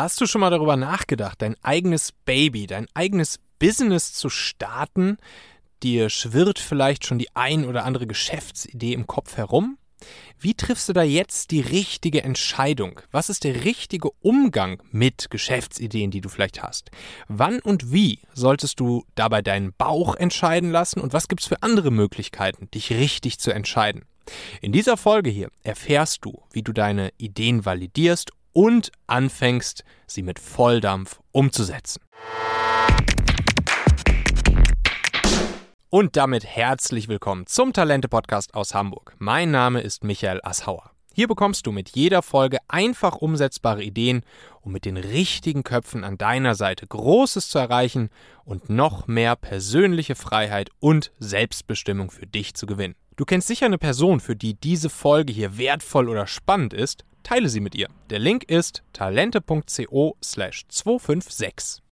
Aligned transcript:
Hast 0.00 0.20
du 0.20 0.26
schon 0.26 0.42
mal 0.42 0.50
darüber 0.50 0.76
nachgedacht, 0.76 1.42
dein 1.42 1.56
eigenes 1.60 2.12
Baby, 2.12 2.68
dein 2.68 2.86
eigenes 2.94 3.40
Business 3.58 4.12
zu 4.12 4.30
starten? 4.30 5.16
Dir 5.82 6.08
schwirrt 6.08 6.60
vielleicht 6.60 7.04
schon 7.04 7.18
die 7.18 7.34
ein 7.34 7.64
oder 7.64 7.84
andere 7.84 8.06
Geschäftsidee 8.06 8.92
im 8.92 9.08
Kopf 9.08 9.36
herum? 9.36 9.76
Wie 10.38 10.54
triffst 10.54 10.88
du 10.88 10.92
da 10.92 11.02
jetzt 11.02 11.50
die 11.50 11.58
richtige 11.60 12.22
Entscheidung? 12.22 13.00
Was 13.10 13.28
ist 13.28 13.42
der 13.42 13.64
richtige 13.64 14.10
Umgang 14.20 14.80
mit 14.92 15.30
Geschäftsideen, 15.30 16.12
die 16.12 16.20
du 16.20 16.28
vielleicht 16.28 16.62
hast? 16.62 16.92
Wann 17.26 17.58
und 17.58 17.92
wie 17.92 18.20
solltest 18.34 18.78
du 18.78 19.04
dabei 19.16 19.42
deinen 19.42 19.72
Bauch 19.72 20.14
entscheiden 20.14 20.70
lassen 20.70 21.00
und 21.00 21.12
was 21.12 21.26
gibt 21.26 21.40
es 21.40 21.48
für 21.48 21.60
andere 21.64 21.90
Möglichkeiten, 21.90 22.70
dich 22.70 22.92
richtig 22.92 23.40
zu 23.40 23.50
entscheiden? 23.50 24.04
In 24.60 24.70
dieser 24.70 24.96
Folge 24.96 25.30
hier 25.30 25.50
erfährst 25.64 26.24
du, 26.24 26.44
wie 26.52 26.62
du 26.62 26.72
deine 26.72 27.10
Ideen 27.16 27.64
validierst 27.64 28.30
und 28.58 28.90
anfängst, 29.06 29.84
sie 30.08 30.24
mit 30.24 30.40
Volldampf 30.40 31.20
umzusetzen. 31.30 32.02
Und 35.90 36.16
damit 36.16 36.44
herzlich 36.44 37.06
willkommen 37.06 37.46
zum 37.46 37.72
Talente-Podcast 37.72 38.54
aus 38.54 38.74
Hamburg. 38.74 39.14
Mein 39.20 39.52
Name 39.52 39.80
ist 39.80 40.02
Michael 40.02 40.40
Asshauer. 40.42 40.90
Hier 41.14 41.28
bekommst 41.28 41.68
du 41.68 41.72
mit 41.72 41.90
jeder 41.90 42.20
Folge 42.20 42.58
einfach 42.66 43.14
umsetzbare 43.14 43.84
Ideen, 43.84 44.22
um 44.60 44.72
mit 44.72 44.86
den 44.86 44.96
richtigen 44.96 45.62
Köpfen 45.62 46.02
an 46.02 46.18
deiner 46.18 46.56
Seite 46.56 46.84
Großes 46.84 47.50
zu 47.50 47.60
erreichen 47.60 48.10
und 48.44 48.70
noch 48.70 49.06
mehr 49.06 49.36
persönliche 49.36 50.16
Freiheit 50.16 50.70
und 50.80 51.12
Selbstbestimmung 51.20 52.10
für 52.10 52.26
dich 52.26 52.54
zu 52.54 52.66
gewinnen. 52.66 52.96
Du 53.18 53.24
kennst 53.24 53.48
sicher 53.48 53.66
eine 53.66 53.78
Person, 53.78 54.20
für 54.20 54.36
die 54.36 54.54
diese 54.54 54.88
Folge 54.88 55.32
hier 55.32 55.58
wertvoll 55.58 56.08
oder 56.08 56.28
spannend 56.28 56.72
ist. 56.72 57.04
Teile 57.24 57.48
sie 57.48 57.58
mit 57.58 57.74
ihr. 57.74 57.88
Der 58.10 58.20
Link 58.20 58.44
ist 58.44 58.84
talente.co 58.92 60.16
slash 60.22 60.68
256. 60.68 61.82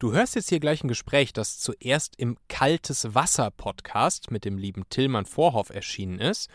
Du 0.00 0.12
hörst 0.12 0.34
jetzt 0.34 0.48
hier 0.48 0.58
gleich 0.58 0.82
ein 0.82 0.88
Gespräch, 0.88 1.32
das 1.32 1.60
zuerst 1.60 2.14
im 2.18 2.36
Kaltes 2.48 3.14
Wasser 3.14 3.52
Podcast 3.52 4.32
mit 4.32 4.44
dem 4.44 4.58
lieben 4.58 4.82
Tillmann 4.90 5.26
Vorhoff 5.26 5.70
erschienen 5.70 6.18
ist. 6.18 6.48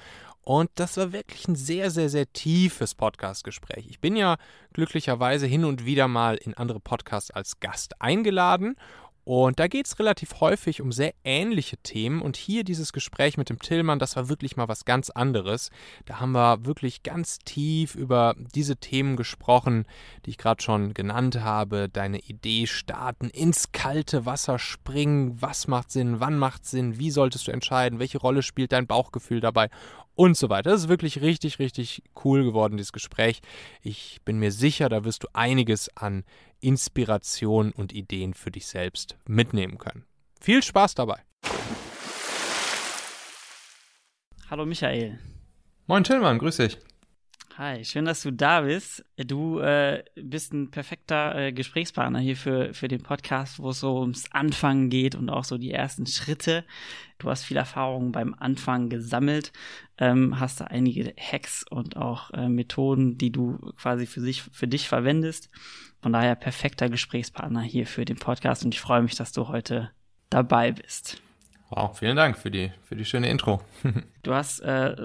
Und 0.44 0.70
das 0.76 0.98
war 0.98 1.14
wirklich 1.14 1.48
ein 1.48 1.56
sehr, 1.56 1.90
sehr, 1.90 2.10
sehr 2.10 2.32
tiefes 2.32 2.96
Podcast-Gespräch. 2.96 3.88
Ich 3.90 4.00
bin 4.00 4.16
ja 4.16 4.36
glücklicherweise 4.74 5.48
hin 5.48 5.64
und 5.64 5.86
wieder 5.86 6.08
mal 6.08 6.36
in 6.36 6.54
andere 6.54 6.82
Podcasts 6.82 7.32
als 7.32 7.62
Gast 7.62 8.02
eingeladen 8.02 8.76
und 9.26 9.60
da 9.60 9.68
geht 9.68 9.88
es 9.88 10.00
relativ 10.00 10.42
häufig 10.42 10.82
um 10.82 10.92
sehr 10.92 11.14
ähnliche 11.24 11.78
Themen. 11.78 12.22
Und 12.22 12.36
hier 12.36 12.66
dieses 12.66 12.92
Gespräch 12.92 13.38
mit 13.38 13.50
dem 13.50 13.60
Tillmann, 13.60 14.00
das 14.00 14.18
war 14.18 14.28
wirklich 14.28 14.58
mal 14.58 14.68
was 14.68 14.84
ganz 14.84 15.10
anderes. 15.10 15.70
Da 16.06 16.20
haben 16.20 16.34
wir 16.34 16.66
wirklich 16.66 17.04
ganz 17.04 17.40
tief 17.40 17.96
über 17.96 18.36
diese 18.38 18.76
Themen 18.76 19.16
gesprochen, 19.16 19.86
die 20.26 20.32
ich 20.32 20.38
gerade 20.38 20.62
schon 20.62 20.94
genannt 20.94 21.40
habe. 21.40 21.88
Deine 21.88 22.20
Idee 22.20 22.68
starten, 22.68 23.30
ins 23.30 23.72
kalte 23.72 24.26
Wasser 24.26 24.60
springen. 24.60 25.42
Was 25.42 25.68
macht 25.68 25.92
Sinn? 25.92 26.20
Wann 26.20 26.38
macht 26.38 26.66
Sinn? 26.66 27.00
Wie 27.00 27.12
solltest 27.12 27.48
du 27.48 27.52
entscheiden? 27.52 28.00
Welche 28.00 28.18
Rolle 28.18 28.42
spielt 28.42 28.74
dein 28.74 28.88
Bauchgefühl 28.88 29.40
dabei? 29.40 29.70
Und 30.16 30.38
so 30.38 30.50
weiter. 30.50 30.72
Das 30.72 30.82
ist 30.82 30.90
wirklich 30.90 31.22
richtig, 31.22 31.60
richtig 31.60 32.04
cool 32.24 32.44
geworden, 32.44 32.78
dieses 32.78 32.94
Gespräch. 32.94 33.42
Ich 33.82 34.20
bin 34.26 34.40
mir 34.40 34.52
sicher, 34.52 34.90
da 34.90 35.04
wirst 35.04 35.24
du 35.24 35.28
einiges 35.34 35.96
an 35.96 36.24
Inspiration 36.60 37.72
und 37.72 37.94
Ideen 37.94 38.34
für 38.34 38.52
dich 38.52 38.68
selbst 38.68 39.18
mitnehmen 39.28 39.78
können. 39.78 40.06
Viel 40.40 40.62
Spaß 40.62 40.96
dabei. 40.96 41.22
Hallo 44.50 44.66
Michael. 44.66 45.20
Moin 45.88 46.04
Tillmann, 46.04 46.38
grüß 46.38 46.58
dich. 46.58 46.78
Hi, 47.56 47.86
schön, 47.86 48.06
dass 48.06 48.24
du 48.24 48.32
da 48.32 48.62
bist. 48.62 49.06
Du 49.16 49.60
äh, 49.60 50.04
bist 50.16 50.54
ein 50.54 50.72
perfekter 50.72 51.36
äh, 51.36 51.54
Gesprächspartner 51.54 52.18
hier 52.18 52.36
für, 52.36 52.74
für 52.74 52.88
den 52.88 53.04
Podcast, 53.04 53.60
wo 53.60 53.70
es 53.70 53.80
so 53.80 54.00
ums 54.00 54.32
Anfangen 54.32 54.90
geht 54.90 55.14
und 55.14 55.30
auch 55.30 55.44
so 55.44 55.60
die 55.60 55.72
ersten 55.72 56.08
Schritte. 56.08 56.66
Du 57.20 57.30
hast 57.30 57.44
viel 57.44 57.58
Erfahrung 57.58 58.12
beim 58.12 58.34
Anfangen 58.34 58.90
gesammelt, 58.90 59.52
ähm, 60.00 60.40
hast 60.40 60.62
da 60.62 60.66
einige 60.66 61.14
Hacks 61.16 61.64
und 61.70 61.96
auch 61.96 62.32
äh, 62.32 62.50
Methoden, 62.50 63.20
die 63.20 63.32
du 63.32 63.60
quasi 63.78 64.08
für, 64.08 64.22
sich, 64.22 64.42
für 64.42 64.68
dich 64.68 64.88
verwendest. 64.88 65.50
Von 66.02 66.12
daher 66.12 66.34
perfekter 66.34 66.90
Gesprächspartner 66.90 67.62
hier 67.62 67.86
für 67.86 68.04
den 68.04 68.18
Podcast 68.18 68.66
und 68.66 68.74
ich 68.74 68.82
freue 68.82 69.04
mich, 69.04 69.14
dass 69.14 69.32
du 69.32 69.48
heute 69.48 69.92
dabei 70.32 70.72
bist. 70.72 71.23
Wow, 71.76 71.98
vielen 71.98 72.16
Dank 72.16 72.38
für 72.38 72.52
die, 72.52 72.72
für 72.84 72.96
die 72.96 73.04
schöne 73.04 73.30
Intro. 73.30 73.60
du 74.24 74.34
hast 74.34 74.60
äh, 74.60 74.96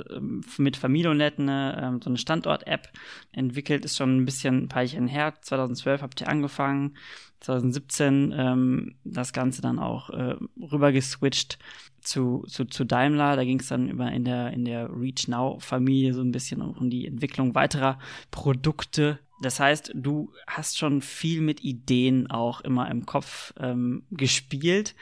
mit 0.58 0.76
Familionet 0.76 1.38
eine, 1.38 1.94
äh, 1.96 2.04
so 2.04 2.10
eine 2.10 2.18
Standort-App 2.18 2.90
entwickelt, 3.32 3.86
ist 3.86 3.96
schon 3.96 4.18
ein 4.18 4.26
bisschen 4.26 4.68
ein 4.68 4.78
Jährchen 4.78 5.08
her. 5.08 5.32
2012 5.40 6.02
habt 6.02 6.20
ihr 6.20 6.28
angefangen, 6.28 6.94
2017 7.40 8.34
ähm, 8.36 8.96
das 9.02 9.32
Ganze 9.32 9.62
dann 9.62 9.78
auch 9.78 10.10
äh, 10.10 10.36
rüber 10.60 10.92
geswitcht 10.92 11.58
zu, 12.02 12.44
zu, 12.48 12.66
zu 12.66 12.84
Daimler. 12.84 13.36
Da 13.36 13.44
ging 13.44 13.60
es 13.60 13.68
dann 13.68 13.88
über 13.88 14.12
in 14.12 14.24
der, 14.26 14.52
in 14.52 14.66
der 14.66 14.90
Reach 14.94 15.26
Now-Familie 15.26 16.12
so 16.12 16.20
ein 16.20 16.32
bisschen 16.32 16.60
um, 16.60 16.72
um 16.72 16.90
die 16.90 17.06
Entwicklung 17.06 17.54
weiterer 17.54 17.98
Produkte. 18.30 19.20
Das 19.40 19.58
heißt, 19.58 19.92
du 19.94 20.34
hast 20.46 20.76
schon 20.76 21.00
viel 21.00 21.40
mit 21.40 21.64
Ideen 21.64 22.30
auch 22.30 22.60
immer 22.60 22.90
im 22.90 23.06
Kopf 23.06 23.54
ähm, 23.58 24.02
gespielt 24.10 24.94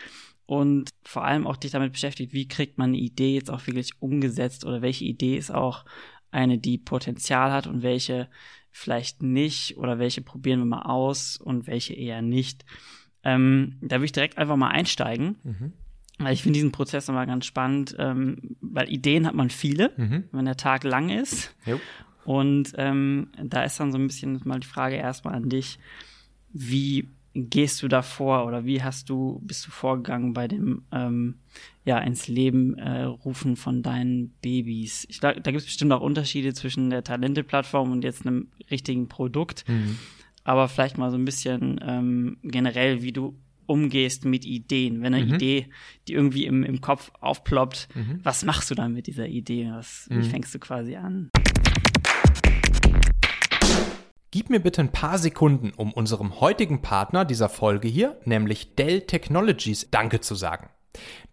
und 0.47 0.91
vor 1.05 1.25
allem 1.25 1.47
auch 1.47 1.57
dich 1.57 1.73
damit 1.73 1.93
beschäftigt, 1.93 2.33
wie 2.33 2.49
kriegt 2.49 2.79
man 2.79 2.91
eine 2.91 2.99
Idee 2.99 3.35
jetzt 3.35 3.51
auch 3.51 3.67
wirklich 3.67 3.91
umgesetzt 4.01 4.65
oder 4.65 4.81
welche 4.81 5.05
Idee 5.05 5.37
ist 5.37 5.53
auch 5.53 5.85
eine, 6.31 6.59
die 6.59 6.79
Potenzial 6.79 7.53
hat 7.53 7.67
und 7.67 7.83
welche 7.83 8.29
vielleicht 8.71 9.23
nicht 9.23 9.77
oder 9.79 9.99
welche 9.99 10.23
probieren 10.23 10.61
wir 10.61 10.67
mal 10.67 10.83
aus 10.83 11.37
und 11.37 11.67
welche 11.67 11.95
eher 11.95 12.23
nicht. 12.23 12.65
Ähm, 13.25 13.79
da 13.81 13.97
würde 13.97 14.05
ich 14.05 14.13
direkt 14.13 14.39
einfach 14.39 14.57
mal 14.57 14.69
einsteigen. 14.69 15.37
Mhm. 15.43 15.73
Weil 16.19 16.33
ich 16.33 16.43
finde 16.43 16.59
diesen 16.59 16.73
Prozess 16.73 17.09
immer 17.11 17.27
ganz 17.27 17.45
spannend, 17.45 17.95
ähm, 17.99 18.57
weil 18.61 18.91
Ideen 18.91 19.27
hat 19.27 19.35
man 19.35 19.51
viele, 19.51 19.93
mhm. 19.97 20.25
wenn 20.33 20.47
der 20.47 20.57
Tag 20.57 20.85
lang 20.85 21.11
ist. 21.11 21.55
Jo. 21.67 21.79
Und 22.25 22.73
ähm, 22.77 23.29
da 23.43 23.65
ist 23.65 23.79
dann 23.79 23.93
so 23.93 23.99
ein 23.99 24.07
bisschen 24.07 24.41
mal 24.45 24.61
die 24.61 24.67
Frage 24.67 24.97
erstmal 24.97 25.35
an 25.35 25.49
dich, 25.51 25.79
wie 26.53 27.11
gehst 27.37 27.83
du 27.83 27.89
da 27.89 28.03
vor 28.03 28.47
oder 28.47 28.65
wie 28.65 28.83
hast 28.83 29.11
du, 29.11 29.41
bist 29.45 29.67
du 29.67 29.71
vorgegangen 29.71 30.33
bei 30.33 30.49
dem 30.49 30.83
ähm, 30.91 31.37
ja, 31.85 31.99
ins 31.99 32.29
Leben 32.29 32.79
äh, 32.79 33.03
rufen 33.03 33.57
von 33.57 33.83
deinen 33.83 34.31
Babys? 34.41 35.07
Ich, 35.09 35.21
da 35.21 35.35
da 35.35 35.51
gibt 35.51 35.61
es 35.61 35.67
bestimmt 35.67 35.93
auch 35.93 36.01
Unterschiede 36.01 36.55
zwischen 36.55 36.91
der 36.91 37.05
Talente-Plattform 37.05 37.93
und 37.93 38.05
jetzt 38.05 38.27
einem 38.27 38.49
richtigen 38.71 39.09
Produkt. 39.09 39.69
Mhm. 39.69 39.99
Aber 40.45 40.69
vielleicht 40.69 40.97
mal 40.97 41.11
so 41.11 41.19
ein 41.19 41.25
bisschen 41.25 41.79
ähm, 41.83 42.39
generell, 42.43 43.03
wie 43.03 43.13
du 43.13 43.37
umgehst 43.67 44.25
mit 44.25 44.45
Ideen. 44.45 45.03
Wenn 45.03 45.13
eine 45.13 45.27
mhm. 45.27 45.35
Idee, 45.35 45.67
die 46.09 46.15
irgendwie 46.15 46.47
im, 46.47 46.63
im 46.63 46.81
Kopf 46.81 47.11
aufploppt, 47.21 47.89
mhm. 47.95 48.21
was 48.23 48.45
machst 48.45 48.71
du 48.71 48.75
dann 48.75 48.93
mit 48.93 49.07
dieser 49.09 49.27
Idee? 49.27 49.71
Was, 49.73 50.07
Wie 50.09 50.17
mhm. 50.17 50.25
fängst 50.25 50.55
du 50.55 50.59
quasi 50.59 50.97
an? 50.97 51.31
Gib 54.33 54.51
mir 54.51 54.61
bitte 54.61 54.81
ein 54.81 54.93
paar 54.93 55.19
Sekunden, 55.19 55.73
um 55.77 55.93
unserem 55.93 56.41
heutigen 56.41 56.83
Partner 56.83 57.25
dieser 57.25 57.49
Folge 57.49 57.87
hier, 57.87 58.21
nämlich 58.25 58.75
Dell 58.75 59.03
Technologies, 59.03 59.89
Danke 59.91 60.21
zu 60.21 60.35
sagen. 60.35 60.69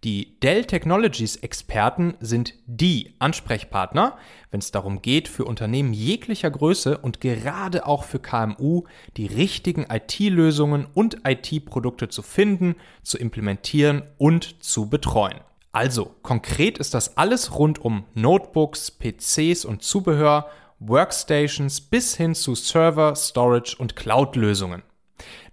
Die 0.04 0.40
Dell 0.42 0.66
Technologies 0.66 1.38
Experten 1.38 2.16
sind 2.20 2.54
die 2.68 3.16
Ansprechpartner, 3.18 4.18
wenn 4.52 4.60
es 4.60 4.72
darum 4.72 5.02
geht, 5.02 5.28
für 5.28 5.46
Unternehmen 5.46 5.94
jeglicher 5.94 6.52
Größe 6.52 6.98
und 7.00 7.20
gerade 7.20 7.88
auch 7.88 8.04
für 8.04 8.20
KMU 8.20 8.84
die 9.18 9.26
richtigen 9.26 9.88
IT-Lösungen 9.90 10.86
und 10.94 11.18
IT-Produkte 11.26 12.10
zu 12.10 12.22
finden, 12.22 12.76
zu 13.02 13.18
implementieren 13.18 14.04
und 14.18 14.62
zu 14.64 14.90
betreuen. 14.90 15.40
Also, 15.72 16.14
konkret 16.22 16.78
ist 16.78 16.94
das 16.94 17.18
alles 17.18 17.58
rund 17.58 17.80
um 17.80 18.06
Notebooks, 18.14 18.92
PCs 18.92 19.66
und 19.66 19.82
Zubehör 19.82 20.48
Workstations 20.88 21.82
bis 21.82 22.16
hin 22.16 22.36
zu 22.36 22.56
Server, 22.56 23.16
Storage 23.16 23.76
und 23.78 23.96
Cloud-Lösungen. 23.96 24.84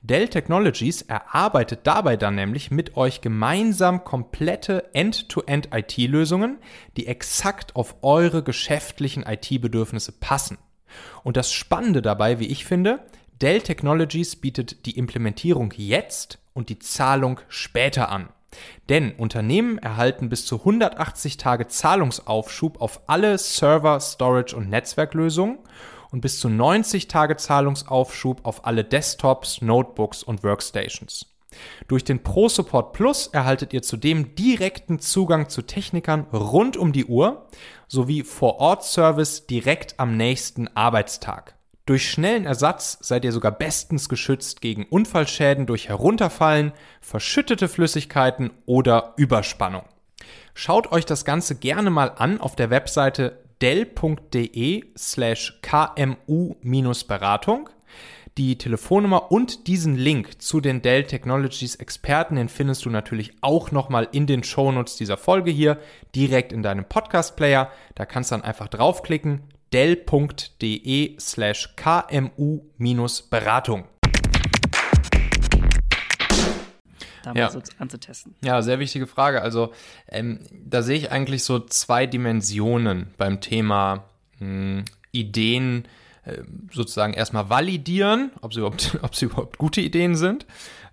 Dell 0.03 0.29
Technologies 0.29 1.03
erarbeitet 1.03 1.81
dabei 1.85 2.17
dann 2.17 2.35
nämlich 2.35 2.71
mit 2.71 2.97
euch 2.97 3.21
gemeinsam 3.21 4.03
komplette 4.03 4.95
End-to-End 4.95 5.69
IT-Lösungen, 5.73 6.59
die 6.97 7.07
exakt 7.07 7.77
auf 7.77 7.97
eure 8.03 8.43
geschäftlichen 8.43 9.25
IT-Bedürfnisse 9.25 10.13
passen. 10.13 10.59
Und 11.23 11.37
das 11.37 11.53
Spannende 11.53 12.03
dabei, 12.03 12.41
wie 12.41 12.47
ich 12.47 12.65
finde, 12.65 13.05
Dell 13.41 13.61
Technologies 13.61 14.37
bietet 14.37 14.85
die 14.87 14.99
Implementierung 14.99 15.73
jetzt 15.77 16.39
und 16.53 16.69
die 16.69 16.79
Zahlung 16.79 17.41
später 17.49 18.09
an. 18.09 18.31
Denn 18.89 19.13
Unternehmen 19.13 19.79
erhalten 19.79 20.29
bis 20.29 20.47
zu 20.47 20.59
180 20.59 21.37
Tage 21.37 21.69
Zahlungsaufschub 21.69 22.81
auf 22.81 23.03
alle 23.07 23.39
Server, 23.39 24.01
Storage 24.01 24.57
und 24.57 24.69
Netzwerklösungen 24.69 25.59
und 26.11 26.21
bis 26.21 26.41
zu 26.41 26.49
90 26.49 27.09
Tage 27.09 27.37
Zahlungsaufschub 27.37 28.45
auf 28.45 28.67
alle 28.67 28.85
Desktops, 28.85 29.63
Notebooks 29.63 30.23
und 30.23 30.43
Workstations. 30.43 31.27
Durch 31.89 32.05
den 32.05 32.23
Pro 32.23 32.49
Support 32.49 32.93
Plus 32.93 33.27
erhaltet 33.27 33.73
ihr 33.73 33.83
zudem 33.83 34.35
direkten 34.35 35.01
Zugang 35.01 35.49
zu 35.49 35.63
Technikern 35.63 36.27
rund 36.33 36.77
um 36.77 36.93
die 36.93 37.07
Uhr 37.07 37.49
sowie 37.89 38.23
Vor-Ort-Service 38.23 39.47
direkt 39.47 39.99
am 39.99 40.17
nächsten 40.17 40.69
Arbeitstag. 40.77 41.57
Durch 41.87 42.11
schnellen 42.11 42.47
Ersatz 42.47 42.99
seid 43.01 43.25
ihr 43.25 43.33
sogar 43.33 43.53
bestens 43.53 44.09
geschützt 44.09 44.61
gegen 44.61 44.85
Unfallschäden 44.85 45.67
durch 45.67 45.89
Herunterfallen, 45.89 46.73
verschüttete 47.01 47.69
Flüssigkeiten 47.69 48.51
oder 48.67 49.15
Überspannung. 49.17 49.85
Schaut 50.55 50.93
euch 50.93 51.07
das 51.07 51.25
Ganze 51.25 51.57
gerne 51.57 51.91
mal 51.91 52.13
an 52.17 52.41
auf 52.41 52.55
der 52.55 52.71
Webseite 52.71 53.41
dell.de 53.61 54.85
slash 54.97 55.61
kmu-beratung. 55.63 57.69
Die 58.39 58.57
Telefonnummer 58.57 59.33
und 59.33 59.67
diesen 59.67 59.97
Link 59.97 60.41
zu 60.41 60.61
den 60.61 60.83
Dell 60.83 61.05
Technologies 61.05 61.75
Experten, 61.75 62.37
den 62.37 62.49
findest 62.49 62.85
du 62.85 62.91
natürlich 62.91 63.33
auch 63.41 63.73
nochmal 63.73 64.09
in 64.13 64.27
den 64.27 64.45
Shownotes 64.45 64.97
dieser 64.97 65.17
Folge 65.17 65.51
hier, 65.51 65.79
direkt 66.15 66.53
in 66.53 66.63
deinem 66.63 66.85
Podcast-Player. 66.85 67.73
Da 67.97 68.07
kannst 68.07 68.31
du 68.31 68.37
dann 68.37 68.45
einfach 68.45 68.69
draufklicken, 68.69 69.43
dell.de 69.73 71.17
slash 71.19 71.75
kmu-beratung. 71.77 73.85
da 77.23 77.33
ja. 77.35 77.47
mal 77.47 77.53
so 77.53 77.63
anzutesten. 77.79 78.35
Ja, 78.43 78.63
sehr 78.63 78.79
wichtige 78.79 79.07
Frage. 79.07 79.43
Also 79.43 79.73
ähm, 80.09 80.41
da 80.53 80.83
sehe 80.83 80.97
ich 80.97 81.13
eigentlich 81.13 81.45
so 81.45 81.61
zwei 81.61 82.07
Dimensionen 82.07 83.09
beim 83.17 83.41
Thema 83.41 84.05
mh, 84.39 84.47
hm, 84.47 84.85
Ideen 85.13 85.87
äh, 86.25 86.43
sozusagen 86.73 87.15
erstmal 87.15 87.51
validieren, 87.51 88.31
ob 88.41 88.55
sie 88.55 88.61
überhaupt, 88.61 88.99
ob 89.03 89.15
sie 89.15 89.27
überhaupt 89.27 89.59
gute 89.59 89.81
Ideen 89.81 90.15
sind. 90.15 90.47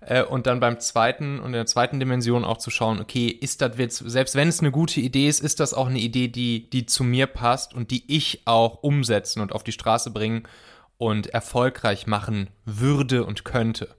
Äh, 0.08 0.22
und 0.22 0.46
dann 0.46 0.58
beim 0.58 0.80
zweiten 0.80 1.38
und 1.38 1.48
in 1.48 1.52
der 1.52 1.66
zweiten 1.66 2.00
Dimension 2.00 2.44
auch 2.44 2.56
zu 2.56 2.70
schauen, 2.70 2.98
okay, 2.98 3.28
ist 3.28 3.60
das 3.60 3.76
jetzt, 3.76 3.98
selbst 3.98 4.34
wenn 4.34 4.48
es 4.48 4.60
eine 4.60 4.70
gute 4.70 5.00
Idee 5.00 5.28
ist, 5.28 5.40
ist 5.40 5.60
das 5.60 5.74
auch 5.74 5.86
eine 5.86 5.98
Idee, 5.98 6.28
die, 6.28 6.70
die 6.70 6.86
zu 6.86 7.04
mir 7.04 7.26
passt 7.26 7.74
und 7.74 7.90
die 7.90 8.04
ich 8.14 8.42
auch 8.46 8.82
umsetzen 8.82 9.40
und 9.40 9.52
auf 9.52 9.64
die 9.64 9.72
Straße 9.72 10.10
bringen 10.10 10.48
und 10.96 11.26
erfolgreich 11.28 12.06
machen 12.06 12.48
würde 12.64 13.24
und 13.24 13.44
könnte. 13.44 13.94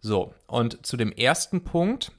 So, 0.00 0.34
und 0.48 0.84
zu 0.84 0.96
dem 0.96 1.12
ersten 1.12 1.62
Punkt, 1.62 2.10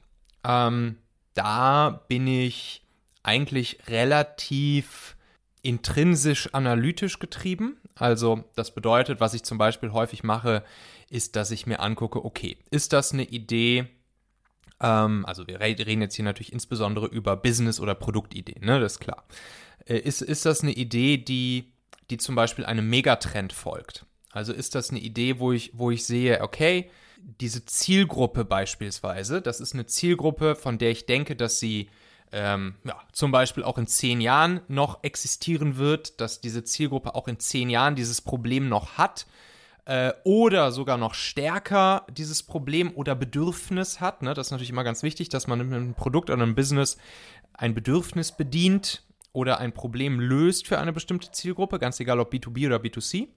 ähm, 0.46 0.98
da 1.34 2.06
bin 2.08 2.28
ich 2.28 2.84
eigentlich 3.22 3.80
relativ 3.88 5.18
intrinsisch 5.62 6.54
analytisch 6.54 7.20
getrieben. 7.20 7.78
Also 7.96 8.46
das 8.56 8.74
bedeutet, 8.74 9.20
was 9.20 9.34
ich 9.34 9.44
zum 9.44 9.58
Beispiel 9.58 9.92
häufig 9.92 10.24
mache, 10.24 10.64
ist, 11.10 11.36
dass 11.36 11.52
ich 11.52 11.68
mir 11.68 11.80
angucke, 11.80 12.24
okay, 12.24 12.58
ist 12.72 12.94
das 12.94 13.14
eine 13.14 13.24
Idee, 13.24 13.88
ähm, 14.82 15.26
also 15.26 15.48
wir 15.48 15.60
reden 15.60 16.02
jetzt 16.02 16.16
hier 16.16 16.26
natürlich 16.26 16.54
insbesondere 16.54 17.08
über 17.08 17.36
Business- 17.38 17.80
oder 17.80 17.96
Produktideen, 17.96 18.66
ne, 18.66 18.80
das 18.80 18.94
ist 18.94 19.00
klar. 19.00 19.26
Äh, 19.86 20.00
ist, 20.00 20.22
ist 20.22 20.46
das 20.46 20.62
eine 20.62 20.74
Idee, 20.74 21.18
die, 21.18 21.74
die 22.10 22.18
zum 22.18 22.36
Beispiel 22.36 22.66
einem 22.66 22.90
Megatrend 22.90 23.54
folgt? 23.54 24.06
Also 24.32 24.52
ist 24.52 24.76
das 24.76 24.90
eine 24.90 25.00
Idee, 25.00 25.40
wo 25.40 25.54
ich, 25.54 25.72
wo 25.74 25.92
ich 25.92 26.06
sehe, 26.06 26.42
okay, 26.42 26.90
diese 27.40 27.66
Zielgruppe 27.66 28.46
beispielsweise, 28.46 29.42
das 29.42 29.62
ist 29.62 29.74
eine 29.74 29.86
Zielgruppe, 29.86 30.56
von 30.56 30.78
der 30.78 30.92
ich 30.92 31.06
denke, 31.06 31.36
dass 31.36 31.60
sie 31.60 31.90
ähm, 32.32 32.76
ja, 32.84 33.00
zum 33.14 33.32
Beispiel 33.32 33.64
auch 33.64 33.78
in 33.78 33.88
zehn 33.88 34.20
Jahren 34.20 34.60
noch 34.68 35.04
existieren 35.04 35.78
wird, 35.78 36.20
dass 36.20 36.42
diese 36.42 36.64
Zielgruppe 36.64 37.16
auch 37.16 37.28
in 37.28 37.40
zehn 37.40 37.70
Jahren 37.70 37.96
dieses 37.96 38.22
Problem 38.22 38.68
noch 38.68 38.98
hat 38.98 39.26
äh, 39.86 40.14
oder 40.24 40.72
sogar 40.72 40.98
noch 40.98 41.14
stärker 41.14 42.06
dieses 42.12 42.44
Problem 42.44 42.92
oder 42.96 43.16
Bedürfnis 43.16 44.02
hat. 44.02 44.22
Ne? 44.22 44.34
Das 44.34 44.48
ist 44.48 44.52
natürlich 44.52 44.72
immer 44.72 44.84
ganz 44.84 45.04
wichtig, 45.04 45.30
dass 45.30 45.48
man 45.48 45.60
mit 45.60 45.74
einem 45.74 45.94
Produkt 45.94 46.30
oder 46.30 46.42
einem 46.42 46.56
Business 46.56 46.98
ein 47.54 47.74
Bedürfnis 47.74 48.32
bedient 48.32 49.04
oder 49.32 49.60
ein 49.60 49.74
Problem 49.74 50.20
löst 50.20 50.68
für 50.68 50.80
eine 50.80 50.94
bestimmte 50.94 51.32
Zielgruppe, 51.32 51.78
ganz 51.78 52.00
egal 52.00 52.20
ob 52.20 52.34
B2B 52.34 52.66
oder 52.66 52.78
B2C. 52.78 53.28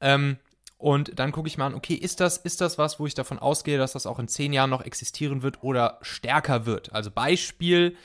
Ähm, 0.00 0.38
und 0.78 1.18
dann 1.18 1.32
gucke 1.32 1.48
ich 1.48 1.58
mal 1.58 1.66
an, 1.66 1.74
okay, 1.74 1.94
ist 1.94 2.20
das, 2.20 2.36
ist 2.36 2.60
das 2.60 2.78
was, 2.78 2.98
wo 2.98 3.06
ich 3.06 3.14
davon 3.14 3.38
ausgehe, 3.38 3.78
dass 3.78 3.92
das 3.92 4.06
auch 4.06 4.18
in 4.18 4.28
zehn 4.28 4.52
Jahren 4.52 4.70
noch 4.70 4.82
existieren 4.82 5.42
wird 5.42 5.62
oder 5.62 5.98
stärker 6.02 6.66
wird? 6.66 6.92
Also 6.92 7.10
Beispiel, 7.10 7.96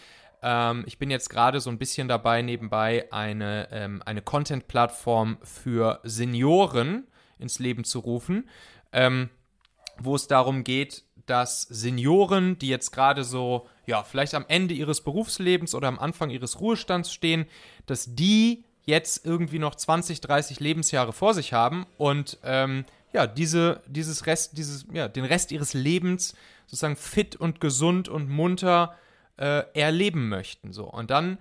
ähm, 0.41 0.83
ich 0.85 0.97
bin 0.97 1.11
jetzt 1.11 1.29
gerade 1.29 1.59
so 1.59 1.69
ein 1.69 1.77
bisschen 1.77 2.07
dabei, 2.07 2.41
nebenbei 2.41 3.11
eine, 3.11 3.69
ähm, 3.71 4.01
eine 4.05 4.21
Content-Plattform 4.21 5.37
für 5.43 5.99
Senioren 6.03 7.07
ins 7.39 7.59
Leben 7.59 7.83
zu 7.83 7.99
rufen, 7.99 8.49
ähm, 8.91 9.29
wo 9.97 10.15
es 10.15 10.27
darum 10.27 10.63
geht, 10.63 11.03
dass 11.25 11.61
Senioren, 11.61 12.57
die 12.57 12.69
jetzt 12.69 12.91
gerade 12.91 13.23
so, 13.23 13.67
ja, 13.85 14.03
vielleicht 14.03 14.33
am 14.33 14.45
Ende 14.47 14.73
ihres 14.73 15.01
Berufslebens 15.01 15.75
oder 15.75 15.87
am 15.87 15.99
Anfang 15.99 16.29
ihres 16.29 16.59
Ruhestands 16.59 17.13
stehen, 17.13 17.45
dass 17.85 18.15
die 18.15 18.63
jetzt 18.85 19.25
irgendwie 19.25 19.59
noch 19.59 19.75
20, 19.75 20.21
30 20.21 20.59
Lebensjahre 20.59 21.13
vor 21.13 21.33
sich 21.33 21.53
haben 21.53 21.85
und 21.97 22.39
ähm, 22.43 22.85
ja, 23.13 23.27
diese, 23.27 23.81
dieses 23.87 24.25
Rest, 24.25 24.57
dieses, 24.57 24.85
ja, 24.91 25.07
den 25.07 25.25
Rest 25.25 25.51
ihres 25.51 25.73
Lebens 25.73 26.35
sozusagen 26.65 26.95
fit 26.95 27.35
und 27.35 27.59
gesund 27.59 28.09
und 28.09 28.29
munter 28.29 28.95
äh, 29.37 29.63
erleben 29.73 30.29
möchten. 30.29 30.73
So. 30.73 30.85
Und 30.85 31.09
dann 31.09 31.39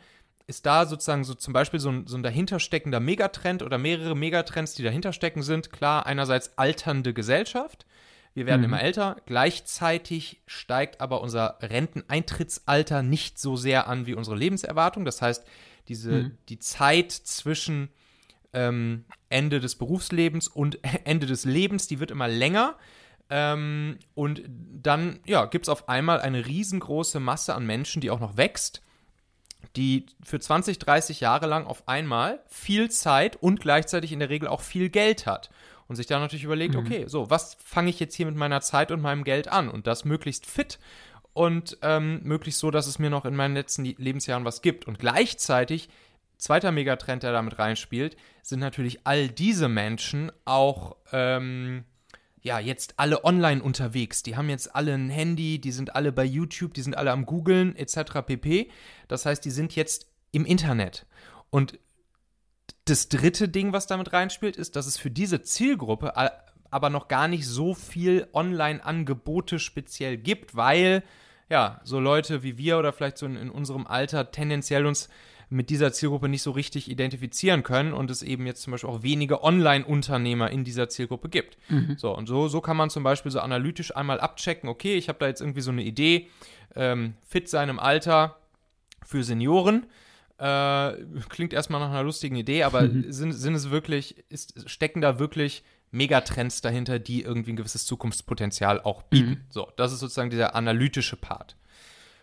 ist 0.48 0.64
da 0.64 0.86
sozusagen 0.86 1.24
so 1.24 1.34
zum 1.34 1.52
Beispiel 1.52 1.78
so 1.78 1.90
ein, 1.90 2.06
so 2.06 2.16
ein 2.16 2.22
dahintersteckender 2.22 3.00
Megatrend 3.00 3.62
oder 3.62 3.76
mehrere 3.76 4.16
Megatrends, 4.16 4.74
die 4.74 4.82
dahinter 4.82 5.12
stecken 5.12 5.42
sind. 5.42 5.70
Klar, 5.70 6.06
einerseits 6.06 6.56
alternde 6.56 7.12
Gesellschaft. 7.12 7.86
Wir 8.32 8.46
werden 8.46 8.62
mhm. 8.62 8.64
immer 8.66 8.82
älter. 8.82 9.16
Gleichzeitig 9.26 10.40
steigt 10.46 11.02
aber 11.02 11.20
unser 11.20 11.58
Renteneintrittsalter 11.60 13.02
nicht 13.02 13.38
so 13.38 13.56
sehr 13.56 13.88
an 13.88 14.06
wie 14.06 14.14
unsere 14.14 14.36
Lebenserwartung. 14.36 15.04
Das 15.04 15.20
heißt, 15.20 15.44
diese, 15.88 16.12
mhm. 16.12 16.38
die 16.48 16.58
Zeit 16.58 17.12
zwischen 17.12 17.90
ähm, 18.54 19.04
Ende 19.28 19.60
des 19.60 19.76
Berufslebens 19.76 20.48
und 20.48 20.78
Ende 21.04 21.26
des 21.26 21.44
Lebens, 21.44 21.88
die 21.88 22.00
wird 22.00 22.10
immer 22.10 22.26
länger. 22.28 22.76
Ähm, 23.28 23.98
und 24.14 24.42
dann 24.48 25.20
ja, 25.26 25.44
gibt 25.44 25.66
es 25.66 25.68
auf 25.68 25.90
einmal 25.90 26.22
eine 26.22 26.46
riesengroße 26.46 27.20
Masse 27.20 27.54
an 27.54 27.66
Menschen, 27.66 28.00
die 28.00 28.10
auch 28.10 28.20
noch 28.20 28.38
wächst, 28.38 28.80
die 29.76 30.06
für 30.22 30.40
20, 30.40 30.78
30 30.78 31.20
Jahre 31.20 31.46
lang 31.46 31.66
auf 31.66 31.86
einmal 31.88 32.40
viel 32.48 32.90
Zeit 32.90 33.36
und 33.36 33.60
gleichzeitig 33.60 34.12
in 34.12 34.18
der 34.18 34.30
Regel 34.30 34.48
auch 34.48 34.60
viel 34.60 34.88
Geld 34.88 35.26
hat. 35.26 35.50
Und 35.86 35.96
sich 35.96 36.06
dann 36.06 36.20
natürlich 36.20 36.44
überlegt, 36.44 36.74
mhm. 36.74 36.80
okay, 36.80 37.04
so, 37.06 37.30
was 37.30 37.56
fange 37.64 37.88
ich 37.88 37.98
jetzt 37.98 38.14
hier 38.14 38.26
mit 38.26 38.36
meiner 38.36 38.60
Zeit 38.60 38.90
und 38.90 39.00
meinem 39.00 39.24
Geld 39.24 39.48
an? 39.48 39.70
Und 39.70 39.86
das 39.86 40.04
möglichst 40.04 40.44
fit 40.44 40.78
und 41.32 41.78
ähm, 41.82 42.20
möglichst 42.24 42.60
so, 42.60 42.70
dass 42.70 42.86
es 42.86 42.98
mir 42.98 43.10
noch 43.10 43.24
in 43.24 43.36
meinen 43.36 43.54
letzten 43.54 43.84
Lebensjahren 43.84 44.44
was 44.44 44.60
gibt. 44.60 44.86
Und 44.86 44.98
gleichzeitig, 44.98 45.88
zweiter 46.36 46.72
Megatrend, 46.72 47.22
der 47.22 47.32
damit 47.32 47.58
reinspielt, 47.58 48.16
sind 48.42 48.60
natürlich 48.60 49.06
all 49.06 49.28
diese 49.28 49.68
Menschen 49.68 50.30
auch 50.44 50.96
ähm, 51.12 51.84
ja, 52.48 52.58
jetzt 52.58 52.94
alle 52.96 53.24
online 53.24 53.62
unterwegs. 53.62 54.22
Die 54.22 54.34
haben 54.34 54.48
jetzt 54.48 54.74
alle 54.74 54.94
ein 54.94 55.10
Handy, 55.10 55.60
die 55.60 55.70
sind 55.70 55.94
alle 55.94 56.12
bei 56.12 56.24
YouTube, 56.24 56.72
die 56.72 56.80
sind 56.80 56.96
alle 56.96 57.12
am 57.12 57.26
Googlen 57.26 57.76
etc. 57.76 58.22
pp. 58.24 58.70
Das 59.06 59.26
heißt, 59.26 59.44
die 59.44 59.50
sind 59.50 59.76
jetzt 59.76 60.06
im 60.32 60.46
Internet. 60.46 61.04
Und 61.50 61.78
das 62.86 63.10
dritte 63.10 63.50
Ding, 63.50 63.74
was 63.74 63.86
damit 63.86 64.14
reinspielt, 64.14 64.56
ist, 64.56 64.76
dass 64.76 64.86
es 64.86 64.96
für 64.96 65.10
diese 65.10 65.42
Zielgruppe 65.42 66.14
aber 66.70 66.88
noch 66.88 67.08
gar 67.08 67.28
nicht 67.28 67.46
so 67.46 67.74
viel 67.74 68.26
Online-Angebote 68.32 69.58
speziell 69.58 70.16
gibt, 70.16 70.56
weil 70.56 71.02
ja, 71.50 71.82
so 71.84 72.00
Leute 72.00 72.42
wie 72.42 72.56
wir 72.56 72.78
oder 72.78 72.94
vielleicht 72.94 73.18
so 73.18 73.26
in, 73.26 73.36
in 73.36 73.50
unserem 73.50 73.86
Alter 73.86 74.30
tendenziell 74.30 74.86
uns 74.86 75.10
mit 75.50 75.70
dieser 75.70 75.92
Zielgruppe 75.92 76.28
nicht 76.28 76.42
so 76.42 76.50
richtig 76.50 76.90
identifizieren 76.90 77.62
können 77.62 77.92
und 77.92 78.10
es 78.10 78.22
eben 78.22 78.46
jetzt 78.46 78.62
zum 78.62 78.72
Beispiel 78.72 78.90
auch 78.90 79.02
wenige 79.02 79.42
Online-Unternehmer 79.42 80.50
in 80.50 80.64
dieser 80.64 80.88
Zielgruppe 80.88 81.28
gibt. 81.28 81.56
Mhm. 81.68 81.96
So, 81.96 82.14
und 82.14 82.26
so, 82.26 82.48
so 82.48 82.60
kann 82.60 82.76
man 82.76 82.90
zum 82.90 83.02
Beispiel 83.02 83.32
so 83.32 83.40
analytisch 83.40 83.96
einmal 83.96 84.20
abchecken, 84.20 84.68
okay, 84.68 84.96
ich 84.96 85.08
habe 85.08 85.18
da 85.18 85.26
jetzt 85.26 85.40
irgendwie 85.40 85.62
so 85.62 85.70
eine 85.70 85.82
Idee, 85.82 86.28
ähm, 86.74 87.14
fit 87.26 87.48
sein 87.48 87.70
im 87.70 87.78
Alter 87.78 88.36
für 89.04 89.24
Senioren. 89.24 89.86
Äh, 90.38 90.92
klingt 91.28 91.54
erstmal 91.54 91.80
nach 91.80 91.90
einer 91.90 92.02
lustigen 92.02 92.36
Idee, 92.36 92.64
aber 92.64 92.82
mhm. 92.82 93.10
sind, 93.10 93.32
sind 93.32 93.54
es 93.54 93.70
wirklich, 93.70 94.16
ist, 94.28 94.68
stecken 94.68 95.00
da 95.00 95.18
wirklich 95.18 95.64
Megatrends 95.90 96.60
dahinter, 96.60 96.98
die 96.98 97.22
irgendwie 97.22 97.52
ein 97.52 97.56
gewisses 97.56 97.86
Zukunftspotenzial 97.86 98.82
auch 98.82 99.02
bieten. 99.04 99.30
Mhm. 99.30 99.40
So, 99.48 99.72
das 99.76 99.92
ist 99.92 100.00
sozusagen 100.00 100.28
dieser 100.28 100.54
analytische 100.54 101.16
Part. 101.16 101.56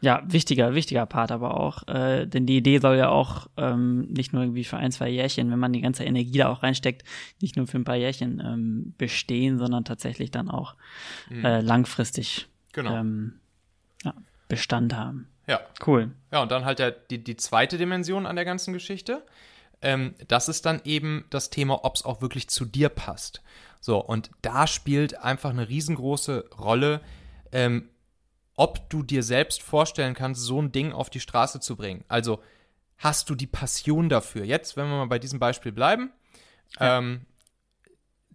Ja, 0.01 0.21
wichtiger, 0.25 0.75
wichtiger 0.75 1.05
Part 1.05 1.31
aber 1.31 1.59
auch. 1.59 1.87
Äh, 1.87 2.27
denn 2.27 2.45
die 2.45 2.57
Idee 2.57 2.79
soll 2.79 2.97
ja 2.97 3.09
auch 3.09 3.47
ähm, 3.57 4.01
nicht 4.11 4.33
nur 4.33 4.43
irgendwie 4.43 4.63
für 4.63 4.77
ein, 4.77 4.91
zwei 4.91 5.09
Jährchen, 5.09 5.49
wenn 5.51 5.59
man 5.59 5.73
die 5.73 5.81
ganze 5.81 6.03
Energie 6.03 6.37
da 6.37 6.49
auch 6.49 6.63
reinsteckt, 6.63 7.03
nicht 7.41 7.55
nur 7.55 7.65
für 7.67 7.77
ein 7.77 7.85
paar 7.85 7.95
Jährchen 7.95 8.39
ähm, 8.39 8.93
bestehen, 8.97 9.57
sondern 9.57 9.85
tatsächlich 9.85 10.31
dann 10.31 10.49
auch 10.49 10.75
mhm. 11.29 11.45
äh, 11.45 11.61
langfristig 11.61 12.47
genau. 12.73 12.95
ähm, 12.95 13.39
ja, 14.03 14.13
Bestand 14.47 14.95
haben. 14.95 15.27
Ja. 15.47 15.61
Cool. 15.85 16.11
Ja, 16.31 16.41
und 16.41 16.51
dann 16.51 16.65
halt 16.65 16.79
der, 16.79 16.91
die, 16.91 17.23
die 17.23 17.37
zweite 17.37 17.77
Dimension 17.77 18.25
an 18.25 18.35
der 18.35 18.45
ganzen 18.45 18.73
Geschichte. 18.73 19.23
Ähm, 19.81 20.15
das 20.27 20.49
ist 20.49 20.65
dann 20.65 20.81
eben 20.83 21.25
das 21.29 21.49
Thema, 21.49 21.83
ob 21.83 21.95
es 21.95 22.05
auch 22.05 22.21
wirklich 22.21 22.49
zu 22.49 22.65
dir 22.65 22.89
passt. 22.89 23.41
So, 23.81 23.99
und 23.99 24.31
da 24.41 24.65
spielt 24.67 25.19
einfach 25.19 25.51
eine 25.51 25.69
riesengroße 25.69 26.49
Rolle, 26.57 27.01
ähm, 27.51 27.89
ob 28.55 28.89
du 28.89 29.03
dir 29.03 29.23
selbst 29.23 29.61
vorstellen 29.61 30.13
kannst, 30.13 30.41
so 30.41 30.61
ein 30.61 30.71
Ding 30.71 30.91
auf 30.91 31.09
die 31.09 31.19
Straße 31.19 31.59
zu 31.59 31.75
bringen. 31.75 32.03
Also 32.07 32.41
hast 32.97 33.29
du 33.29 33.35
die 33.35 33.47
Passion 33.47 34.09
dafür? 34.09 34.45
Jetzt, 34.45 34.77
wenn 34.77 34.87
wir 34.87 34.97
mal 34.97 35.07
bei 35.07 35.19
diesem 35.19 35.39
Beispiel 35.39 35.71
bleiben, 35.71 36.11
ja. 36.79 36.99
ähm, 36.99 37.25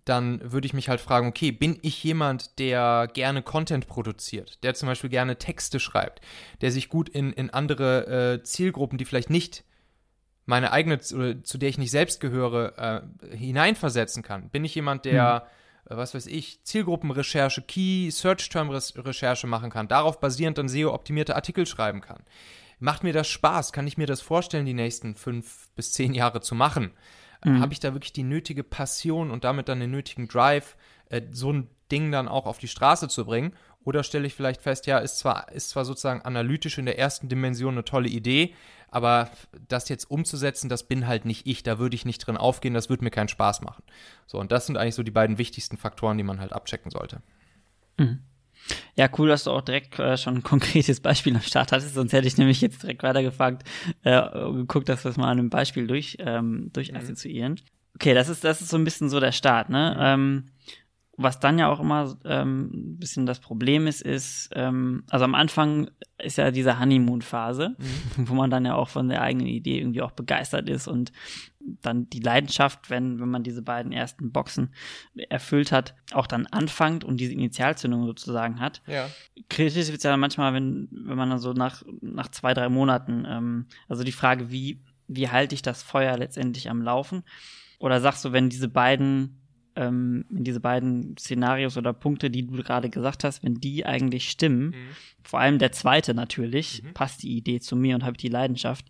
dann 0.04 0.52
würde 0.52 0.66
ich 0.66 0.72
mich 0.72 0.88
halt 0.88 1.00
fragen, 1.00 1.28
okay, 1.28 1.52
bin 1.52 1.78
ich 1.82 2.02
jemand, 2.02 2.58
der 2.58 3.08
gerne 3.12 3.42
Content 3.42 3.86
produziert, 3.86 4.62
der 4.64 4.74
zum 4.74 4.88
Beispiel 4.88 5.10
gerne 5.10 5.36
Texte 5.36 5.78
schreibt, 5.78 6.20
der 6.60 6.72
sich 6.72 6.88
gut 6.88 7.08
in, 7.08 7.32
in 7.32 7.50
andere 7.50 8.34
äh, 8.34 8.42
Zielgruppen, 8.42 8.98
die 8.98 9.04
vielleicht 9.04 9.30
nicht 9.30 9.64
meine 10.46 10.72
eigene, 10.72 10.98
oder 11.14 11.42
zu 11.44 11.58
der 11.58 11.68
ich 11.68 11.78
nicht 11.78 11.90
selbst 11.92 12.20
gehöre, 12.20 13.04
äh, 13.22 13.36
hineinversetzen 13.36 14.22
kann? 14.22 14.50
Bin 14.50 14.64
ich 14.64 14.74
jemand, 14.74 15.04
der, 15.04 15.44
mhm. 15.44 15.59
Äh, 15.90 15.96
was 15.96 16.14
weiß 16.14 16.26
ich, 16.26 16.62
Zielgruppenrecherche, 16.64 17.62
Key, 17.62 18.10
Search-Term-Recherche 18.10 19.46
machen 19.46 19.70
kann, 19.70 19.88
darauf 19.88 20.20
basierend 20.20 20.58
dann 20.58 20.68
SEO-optimierte 20.68 21.34
Artikel 21.34 21.66
schreiben 21.66 22.00
kann? 22.00 22.22
Macht 22.78 23.04
mir 23.04 23.12
das 23.12 23.28
Spaß? 23.28 23.72
Kann 23.72 23.86
ich 23.86 23.98
mir 23.98 24.06
das 24.06 24.22
vorstellen, 24.22 24.64
die 24.64 24.72
nächsten 24.72 25.14
fünf 25.14 25.68
bis 25.74 25.92
zehn 25.92 26.14
Jahre 26.14 26.40
zu 26.40 26.54
machen? 26.54 26.92
mhm. 27.44 27.60
habe 27.60 27.72
ich 27.72 27.80
da 27.80 27.92
wirklich 27.92 28.12
die 28.12 28.22
nötige 28.22 28.64
Passion 28.64 29.30
und 29.30 29.44
damit 29.44 29.68
dann 29.68 29.80
den 29.80 29.90
nötigen 29.90 30.28
Drive, 30.28 30.76
äh, 31.08 31.22
so 31.30 31.52
ein 31.52 31.68
Ding 31.90 32.12
dann 32.12 32.28
auch 32.28 32.46
auf 32.46 32.58
die 32.58 32.68
Straße 32.68 33.08
zu 33.08 33.24
bringen? 33.24 33.52
Oder 33.82 34.02
stelle 34.02 34.26
ich 34.26 34.34
vielleicht 34.34 34.60
fest, 34.60 34.86
ja, 34.86 34.98
ist 34.98 35.18
zwar, 35.18 35.50
ist 35.52 35.70
zwar 35.70 35.86
sozusagen 35.86 36.22
analytisch 36.22 36.76
in 36.76 36.84
der 36.84 36.98
ersten 36.98 37.28
Dimension 37.28 37.74
eine 37.74 37.84
tolle 37.84 38.08
Idee, 38.08 38.54
aber 38.90 39.30
das 39.68 39.88
jetzt 39.88 40.10
umzusetzen, 40.10 40.68
das 40.68 40.84
bin 40.84 41.06
halt 41.06 41.24
nicht 41.24 41.46
ich, 41.46 41.62
da 41.62 41.78
würde 41.78 41.94
ich 41.94 42.04
nicht 42.04 42.18
drin 42.18 42.36
aufgehen, 42.36 42.74
das 42.74 42.88
würde 42.88 43.04
mir 43.04 43.10
keinen 43.10 43.28
Spaß 43.28 43.62
machen. 43.62 43.82
So, 44.26 44.38
und 44.38 44.52
das 44.52 44.66
sind 44.66 44.76
eigentlich 44.76 44.94
so 44.94 45.02
die 45.02 45.10
beiden 45.10 45.38
wichtigsten 45.38 45.76
Faktoren, 45.76 46.18
die 46.18 46.24
man 46.24 46.40
halt 46.40 46.52
abchecken 46.52 46.90
sollte. 46.90 47.22
Mhm. 47.98 48.20
Ja, 48.94 49.08
cool, 49.18 49.28
dass 49.28 49.44
du 49.44 49.50
auch 49.50 49.62
direkt 49.62 49.98
äh, 49.98 50.16
schon 50.16 50.36
ein 50.36 50.42
konkretes 50.44 51.00
Beispiel 51.00 51.34
am 51.34 51.42
Start 51.42 51.72
hattest, 51.72 51.94
sonst 51.94 52.12
hätte 52.12 52.26
ich 52.26 52.36
nämlich 52.36 52.60
jetzt 52.60 52.82
direkt 52.82 53.02
weitergefragt, 53.02 53.66
äh, 54.02 54.20
geguckt, 54.30 54.88
dass 54.88 55.04
wir 55.04 55.10
es 55.10 55.16
mal 55.16 55.30
an 55.30 55.38
einem 55.38 55.50
Beispiel 55.50 55.86
durch, 55.86 56.16
ähm, 56.20 56.70
durchassoziieren. 56.72 57.52
Mhm. 57.52 57.58
Okay, 57.96 58.14
das 58.14 58.28
ist, 58.28 58.44
das 58.44 58.60
ist 58.60 58.70
so 58.70 58.76
ein 58.76 58.84
bisschen 58.84 59.08
so 59.08 59.20
der 59.20 59.32
Start, 59.32 59.68
ne? 59.68 59.94
Mhm. 59.96 60.02
Ähm, 60.02 60.44
was 61.22 61.38
dann 61.38 61.58
ja 61.58 61.68
auch 61.68 61.80
immer 61.80 62.16
ähm, 62.24 62.70
ein 62.72 62.98
bisschen 62.98 63.26
das 63.26 63.40
Problem 63.40 63.86
ist, 63.86 64.00
ist, 64.00 64.48
ähm, 64.54 65.04
also 65.10 65.26
am 65.26 65.34
Anfang 65.34 65.90
ist 66.18 66.38
ja 66.38 66.50
diese 66.50 66.80
Honeymoon-Phase, 66.80 67.76
mhm. 67.76 68.28
wo 68.28 68.34
man 68.34 68.50
dann 68.50 68.64
ja 68.64 68.74
auch 68.74 68.88
von 68.88 69.08
der 69.08 69.20
eigenen 69.20 69.46
Idee 69.46 69.78
irgendwie 69.78 70.00
auch 70.00 70.12
begeistert 70.12 70.68
ist 70.70 70.88
und 70.88 71.12
dann 71.82 72.08
die 72.08 72.20
Leidenschaft, 72.20 72.88
wenn, 72.88 73.20
wenn 73.20 73.28
man 73.28 73.42
diese 73.42 73.60
beiden 73.60 73.92
ersten 73.92 74.32
Boxen 74.32 74.70
erfüllt 75.28 75.72
hat, 75.72 75.94
auch 76.12 76.26
dann 76.26 76.46
anfängt 76.46 77.04
und 77.04 77.18
diese 77.18 77.34
Initialzündung 77.34 78.06
sozusagen 78.06 78.58
hat. 78.58 78.80
Ja. 78.86 79.10
Kritisch 79.50 79.88
wird 79.88 79.98
es 79.98 80.04
ja 80.04 80.16
manchmal, 80.16 80.54
wenn, 80.54 80.88
wenn 80.90 81.18
man 81.18 81.28
dann 81.28 81.38
so 81.38 81.52
nach, 81.52 81.82
nach 82.00 82.28
zwei, 82.28 82.54
drei 82.54 82.70
Monaten, 82.70 83.26
ähm, 83.28 83.66
also 83.88 84.04
die 84.04 84.12
Frage, 84.12 84.50
wie, 84.50 84.80
wie 85.06 85.28
halte 85.28 85.54
ich 85.54 85.60
das 85.60 85.82
Feuer 85.82 86.16
letztendlich 86.16 86.70
am 86.70 86.80
Laufen? 86.80 87.24
Oder 87.78 88.00
sagst 88.00 88.24
du, 88.24 88.32
wenn 88.32 88.48
diese 88.48 88.68
beiden 88.68 89.39
ähm, 89.76 90.24
in 90.30 90.44
diese 90.44 90.60
beiden 90.60 91.16
Szenarios 91.16 91.76
oder 91.76 91.92
Punkte, 91.92 92.30
die 92.30 92.46
du 92.46 92.62
gerade 92.62 92.90
gesagt 92.90 93.24
hast, 93.24 93.42
wenn 93.42 93.54
die 93.54 93.86
eigentlich 93.86 94.30
stimmen, 94.30 94.70
mhm. 94.70 94.74
vor 95.22 95.40
allem 95.40 95.58
der 95.58 95.72
zweite 95.72 96.14
natürlich, 96.14 96.82
mhm. 96.82 96.94
passt 96.94 97.22
die 97.22 97.36
Idee 97.36 97.60
zu 97.60 97.76
mir 97.76 97.94
und 97.94 98.04
habe 98.04 98.16
die 98.16 98.28
Leidenschaft, 98.28 98.86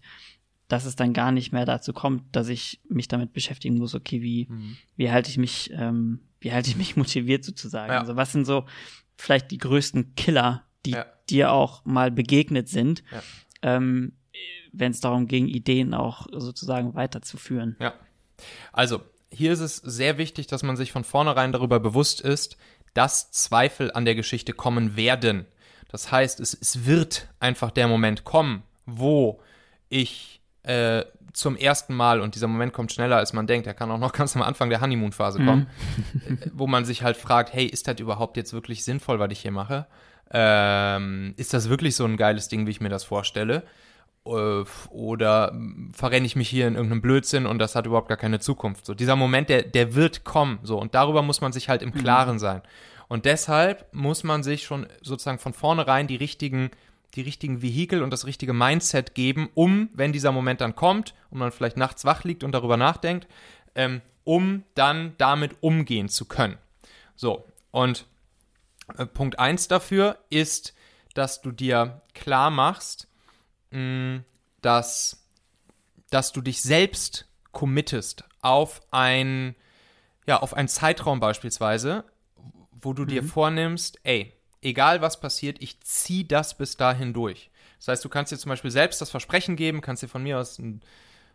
dass 0.68 0.84
es 0.84 0.96
dann 0.96 1.12
gar 1.12 1.32
nicht 1.32 1.52
mehr 1.52 1.64
dazu 1.64 1.92
kommt, 1.92 2.24
dass 2.34 2.48
ich 2.48 2.80
mich 2.88 3.08
damit 3.08 3.32
beschäftigen 3.32 3.76
muss, 3.76 3.94
okay, 3.94 4.22
wie, 4.22 4.46
mhm. 4.48 4.76
wie 4.96 5.10
halte 5.10 5.30
ich 5.30 5.36
mich, 5.36 5.70
ähm, 5.72 6.20
wie 6.40 6.52
halte 6.52 6.70
ich 6.70 6.76
mich 6.76 6.96
motiviert 6.96 7.44
sozusagen? 7.44 7.92
Ja. 7.92 8.00
Also 8.00 8.16
was 8.16 8.32
sind 8.32 8.44
so 8.44 8.66
vielleicht 9.16 9.50
die 9.50 9.58
größten 9.58 10.14
Killer, 10.14 10.64
die 10.86 10.92
ja. 10.92 11.06
dir 11.28 11.52
auch 11.52 11.84
mal 11.84 12.10
begegnet 12.10 12.68
sind, 12.68 13.02
ja. 13.10 13.22
ähm, 13.62 14.12
wenn 14.72 14.92
es 14.92 15.00
darum 15.00 15.26
ging, 15.26 15.48
Ideen 15.48 15.92
auch 15.92 16.26
sozusagen 16.32 16.94
weiterzuführen? 16.94 17.76
Ja. 17.80 17.94
Also, 18.72 19.02
hier 19.32 19.52
ist 19.52 19.60
es 19.60 19.76
sehr 19.76 20.18
wichtig, 20.18 20.46
dass 20.46 20.62
man 20.62 20.76
sich 20.76 20.92
von 20.92 21.04
vornherein 21.04 21.52
darüber 21.52 21.80
bewusst 21.80 22.20
ist, 22.20 22.56
dass 22.94 23.30
Zweifel 23.30 23.92
an 23.92 24.04
der 24.04 24.14
Geschichte 24.14 24.52
kommen 24.52 24.96
werden. 24.96 25.46
Das 25.88 26.10
heißt, 26.12 26.40
es, 26.40 26.54
es 26.54 26.86
wird 26.86 27.28
einfach 27.38 27.70
der 27.70 27.88
Moment 27.88 28.24
kommen, 28.24 28.62
wo 28.86 29.40
ich 29.88 30.40
äh, 30.62 31.04
zum 31.32 31.56
ersten 31.56 31.94
Mal, 31.94 32.20
und 32.20 32.34
dieser 32.34 32.48
Moment 32.48 32.72
kommt 32.72 32.92
schneller, 32.92 33.16
als 33.16 33.32
man 33.32 33.46
denkt, 33.46 33.66
er 33.66 33.74
kann 33.74 33.90
auch 33.90 33.98
noch 33.98 34.12
ganz 34.20 34.34
am 34.36 34.42
Anfang 34.42 34.70
der 34.70 34.80
Honeymoon-Phase 34.80 35.44
kommen, 35.44 35.68
mhm. 36.12 36.38
Wo 36.52 36.66
man 36.66 36.84
sich 36.84 37.02
halt 37.02 37.16
fragt, 37.16 37.52
hey, 37.52 37.66
ist 37.66 37.88
das 37.88 38.00
überhaupt 38.00 38.36
jetzt 38.36 38.52
wirklich 38.52 38.84
sinnvoll, 38.84 39.18
was 39.18 39.30
ich 39.30 39.40
hier 39.40 39.52
mache? 39.52 39.86
Ähm, 40.32 41.34
ist 41.36 41.54
das 41.54 41.68
wirklich 41.68 41.96
so 41.96 42.04
ein 42.04 42.16
geiles 42.16 42.48
Ding, 42.48 42.66
wie 42.66 42.70
ich 42.70 42.80
mir 42.80 42.88
das 42.88 43.04
vorstelle? 43.04 43.64
Äh, 44.30 44.64
oder 44.90 45.52
verrenne 45.92 46.26
ich 46.26 46.36
mich 46.36 46.48
hier 46.48 46.68
in 46.68 46.74
irgendeinem 46.74 47.02
Blödsinn 47.02 47.46
und 47.46 47.58
das 47.58 47.74
hat 47.74 47.86
überhaupt 47.86 48.08
gar 48.08 48.16
keine 48.16 48.40
Zukunft. 48.40 48.86
So, 48.86 48.94
dieser 48.94 49.16
Moment, 49.16 49.48
der, 49.48 49.62
der 49.62 49.94
wird 49.94 50.24
kommen. 50.24 50.58
So, 50.62 50.78
und 50.78 50.94
darüber 50.94 51.22
muss 51.22 51.40
man 51.40 51.52
sich 51.52 51.68
halt 51.68 51.82
im 51.82 51.90
mhm. 51.90 51.98
Klaren 51.98 52.38
sein. 52.38 52.62
Und 53.08 53.24
deshalb 53.24 53.92
muss 53.92 54.22
man 54.22 54.42
sich 54.42 54.62
schon 54.62 54.86
sozusagen 55.02 55.38
von 55.38 55.52
vornherein 55.52 56.06
die 56.06 56.16
richtigen, 56.16 56.70
die 57.14 57.22
richtigen 57.22 57.60
Vehikel 57.60 58.02
und 58.02 58.12
das 58.12 58.24
richtige 58.24 58.52
Mindset 58.52 59.14
geben, 59.14 59.50
um, 59.54 59.88
wenn 59.94 60.12
dieser 60.12 60.30
Moment 60.30 60.60
dann 60.60 60.76
kommt 60.76 61.14
und 61.30 61.38
man 61.38 61.50
vielleicht 61.50 61.76
nachts 61.76 62.04
wach 62.04 62.22
liegt 62.22 62.44
und 62.44 62.52
darüber 62.52 62.76
nachdenkt, 62.76 63.26
ähm, 63.74 64.00
um 64.22 64.62
dann 64.76 65.14
damit 65.18 65.56
umgehen 65.60 66.08
zu 66.08 66.24
können. 66.26 66.56
So, 67.16 67.44
und 67.72 68.06
äh, 68.96 69.06
Punkt 69.06 69.40
1 69.40 69.66
dafür 69.66 70.18
ist, 70.30 70.74
dass 71.14 71.42
du 71.42 71.50
dir 71.50 72.02
klar 72.14 72.50
machst, 72.50 73.08
dass, 74.60 75.24
dass 76.10 76.32
du 76.32 76.40
dich 76.40 76.62
selbst 76.62 77.26
committest 77.52 78.24
auf 78.42 78.80
ein, 78.90 79.54
ja, 80.26 80.40
auf 80.40 80.54
einen 80.54 80.68
Zeitraum 80.68 81.20
beispielsweise, 81.20 82.04
wo 82.72 82.92
du 82.92 83.02
mhm. 83.02 83.08
dir 83.08 83.22
vornimmst, 83.22 83.98
ey, 84.02 84.32
egal 84.62 85.00
was 85.00 85.20
passiert, 85.20 85.62
ich 85.62 85.80
ziehe 85.80 86.24
das 86.24 86.56
bis 86.56 86.76
dahin 86.76 87.12
durch. 87.12 87.50
Das 87.78 87.88
heißt, 87.88 88.04
du 88.04 88.08
kannst 88.08 88.30
dir 88.32 88.38
zum 88.38 88.50
Beispiel 88.50 88.70
selbst 88.70 89.00
das 89.00 89.10
Versprechen 89.10 89.56
geben, 89.56 89.80
kannst 89.80 90.02
dir 90.02 90.08
von 90.08 90.22
mir 90.22 90.38
aus 90.38 90.58
ein 90.58 90.82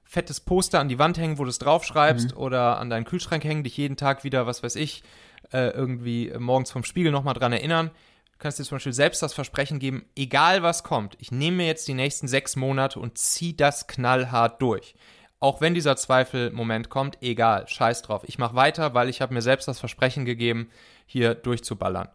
fettes 0.03 0.39
Poster 0.39 0.79
an 0.79 0.87
die 0.87 0.99
Wand 0.99 1.17
hängen, 1.17 1.39
wo 1.39 1.43
du 1.43 1.49
es 1.49 1.57
draufschreibst 1.57 2.31
mhm. 2.31 2.37
oder 2.37 2.77
an 2.77 2.89
deinen 2.89 3.05
Kühlschrank 3.05 3.43
hängen, 3.43 3.63
dich 3.63 3.75
jeden 3.77 3.97
Tag 3.97 4.23
wieder, 4.23 4.45
was 4.45 4.61
weiß 4.61 4.75
ich, 4.75 5.03
äh, 5.51 5.69
irgendwie 5.69 6.31
morgens 6.37 6.71
vom 6.71 6.83
Spiegel 6.83 7.11
nochmal 7.11 7.33
dran 7.33 7.51
erinnern. 7.51 7.91
Du 8.35 8.39
kannst 8.39 8.59
dir 8.59 8.65
zum 8.65 8.75
Beispiel 8.75 8.93
selbst 8.93 9.21
das 9.21 9.33
Versprechen 9.33 9.79
geben, 9.79 10.05
egal 10.15 10.61
was 10.61 10.83
kommt, 10.83 11.15
ich 11.19 11.31
nehme 11.31 11.57
mir 11.57 11.67
jetzt 11.67 11.87
die 11.87 11.93
nächsten 11.93 12.27
sechs 12.27 12.57
Monate 12.57 12.99
und 12.99 13.17
ziehe 13.17 13.53
das 13.53 13.87
knallhart 13.87 14.61
durch. 14.61 14.95
Auch 15.39 15.61
wenn 15.61 15.73
dieser 15.73 15.95
Zweifelmoment 15.95 16.89
kommt, 16.89 17.21
egal, 17.21 17.67
scheiß 17.67 18.01
drauf. 18.01 18.23
Ich 18.25 18.37
mache 18.37 18.55
weiter, 18.55 18.93
weil 18.93 19.09
ich 19.09 19.21
habe 19.21 19.33
mir 19.33 19.41
selbst 19.41 19.67
das 19.67 19.79
Versprechen 19.79 20.25
gegeben, 20.25 20.69
hier 21.05 21.33
durchzuballern. 21.35 22.09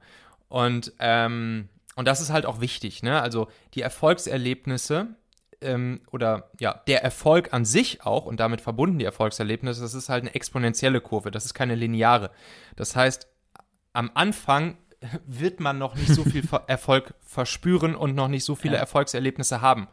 Und, 0.48 0.92
ähm, 0.98 1.68
und 1.96 2.08
das 2.08 2.20
ist 2.20 2.30
halt 2.30 2.44
auch 2.44 2.60
wichtig, 2.60 3.02
ne? 3.02 3.22
Also 3.22 3.48
die 3.74 3.82
Erfolgserlebnisse 3.82 5.14
ähm, 5.60 6.00
oder 6.10 6.50
ja, 6.58 6.82
der 6.86 7.02
Erfolg 7.02 7.52
an 7.52 7.64
sich 7.64 8.04
auch 8.04 8.26
und 8.26 8.40
damit 8.40 8.60
verbunden 8.60 8.98
die 8.98 9.04
Erfolgserlebnisse, 9.04 9.80
das 9.80 9.94
ist 9.94 10.08
halt 10.08 10.22
eine 10.22 10.34
exponentielle 10.34 11.00
Kurve, 11.00 11.30
das 11.30 11.44
ist 11.44 11.54
keine 11.54 11.74
lineare. 11.74 12.30
Das 12.76 12.96
heißt, 12.96 13.28
am 13.92 14.10
Anfang 14.14 14.76
wird 15.26 15.60
man 15.60 15.78
noch 15.78 15.94
nicht 15.94 16.12
so 16.12 16.24
viel 16.24 16.44
Erfolg 16.66 17.14
verspüren 17.20 17.94
und 17.94 18.14
noch 18.14 18.28
nicht 18.28 18.44
so 18.44 18.54
viele 18.54 18.74
ja. 18.74 18.80
Erfolgserlebnisse 18.80 19.60
haben. 19.60 19.88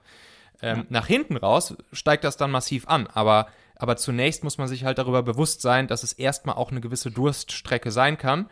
Ähm, 0.62 0.80
ja. 0.80 0.86
Nach 0.90 1.08
hinten 1.08 1.38
raus 1.38 1.76
steigt 1.92 2.24
das 2.24 2.38
dann 2.38 2.52
massiv 2.52 2.88
an, 2.88 3.08
aber, 3.08 3.48
aber 3.76 3.96
zunächst 3.98 4.44
muss 4.44 4.58
man 4.58 4.68
sich 4.68 4.84
halt 4.84 4.98
darüber 4.98 5.24
bewusst 5.24 5.62
sein, 5.62 5.88
dass 5.88 6.04
es 6.04 6.14
erstmal 6.14 6.56
auch 6.56 6.72
eine 6.72 6.82
gewisse 6.82 7.12
Durststrecke 7.12 7.92
sein 7.92 8.18
kann 8.18 8.50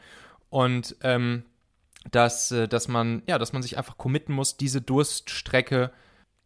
und 0.50 0.96
ähm, 1.02 1.46
dass, 2.12 2.52
äh, 2.52 2.68
dass 2.68 2.88
man, 2.88 3.24
ja, 3.28 3.38
dass 3.38 3.54
man 3.54 3.64
sich 3.64 3.78
einfach 3.78 3.98
committen 3.98 4.34
muss, 4.34 4.58
diese 4.58 4.82
Durststrecke 4.82 5.92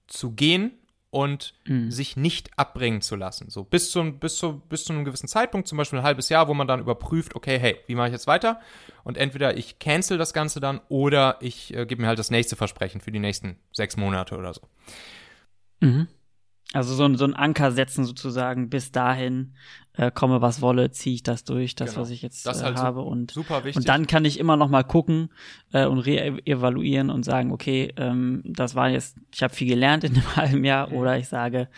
zu 0.07 0.31
gehen 0.31 0.78
und 1.11 1.55
mhm. 1.65 1.89
sich 1.89 2.17
nicht 2.17 2.57
abbringen 2.57 3.01
zu 3.01 3.15
lassen. 3.15 3.49
So 3.49 3.63
bis 3.63 3.91
zu, 3.91 4.11
bis, 4.11 4.37
zu, 4.37 4.59
bis 4.69 4.85
zu 4.85 4.93
einem 4.93 5.05
gewissen 5.05 5.27
Zeitpunkt, 5.27 5.67
zum 5.67 5.77
Beispiel 5.77 5.99
ein 5.99 6.05
halbes 6.05 6.29
Jahr, 6.29 6.47
wo 6.47 6.53
man 6.53 6.67
dann 6.67 6.79
überprüft, 6.79 7.35
okay, 7.35 7.57
hey, 7.59 7.77
wie 7.87 7.95
mache 7.95 8.07
ich 8.07 8.13
jetzt 8.13 8.27
weiter? 8.27 8.59
Und 9.03 9.17
entweder 9.17 9.57
ich 9.57 9.79
cancel 9.79 10.17
das 10.17 10.33
Ganze 10.33 10.59
dann 10.59 10.81
oder 10.89 11.37
ich 11.41 11.73
äh, 11.73 11.85
gebe 11.85 12.01
mir 12.01 12.07
halt 12.07 12.19
das 12.19 12.29
nächste 12.29 12.55
Versprechen 12.55 13.01
für 13.01 13.11
die 13.11 13.19
nächsten 13.19 13.57
sechs 13.71 13.97
Monate 13.97 14.37
oder 14.37 14.53
so. 14.53 14.61
Mhm. 15.79 16.07
Also 16.73 16.93
so, 16.93 17.15
so 17.15 17.25
ein 17.25 17.33
Anker 17.33 17.71
setzen 17.71 18.05
sozusagen 18.05 18.69
bis 18.69 18.91
dahin, 18.91 19.53
äh, 19.93 20.11
komme 20.11 20.39
was 20.41 20.61
wolle, 20.61 20.91
ziehe 20.91 21.15
ich 21.15 21.23
das 21.23 21.43
durch, 21.43 21.73
das 21.75 21.91
genau. 21.91 22.01
was 22.01 22.09
ich 22.11 22.21
jetzt 22.21 22.45
äh, 22.45 22.51
halt 22.51 22.77
habe 22.77 23.01
und 23.01 23.31
super 23.31 23.65
wichtig. 23.65 23.75
und 23.75 23.89
dann 23.89 24.05
kann 24.05 24.23
ich 24.23 24.39
immer 24.39 24.55
noch 24.55 24.69
mal 24.69 24.83
gucken 24.83 25.29
äh, 25.73 25.85
und 25.85 25.99
re-evaluieren 25.99 27.09
und 27.09 27.23
sagen, 27.23 27.51
okay, 27.51 27.91
ähm, 27.97 28.43
das 28.45 28.75
war 28.75 28.87
jetzt, 28.87 29.17
ich 29.33 29.41
habe 29.41 29.53
viel 29.53 29.67
gelernt 29.67 30.03
in 30.03 30.13
einem 30.15 30.35
halben 30.35 30.63
Jahr 30.63 30.89
mhm. 30.89 30.95
oder 30.95 31.17
ich 31.17 31.27
sage, 31.27 31.69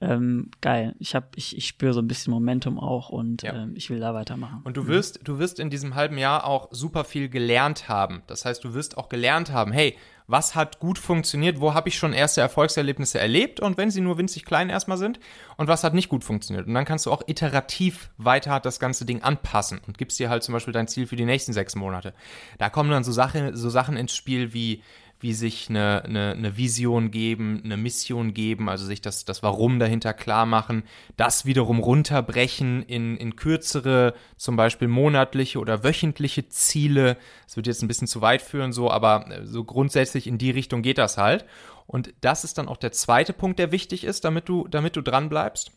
ähm, 0.00 0.50
geil, 0.60 0.96
ich 0.98 1.14
habe, 1.14 1.28
ich, 1.36 1.56
ich 1.56 1.68
spüre 1.68 1.94
so 1.94 2.00
ein 2.00 2.08
bisschen 2.08 2.32
Momentum 2.32 2.78
auch 2.78 3.08
und 3.08 3.42
ja. 3.42 3.54
ähm, 3.54 3.72
ich 3.76 3.88
will 3.88 4.00
da 4.00 4.14
weitermachen. 4.14 4.60
Und 4.64 4.76
du 4.76 4.88
wirst, 4.88 5.20
mhm. 5.20 5.24
du 5.24 5.38
wirst 5.38 5.60
in 5.60 5.70
diesem 5.70 5.94
halben 5.94 6.18
Jahr 6.18 6.44
auch 6.44 6.68
super 6.72 7.04
viel 7.04 7.28
gelernt 7.28 7.88
haben. 7.88 8.22
Das 8.26 8.44
heißt, 8.44 8.64
du 8.64 8.74
wirst 8.74 8.98
auch 8.98 9.08
gelernt 9.08 9.52
haben, 9.52 9.70
hey, 9.70 9.96
was 10.30 10.54
hat 10.54 10.78
gut 10.78 10.98
funktioniert, 10.98 11.60
wo 11.60 11.74
habe 11.74 11.88
ich 11.88 11.98
schon 11.98 12.12
erste 12.12 12.40
Erfolgserlebnisse 12.40 13.18
erlebt 13.18 13.58
und 13.58 13.76
wenn 13.76 13.90
sie 13.90 14.00
nur 14.00 14.16
winzig 14.16 14.44
klein 14.44 14.70
erstmal 14.70 14.96
sind 14.96 15.18
und 15.56 15.66
was 15.66 15.82
hat 15.82 15.92
nicht 15.92 16.08
gut 16.08 16.22
funktioniert. 16.22 16.68
Und 16.68 16.74
dann 16.74 16.84
kannst 16.84 17.06
du 17.06 17.12
auch 17.12 17.22
iterativ 17.26 18.10
weiter 18.16 18.60
das 18.60 18.78
ganze 18.78 19.04
Ding 19.04 19.22
anpassen 19.22 19.80
und 19.86 19.98
gibst 19.98 20.20
dir 20.20 20.30
halt 20.30 20.44
zum 20.44 20.52
Beispiel 20.52 20.72
dein 20.72 20.86
Ziel 20.86 21.08
für 21.08 21.16
die 21.16 21.24
nächsten 21.24 21.52
sechs 21.52 21.74
Monate. 21.74 22.14
Da 22.58 22.70
kommen 22.70 22.90
dann 22.90 23.02
so, 23.02 23.10
Sache, 23.10 23.56
so 23.56 23.70
Sachen 23.70 23.96
ins 23.96 24.14
Spiel 24.14 24.52
wie 24.52 24.82
wie 25.22 25.34
sich 25.34 25.68
eine, 25.68 26.02
eine, 26.04 26.32
eine 26.32 26.56
Vision 26.56 27.10
geben, 27.10 27.60
eine 27.64 27.76
Mission 27.76 28.32
geben, 28.34 28.68
also 28.68 28.86
sich 28.86 29.00
das, 29.00 29.24
das 29.24 29.42
Warum 29.42 29.78
dahinter 29.78 30.14
klar 30.14 30.46
machen, 30.46 30.82
das 31.16 31.44
wiederum 31.44 31.78
runterbrechen 31.78 32.82
in, 32.82 33.16
in 33.16 33.36
kürzere, 33.36 34.14
zum 34.36 34.56
Beispiel 34.56 34.88
monatliche 34.88 35.58
oder 35.58 35.84
wöchentliche 35.84 36.48
Ziele. 36.48 37.16
Das 37.46 37.56
wird 37.56 37.66
jetzt 37.66 37.82
ein 37.82 37.88
bisschen 37.88 38.08
zu 38.08 38.20
weit 38.20 38.42
führen, 38.42 38.72
so, 38.72 38.90
aber 38.90 39.30
äh, 39.30 39.46
so 39.46 39.64
grundsätzlich 39.64 40.26
in 40.26 40.38
die 40.38 40.50
Richtung 40.50 40.82
geht 40.82 40.98
das 40.98 41.18
halt. 41.18 41.44
Und 41.86 42.14
das 42.20 42.44
ist 42.44 42.56
dann 42.56 42.68
auch 42.68 42.76
der 42.76 42.92
zweite 42.92 43.32
Punkt, 43.32 43.58
der 43.58 43.72
wichtig 43.72 44.04
ist, 44.04 44.24
damit 44.24 44.48
du, 44.48 44.68
damit 44.68 44.96
du 44.96 45.02
dran 45.02 45.28
bleibst. 45.28 45.72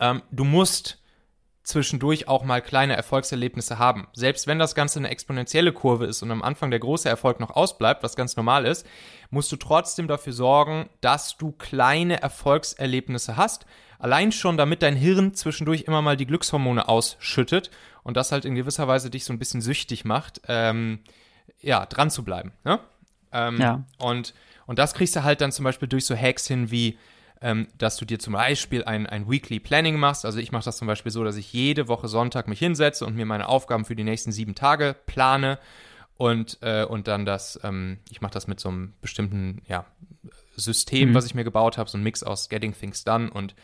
Ähm, 0.00 0.22
du 0.30 0.44
musst 0.44 0.97
zwischendurch 1.68 2.28
auch 2.28 2.44
mal 2.44 2.62
kleine 2.62 2.96
Erfolgserlebnisse 2.96 3.78
haben. 3.78 4.08
Selbst 4.14 4.46
wenn 4.46 4.58
das 4.58 4.74
Ganze 4.74 4.98
eine 4.98 5.10
exponentielle 5.10 5.72
Kurve 5.72 6.06
ist 6.06 6.22
und 6.22 6.30
am 6.30 6.42
Anfang 6.42 6.70
der 6.70 6.80
große 6.80 7.08
Erfolg 7.08 7.40
noch 7.40 7.50
ausbleibt, 7.50 8.02
was 8.02 8.16
ganz 8.16 8.36
normal 8.36 8.64
ist, 8.64 8.86
musst 9.28 9.52
du 9.52 9.56
trotzdem 9.56 10.08
dafür 10.08 10.32
sorgen, 10.32 10.88
dass 11.02 11.36
du 11.36 11.52
kleine 11.52 12.22
Erfolgserlebnisse 12.22 13.36
hast. 13.36 13.66
Allein 13.98 14.32
schon, 14.32 14.56
damit 14.56 14.80
dein 14.82 14.96
Hirn 14.96 15.34
zwischendurch 15.34 15.82
immer 15.82 16.00
mal 16.00 16.16
die 16.16 16.26
Glückshormone 16.26 16.88
ausschüttet 16.88 17.70
und 18.02 18.16
das 18.16 18.32
halt 18.32 18.46
in 18.46 18.54
gewisser 18.54 18.88
Weise 18.88 19.10
dich 19.10 19.26
so 19.26 19.34
ein 19.34 19.38
bisschen 19.38 19.60
süchtig 19.60 20.06
macht, 20.06 20.40
ähm, 20.48 21.00
ja, 21.60 21.84
dran 21.84 22.10
zu 22.10 22.24
bleiben. 22.24 22.52
Ne? 22.64 22.80
Ähm, 23.30 23.60
ja. 23.60 23.84
Und, 23.98 24.32
und 24.66 24.78
das 24.78 24.94
kriegst 24.94 25.14
du 25.16 25.22
halt 25.22 25.42
dann 25.42 25.52
zum 25.52 25.64
Beispiel 25.64 25.88
durch 25.88 26.06
so 26.06 26.16
Hacks 26.16 26.46
hin 26.46 26.70
wie, 26.70 26.96
ähm, 27.40 27.68
dass 27.76 27.96
du 27.96 28.04
dir 28.04 28.18
zum 28.18 28.32
Beispiel 28.32 28.84
ein, 28.84 29.06
ein 29.06 29.30
Weekly 29.30 29.60
Planning 29.60 29.96
machst. 29.96 30.24
Also 30.24 30.38
ich 30.38 30.52
mache 30.52 30.64
das 30.64 30.78
zum 30.78 30.88
Beispiel 30.88 31.12
so, 31.12 31.24
dass 31.24 31.36
ich 31.36 31.52
jede 31.52 31.88
Woche 31.88 32.08
Sonntag 32.08 32.48
mich 32.48 32.58
hinsetze 32.58 33.06
und 33.06 33.14
mir 33.14 33.26
meine 33.26 33.48
Aufgaben 33.48 33.84
für 33.84 33.96
die 33.96 34.04
nächsten 34.04 34.32
sieben 34.32 34.54
Tage 34.54 34.96
plane 35.06 35.58
und, 36.16 36.58
äh, 36.62 36.84
und 36.84 37.06
dann 37.06 37.24
das, 37.24 37.60
ähm, 37.62 37.98
ich 38.10 38.20
mache 38.20 38.32
das 38.32 38.48
mit 38.48 38.58
so 38.58 38.68
einem 38.68 38.94
bestimmten 39.00 39.62
ja, 39.68 39.86
System, 40.56 41.10
mhm. 41.10 41.14
was 41.14 41.26
ich 41.26 41.34
mir 41.34 41.44
gebaut 41.44 41.78
habe, 41.78 41.88
so 41.88 41.96
ein 41.96 42.02
Mix 42.02 42.24
aus 42.24 42.48
Getting 42.48 42.74
Things 42.74 43.04
Done 43.04 43.30
und 43.30 43.54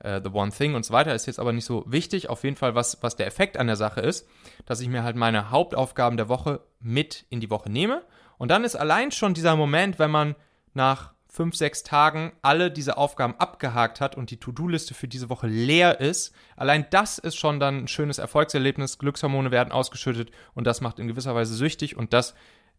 äh, 0.00 0.20
The 0.22 0.30
One 0.30 0.52
Thing 0.52 0.74
und 0.74 0.84
so 0.84 0.92
weiter, 0.92 1.14
ist 1.14 1.26
jetzt 1.26 1.38
aber 1.38 1.54
nicht 1.54 1.64
so 1.64 1.84
wichtig. 1.86 2.28
Auf 2.28 2.44
jeden 2.44 2.56
Fall, 2.56 2.74
was, 2.74 3.02
was 3.02 3.16
der 3.16 3.26
Effekt 3.26 3.56
an 3.56 3.66
der 3.66 3.76
Sache 3.76 4.02
ist, 4.02 4.28
dass 4.66 4.80
ich 4.80 4.88
mir 4.88 5.04
halt 5.04 5.16
meine 5.16 5.50
Hauptaufgaben 5.50 6.18
der 6.18 6.28
Woche 6.28 6.60
mit 6.80 7.24
in 7.30 7.40
die 7.40 7.50
Woche 7.50 7.70
nehme. 7.70 8.02
Und 8.36 8.50
dann 8.50 8.64
ist 8.64 8.76
allein 8.76 9.10
schon 9.10 9.34
dieser 9.34 9.56
Moment, 9.56 9.98
wenn 9.98 10.10
man 10.10 10.34
nach 10.74 11.12
fünf, 11.32 11.56
sechs 11.56 11.82
Tagen 11.82 12.32
alle 12.42 12.70
diese 12.70 12.98
Aufgaben 12.98 13.34
abgehakt 13.38 14.02
hat 14.02 14.16
und 14.18 14.30
die 14.30 14.36
To-Do-Liste 14.36 14.92
für 14.92 15.08
diese 15.08 15.30
Woche 15.30 15.46
leer 15.46 15.98
ist, 15.98 16.34
allein 16.56 16.84
das 16.90 17.16
ist 17.18 17.36
schon 17.36 17.58
dann 17.58 17.84
ein 17.84 17.88
schönes 17.88 18.18
Erfolgserlebnis. 18.18 18.98
Glückshormone 18.98 19.50
werden 19.50 19.72
ausgeschüttet 19.72 20.30
und 20.52 20.66
das 20.66 20.82
macht 20.82 20.98
in 20.98 21.08
gewisser 21.08 21.34
Weise 21.34 21.54
süchtig 21.54 21.96
und 21.96 22.12
das 22.12 22.34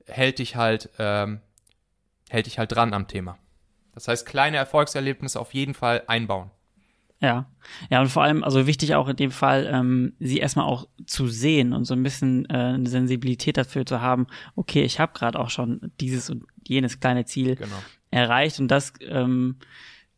hält 0.05 0.37
dich 0.37 0.55
halt, 0.55 0.91
ähm, 0.99 1.41
hält 2.29 2.45
dich 2.45 2.59
halt 2.59 2.71
dran 2.71 2.93
am 2.93 3.07
Thema. 3.07 3.39
Das 3.95 4.07
heißt, 4.07 4.27
kleine 4.27 4.57
Erfolgserlebnisse 4.57 5.39
auf 5.39 5.55
jeden 5.55 5.73
Fall 5.73 6.03
einbauen. 6.05 6.51
Ja, 7.19 7.49
ja, 7.89 8.01
und 8.01 8.09
vor 8.09 8.21
allem, 8.21 8.43
also 8.43 8.67
wichtig 8.67 8.93
auch 8.93 9.07
in 9.07 9.15
dem 9.15 9.31
Fall, 9.31 9.67
ähm, 9.71 10.13
sie 10.19 10.37
erstmal 10.37 10.65
auch 10.65 10.87
zu 11.07 11.27
sehen 11.27 11.73
und 11.73 11.85
so 11.85 11.95
ein 11.95 12.03
bisschen 12.03 12.45
äh, 12.49 12.53
eine 12.53 12.89
Sensibilität 12.89 13.57
dafür 13.57 13.85
zu 13.85 14.01
haben, 14.01 14.27
okay, 14.55 14.83
ich 14.83 14.99
habe 14.99 15.13
gerade 15.13 15.39
auch 15.39 15.49
schon 15.49 15.91
dieses 15.99 16.29
und 16.29 16.43
jenes 16.67 16.99
kleine 16.99 17.25
Ziel. 17.25 17.55
Genau 17.55 17.77
erreicht. 18.13 18.59
Und 18.59 18.69
das 18.69 18.93
ähm, 19.01 19.57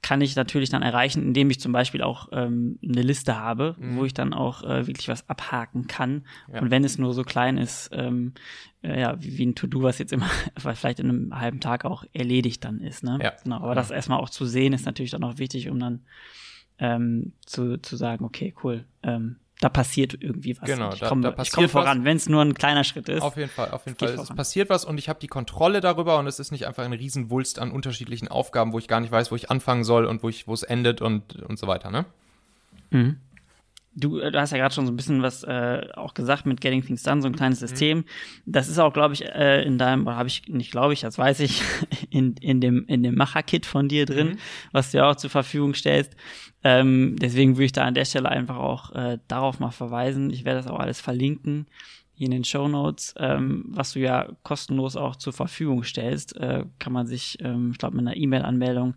kann 0.05 0.21
ich 0.21 0.35
natürlich 0.35 0.69
dann 0.69 0.83
erreichen, 0.83 1.23
indem 1.23 1.49
ich 1.49 1.59
zum 1.59 1.71
Beispiel 1.71 2.03
auch 2.03 2.29
ähm, 2.31 2.77
eine 2.83 3.01
Liste 3.01 3.39
habe, 3.39 3.75
mhm. 3.79 3.97
wo 3.97 4.05
ich 4.05 4.13
dann 4.13 4.33
auch 4.33 4.61
äh, 4.63 4.85
wirklich 4.85 5.07
was 5.07 5.27
abhaken 5.27 5.87
kann. 5.87 6.27
Ja. 6.53 6.61
Und 6.61 6.69
wenn 6.69 6.83
es 6.83 6.99
nur 6.99 7.13
so 7.13 7.23
klein 7.23 7.57
ist, 7.57 7.89
ähm, 7.91 8.33
äh, 8.83 9.01
ja, 9.01 9.19
wie, 9.19 9.39
wie 9.39 9.45
ein 9.47 9.55
To-Do, 9.55 9.81
was 9.81 9.97
jetzt 9.97 10.13
immer 10.13 10.29
vielleicht 10.57 10.99
in 10.99 11.09
einem 11.09 11.39
halben 11.39 11.59
Tag 11.59 11.85
auch 11.85 12.03
erledigt 12.13 12.63
dann 12.63 12.81
ist. 12.81 13.03
Ne? 13.03 13.17
Ja. 13.19 13.33
Genau, 13.43 13.57
aber 13.57 13.69
ja. 13.69 13.75
das 13.75 13.89
erstmal 13.89 14.19
auch 14.19 14.29
zu 14.29 14.45
sehen, 14.45 14.73
ist 14.73 14.85
natürlich 14.85 15.11
dann 15.11 15.23
auch 15.23 15.39
wichtig, 15.39 15.69
um 15.71 15.79
dann 15.79 16.05
ähm, 16.77 17.33
zu, 17.45 17.81
zu 17.81 17.95
sagen, 17.95 18.25
okay, 18.25 18.53
cool, 18.63 18.85
ähm, 19.01 19.37
da 19.65 19.69
passiert 19.69 20.13
irgendwie 20.21 20.55
was. 20.61 20.69
Genau, 20.69 20.93
ich 20.93 20.99
da, 20.99 21.09
komme 21.09 21.33
komm 21.51 21.69
voran, 21.69 22.05
wenn 22.05 22.17
es 22.17 22.29
nur 22.29 22.43
ein 22.43 22.53
kleiner 22.53 22.83
Schritt 22.83 23.09
ist. 23.09 23.23
Auf 23.23 23.35
jeden 23.35 23.49
Fall, 23.49 23.71
auf 23.71 23.83
jeden 23.87 23.97
Fall. 23.97 24.09
Es 24.09 24.29
passiert 24.29 24.69
was 24.69 24.85
und 24.85 24.99
ich 24.99 25.09
habe 25.09 25.19
die 25.19 25.27
Kontrolle 25.27 25.81
darüber 25.81 26.19
und 26.19 26.27
es 26.27 26.37
ist 26.37 26.51
nicht 26.51 26.67
einfach 26.67 26.83
ein 26.83 26.93
Riesenwulst 26.93 27.57
an 27.57 27.71
unterschiedlichen 27.71 28.27
Aufgaben, 28.27 28.73
wo 28.73 28.77
ich 28.77 28.87
gar 28.87 28.99
nicht 28.99 29.11
weiß, 29.11 29.31
wo 29.31 29.35
ich 29.35 29.49
anfangen 29.49 29.83
soll 29.83 30.05
und 30.05 30.21
wo 30.21 30.29
ich, 30.29 30.47
wo 30.47 30.53
es 30.53 30.61
endet 30.61 31.01
und, 31.01 31.41
und 31.41 31.57
so 31.57 31.65
weiter, 31.65 31.89
ne? 31.89 32.05
Mhm. 32.91 33.17
Du, 33.95 34.19
äh, 34.19 34.31
du 34.31 34.39
hast 34.39 34.51
ja 34.51 34.57
gerade 34.57 34.73
schon 34.73 34.85
so 34.85 34.91
ein 34.91 34.95
bisschen 34.95 35.21
was 35.21 35.43
äh, 35.43 35.87
auch 35.95 36.13
gesagt 36.13 36.45
mit 36.45 36.61
Getting 36.61 36.85
Things 36.85 37.03
Done, 37.03 37.21
so 37.21 37.27
ein 37.27 37.35
kleines 37.35 37.61
mhm. 37.61 37.67
System. 37.67 37.97
Mhm. 37.99 38.03
Das 38.45 38.67
ist 38.67 38.77
auch, 38.77 38.93
glaube 38.93 39.13
ich, 39.13 39.25
äh, 39.25 39.63
in 39.63 39.77
deinem, 39.77 40.05
oder 40.05 40.17
habe 40.17 40.27
ich 40.27 40.47
nicht, 40.47 40.71
glaube 40.71 40.93
ich, 40.93 41.01
das 41.01 41.17
weiß 41.17 41.39
ich, 41.39 41.61
in, 42.09 42.35
in 42.37 42.61
dem, 42.61 42.85
in 42.87 43.03
dem 43.03 43.15
Macher-Kit 43.15 43.65
von 43.65 43.87
dir 43.87 44.05
drin, 44.05 44.29
mhm. 44.29 44.37
was 44.71 44.91
du 44.91 44.97
ja 44.97 45.09
auch 45.09 45.15
zur 45.15 45.29
Verfügung 45.29 45.73
stellst. 45.73 46.15
Ähm, 46.63 47.15
deswegen 47.19 47.55
würde 47.55 47.65
ich 47.65 47.71
da 47.71 47.83
an 47.83 47.93
der 47.93 48.05
Stelle 48.05 48.29
einfach 48.29 48.57
auch 48.57 48.91
äh, 48.93 49.19
darauf 49.27 49.59
mal 49.59 49.71
verweisen. 49.71 50.29
Ich 50.29 50.45
werde 50.45 50.61
das 50.61 50.67
auch 50.67 50.79
alles 50.79 50.99
verlinken 50.99 51.67
hier 52.15 52.25
in 52.25 52.31
den 52.31 52.43
Show 52.45 52.67
Notes, 52.67 53.13
ähm, 53.17 53.65
was 53.67 53.91
du 53.91 53.99
ja 53.99 54.29
kostenlos 54.43 54.95
auch 54.95 55.17
zur 55.17 55.33
Verfügung 55.33 55.83
stellst, 55.83 56.35
äh, 56.37 56.63
kann 56.79 56.93
man 56.93 57.07
sich, 57.07 57.37
ähm, 57.41 57.71
ich 57.71 57.77
glaube, 57.77 57.97
mit 57.97 58.07
einer 58.07 58.15
E-Mail-Anmeldung 58.15 58.95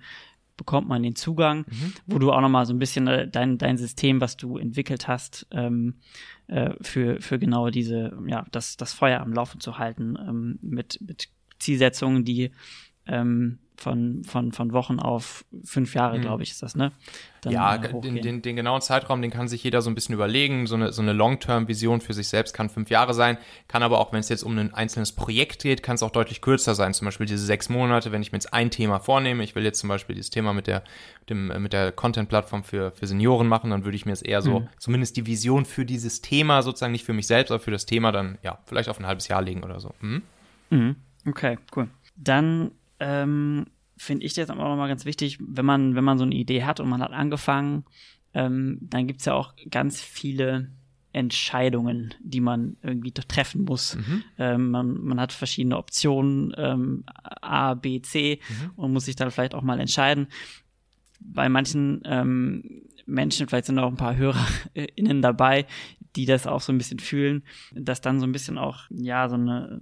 bekommt 0.59 0.87
man 0.89 1.03
den 1.03 1.17
Zugang, 1.17 1.61
mhm. 1.61 1.95
wo 2.07 2.19
du 2.19 2.31
auch 2.31 2.43
nochmal 2.43 2.67
so 2.67 2.75
ein 2.75 2.79
bisschen 2.79 3.07
äh, 3.07 3.27
dein, 3.27 3.57
dein 3.57 3.79
System, 3.79 4.21
was 4.21 4.37
du 4.37 4.59
entwickelt 4.59 5.09
hast, 5.09 5.47
ähm, 5.51 5.95
äh, 6.49 6.73
für, 6.83 7.23
für 7.23 7.39
genau 7.39 7.71
diese, 7.71 8.13
ja, 8.27 8.45
das, 8.53 8.77
das 8.77 8.93
Feuer 8.93 9.21
am 9.21 9.33
Laufen 9.33 9.61
zu 9.61 9.79
halten, 9.79 10.19
ähm, 10.21 10.59
mit, 10.61 11.01
mit 11.01 11.31
Zielsetzungen, 11.59 12.25
die 12.25 12.51
ähm, 13.09 13.59
von, 13.79 14.25
von, 14.25 14.53
von 14.53 14.73
Wochen 14.73 14.99
auf 14.99 15.45
fünf 15.65 15.95
Jahre, 15.95 16.19
mhm. 16.19 16.23
glaube 16.23 16.43
ich, 16.43 16.51
ist 16.51 16.63
das, 16.63 16.75
ne? 16.75 16.93
Dann, 17.43 17.53
ja, 17.53 17.77
äh, 17.77 18.01
den, 18.01 18.21
den, 18.21 18.43
den, 18.43 18.57
genauen 18.57 18.81
Zeitraum, 18.81 19.23
den 19.23 19.31
kann 19.31 19.47
sich 19.47 19.63
jeder 19.63 19.81
so 19.83 19.91
ein 19.91 19.95
bisschen 19.95 20.15
überlegen. 20.15 20.67
So 20.67 20.75
eine, 20.75 20.93
so 20.93 21.01
eine 21.01 21.13
Long-Term-Vision 21.13 22.01
für 22.01 22.13
sich 22.13 22.27
selbst 22.27 22.53
kann 22.53 22.69
fünf 22.69 22.91
Jahre 22.91 23.15
sein, 23.15 23.39
kann 23.69 23.85
aber 23.85 24.01
auch, 24.01 24.13
wenn 24.13 24.19
es 24.19 24.29
jetzt 24.29 24.43
um 24.43 24.59
ein 24.59 24.75
einzelnes 24.75 25.13
Projekt 25.13 25.63
geht, 25.63 25.85
kann 25.85 25.95
es 25.95 26.03
auch 26.03 26.11
deutlich 26.11 26.41
kürzer 26.41 26.75
sein. 26.75 26.93
Zum 26.93 27.05
Beispiel 27.05 27.27
diese 27.27 27.45
sechs 27.45 27.69
Monate, 27.69 28.11
wenn 28.11 28.23
ich 28.23 28.33
mir 28.33 28.37
jetzt 28.37 28.53
ein 28.53 28.71
Thema 28.71 28.99
vornehme, 28.99 29.45
ich 29.45 29.55
will 29.55 29.63
jetzt 29.63 29.79
zum 29.79 29.89
Beispiel 29.89 30.17
dieses 30.17 30.31
Thema 30.31 30.53
mit 30.53 30.67
der, 30.67 30.83
mit 31.21 31.31
dem, 31.31 31.51
äh, 31.53 31.61
mit 31.61 31.73
der 31.73 31.93
Content-Plattform 31.93 32.65
für, 32.65 32.91
für 32.91 33.07
Senioren 33.07 33.47
machen, 33.47 33.71
dann 33.71 33.85
würde 33.85 33.97
ich 33.97 34.05
mir 34.05 34.13
es 34.13 34.23
eher 34.23 34.43
so, 34.43 34.61
mhm. 34.61 34.69
zumindest 34.79 35.17
die 35.17 35.27
Vision 35.27 35.65
für 35.65 35.85
dieses 35.85 36.21
Thema, 36.21 36.63
sozusagen 36.63 36.93
nicht 36.93 37.05
für 37.05 37.13
mich 37.13 37.29
selbst, 37.29 37.53
aber 37.53 37.61
für 37.61 37.71
das 37.71 37.87
Thema 37.87 38.11
dann, 38.11 38.39
ja, 38.43 38.59
vielleicht 38.67 38.89
auf 38.89 38.99
ein 38.99 39.07
halbes 39.07 39.29
Jahr 39.29 39.43
legen 39.43 39.63
oder 39.63 39.79
so. 39.79 39.95
Mhm. 40.01 40.97
Okay, 41.25 41.59
cool. 41.77 41.89
Dann 42.17 42.73
ähm, 43.01 43.67
finde 43.97 44.25
ich 44.25 44.37
jetzt 44.37 44.51
auch 44.51 44.57
nochmal 44.57 44.89
ganz 44.89 45.05
wichtig, 45.05 45.39
wenn 45.41 45.67
man, 45.67 45.95
wenn 45.95 46.05
man 46.05 46.19
so 46.19 46.25
eine 46.25 46.35
Idee 46.35 46.65
hat 46.65 46.81
und 46.81 46.89
man 46.89 47.03
hat 47.03 47.13
angefangen, 47.13 47.85
ähm, 48.35 48.79
dann 48.83 49.07
gibt 49.07 49.21
es 49.21 49.27
ja 49.27 49.35
auch 49.35 49.55
ganz 49.71 50.01
viele 50.01 50.71
Entscheidungen, 51.13 52.15
die 52.21 52.41
man 52.41 52.77
irgendwie 52.83 53.13
treffen 53.13 53.65
muss. 53.65 53.97
Mhm. 53.97 54.25
Ähm, 54.39 54.71
man, 54.71 55.01
man, 55.03 55.21
hat 55.21 55.33
verschiedene 55.33 55.77
Optionen, 55.77 56.55
ähm, 56.57 57.05
A, 57.23 57.75
B, 57.75 58.01
C 58.03 58.41
mhm. 58.49 58.71
und 58.77 58.93
muss 58.93 59.07
sich 59.07 59.17
dann 59.17 59.31
vielleicht 59.31 59.55
auch 59.55 59.63
mal 59.63 59.81
entscheiden. 59.81 60.29
Bei 61.21 61.49
manchen 61.49 62.03
ähm, 62.05 62.83
Menschen, 63.07 63.49
vielleicht 63.49 63.67
sind 63.67 63.79
auch 63.79 63.91
ein 63.91 63.97
paar 63.97 64.17
HörerInnen 64.17 65.23
dabei, 65.23 65.67
die 66.15 66.27
das 66.27 66.47
auch 66.47 66.61
so 66.61 66.73
ein 66.73 66.79
bisschen 66.79 67.01
fühlen, 67.01 67.43
dass 67.73 68.01
dann 68.01 68.21
so 68.21 68.27
ein 68.27 68.33
bisschen 68.33 68.59
auch, 68.59 68.83
ja, 68.91 69.29
so 69.29 69.35
eine 69.35 69.81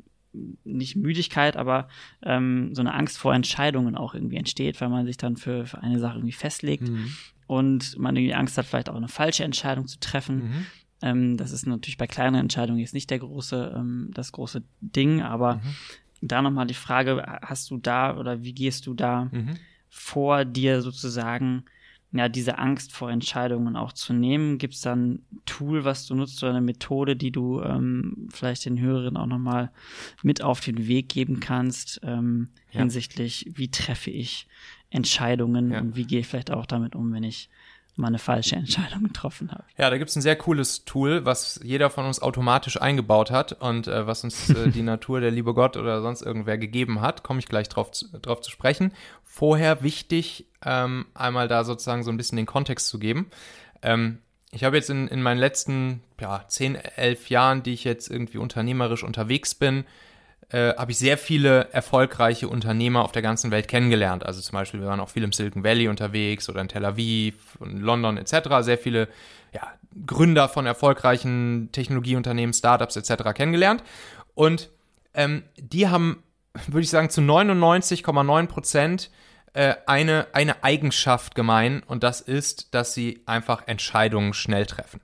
nicht 0.64 0.96
Müdigkeit, 0.96 1.56
aber 1.56 1.88
ähm, 2.22 2.74
so 2.74 2.82
eine 2.82 2.94
Angst 2.94 3.18
vor 3.18 3.34
Entscheidungen 3.34 3.96
auch 3.96 4.14
irgendwie 4.14 4.36
entsteht, 4.36 4.80
weil 4.80 4.88
man 4.88 5.06
sich 5.06 5.16
dann 5.16 5.36
für, 5.36 5.66
für 5.66 5.82
eine 5.82 5.98
Sache 5.98 6.18
irgendwie 6.18 6.32
festlegt 6.32 6.88
mhm. 6.88 7.12
und 7.46 7.98
man 7.98 8.16
irgendwie 8.16 8.34
Angst 8.34 8.58
hat, 8.58 8.66
vielleicht 8.66 8.88
auch 8.88 8.96
eine 8.96 9.08
falsche 9.08 9.44
Entscheidung 9.44 9.86
zu 9.86 9.98
treffen. 10.00 10.36
Mhm. 10.36 10.66
Ähm, 11.02 11.36
das 11.36 11.52
ist 11.52 11.66
natürlich 11.66 11.98
bei 11.98 12.06
kleinen 12.06 12.36
Entscheidungen 12.36 12.80
jetzt 12.80 12.94
nicht 12.94 13.10
der 13.10 13.18
große, 13.18 13.74
ähm, 13.76 14.10
das 14.14 14.32
große 14.32 14.62
Ding, 14.80 15.22
aber 15.22 15.56
mhm. 15.56 15.74
da 16.22 16.42
nochmal 16.42 16.66
die 16.66 16.74
Frage, 16.74 17.22
hast 17.42 17.70
du 17.70 17.76
da 17.78 18.16
oder 18.16 18.42
wie 18.42 18.54
gehst 18.54 18.86
du 18.86 18.94
da 18.94 19.28
mhm. 19.30 19.56
vor 19.88 20.44
dir 20.44 20.82
sozusagen 20.82 21.64
ja, 22.12 22.28
diese 22.28 22.58
Angst 22.58 22.92
vor 22.92 23.10
Entscheidungen 23.10 23.76
auch 23.76 23.92
zu 23.92 24.12
nehmen? 24.12 24.58
Gibt 24.58 24.74
es 24.74 24.80
dann 24.80 25.10
ein 25.10 25.26
Tool, 25.44 25.84
was 25.84 26.06
du 26.06 26.14
nutzt 26.14 26.42
oder 26.42 26.52
eine 26.52 26.60
Methode, 26.60 27.16
die 27.16 27.30
du 27.30 27.60
ähm, 27.62 28.28
vielleicht 28.32 28.64
den 28.64 28.80
Hörerinnen 28.80 29.16
auch 29.16 29.26
nochmal 29.26 29.70
mit 30.22 30.42
auf 30.42 30.60
den 30.60 30.86
Weg 30.86 31.08
geben 31.08 31.40
kannst 31.40 32.00
ähm, 32.02 32.48
ja. 32.72 32.80
hinsichtlich, 32.80 33.50
wie 33.54 33.70
treffe 33.70 34.10
ich 34.10 34.46
Entscheidungen 34.90 35.72
ja. 35.72 35.80
und 35.80 35.96
wie 35.96 36.04
gehe 36.04 36.20
ich 36.20 36.26
vielleicht 36.26 36.50
auch 36.50 36.66
damit 36.66 36.94
um, 36.94 37.12
wenn 37.12 37.24
ich 37.24 37.50
mal 37.96 38.08
eine 38.08 38.18
falsche 38.18 38.56
Entscheidung 38.56 39.04
getroffen 39.04 39.50
habe. 39.50 39.64
Ja, 39.76 39.90
da 39.90 39.98
gibt 39.98 40.10
es 40.10 40.16
ein 40.16 40.22
sehr 40.22 40.36
cooles 40.36 40.84
Tool, 40.84 41.24
was 41.24 41.60
jeder 41.64 41.90
von 41.90 42.06
uns 42.06 42.20
automatisch 42.20 42.80
eingebaut 42.80 43.30
hat 43.30 43.52
und 43.60 43.88
äh, 43.88 44.06
was 44.06 44.22
uns 44.24 44.50
äh, 44.50 44.68
die 44.74 44.82
Natur, 44.82 45.20
der 45.20 45.30
liebe 45.30 45.54
Gott 45.54 45.76
oder 45.76 46.02
sonst 46.02 46.22
irgendwer 46.22 46.58
gegeben 46.58 47.00
hat. 47.00 47.22
Komme 47.22 47.40
ich 47.40 47.46
gleich 47.46 47.68
drauf, 47.68 47.90
drauf 48.22 48.40
zu 48.42 48.50
sprechen. 48.50 48.92
Vorher 49.24 49.82
wichtig, 49.82 50.46
ähm, 50.66 51.06
einmal 51.14 51.48
da 51.48 51.64
sozusagen 51.64 52.02
so 52.02 52.10
ein 52.10 52.16
bisschen 52.16 52.36
den 52.36 52.46
Kontext 52.46 52.88
zu 52.88 52.98
geben. 52.98 53.30
Ähm, 53.82 54.18
ich 54.50 54.64
habe 54.64 54.76
jetzt 54.76 54.90
in, 54.90 55.08
in 55.08 55.22
meinen 55.22 55.38
letzten 55.38 56.02
ja, 56.20 56.44
10, 56.46 56.74
11 56.74 57.30
Jahren, 57.30 57.62
die 57.62 57.72
ich 57.72 57.84
jetzt 57.84 58.10
irgendwie 58.10 58.38
unternehmerisch 58.38 59.04
unterwegs 59.04 59.54
bin, 59.54 59.84
äh, 60.50 60.74
habe 60.76 60.92
ich 60.92 60.98
sehr 60.98 61.18
viele 61.18 61.72
erfolgreiche 61.72 62.48
Unternehmer 62.48 63.04
auf 63.04 63.12
der 63.12 63.22
ganzen 63.22 63.50
Welt 63.50 63.68
kennengelernt. 63.68 64.24
Also 64.24 64.40
zum 64.40 64.52
Beispiel, 64.52 64.80
wir 64.80 64.88
waren 64.88 65.00
auch 65.00 65.08
viel 65.08 65.24
im 65.24 65.32
Silicon 65.32 65.64
Valley 65.64 65.88
unterwegs 65.88 66.48
oder 66.48 66.60
in 66.60 66.68
Tel 66.68 66.84
Aviv 66.84 67.56
und 67.58 67.80
London 67.80 68.16
etc. 68.16 68.48
Sehr 68.60 68.78
viele 68.78 69.08
ja, 69.52 69.72
Gründer 70.04 70.48
von 70.48 70.66
erfolgreichen 70.66 71.70
Technologieunternehmen, 71.72 72.52
Startups 72.52 72.96
etc. 72.96 73.34
kennengelernt. 73.34 73.82
Und 74.34 74.70
ähm, 75.14 75.42
die 75.56 75.88
haben, 75.88 76.22
würde 76.66 76.82
ich 76.82 76.90
sagen, 76.90 77.10
zu 77.10 77.20
99,9 77.20 78.46
Prozent 78.46 79.10
äh, 79.56 79.76
eine, 79.86 80.26
eine 80.34 80.62
Eigenschaft 80.62 81.34
gemein 81.34 81.82
und 81.86 82.02
das 82.02 82.20
ist, 82.20 82.74
dass 82.74 82.92
sie 82.92 83.22
einfach 83.24 83.66
Entscheidungen 83.66 84.34
schnell 84.34 84.66
treffen. 84.66 85.00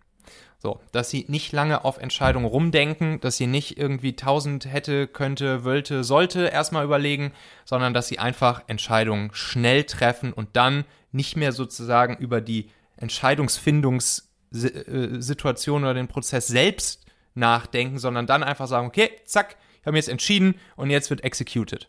So, 0.58 0.78
dass 0.92 1.08
sie 1.08 1.24
nicht 1.26 1.52
lange 1.52 1.86
auf 1.86 1.96
Entscheidungen 1.96 2.44
rumdenken, 2.44 3.18
dass 3.20 3.38
sie 3.38 3.46
nicht 3.46 3.78
irgendwie 3.78 4.14
tausend 4.14 4.66
hätte, 4.66 5.06
könnte, 5.06 5.64
wollte, 5.64 6.04
sollte 6.04 6.48
erstmal 6.48 6.84
überlegen, 6.84 7.32
sondern 7.64 7.94
dass 7.94 8.08
sie 8.08 8.18
einfach 8.18 8.62
Entscheidungen 8.66 9.30
schnell 9.32 9.84
treffen 9.84 10.34
und 10.34 10.50
dann 10.52 10.84
nicht 11.12 11.34
mehr 11.34 11.52
sozusagen 11.52 12.18
über 12.18 12.42
die 12.42 12.68
Entscheidungsfindungssituation 12.98 15.82
oder 15.82 15.94
den 15.94 16.08
Prozess 16.08 16.46
selbst 16.46 17.06
nachdenken, 17.34 17.98
sondern 17.98 18.26
dann 18.26 18.42
einfach 18.42 18.68
sagen, 18.68 18.86
okay, 18.86 19.12
zack, 19.24 19.56
ich 19.80 19.86
habe 19.86 19.92
mir 19.92 19.98
jetzt 19.98 20.10
entschieden 20.10 20.56
und 20.76 20.90
jetzt 20.90 21.08
wird 21.08 21.24
executed. 21.24 21.88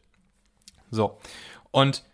So. 0.91 1.19
Und 1.69 2.05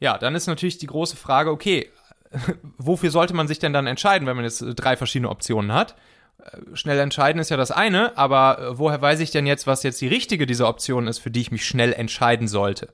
ja, 0.00 0.18
dann 0.18 0.34
ist 0.34 0.46
natürlich 0.46 0.78
die 0.78 0.86
große 0.86 1.16
Frage, 1.16 1.50
okay, 1.50 1.90
wofür 2.78 3.10
sollte 3.10 3.34
man 3.34 3.48
sich 3.48 3.58
denn 3.58 3.72
dann 3.72 3.86
entscheiden, 3.86 4.26
wenn 4.26 4.36
man 4.36 4.44
jetzt 4.44 4.62
äh, 4.62 4.74
drei 4.74 4.96
verschiedene 4.96 5.30
Optionen 5.30 5.72
hat? 5.72 5.96
Äh, 6.38 6.76
schnell 6.76 6.98
entscheiden 6.98 7.40
ist 7.40 7.50
ja 7.50 7.56
das 7.56 7.70
eine, 7.70 8.16
aber 8.16 8.58
äh, 8.58 8.78
woher 8.78 9.00
weiß 9.00 9.20
ich 9.20 9.30
denn 9.30 9.46
jetzt, 9.46 9.66
was 9.66 9.82
jetzt 9.82 10.00
die 10.00 10.08
richtige 10.08 10.46
dieser 10.46 10.68
Optionen 10.68 11.08
ist, 11.08 11.18
für 11.18 11.30
die 11.30 11.40
ich 11.40 11.50
mich 11.50 11.66
schnell 11.66 11.92
entscheiden 11.92 12.48
sollte? 12.48 12.92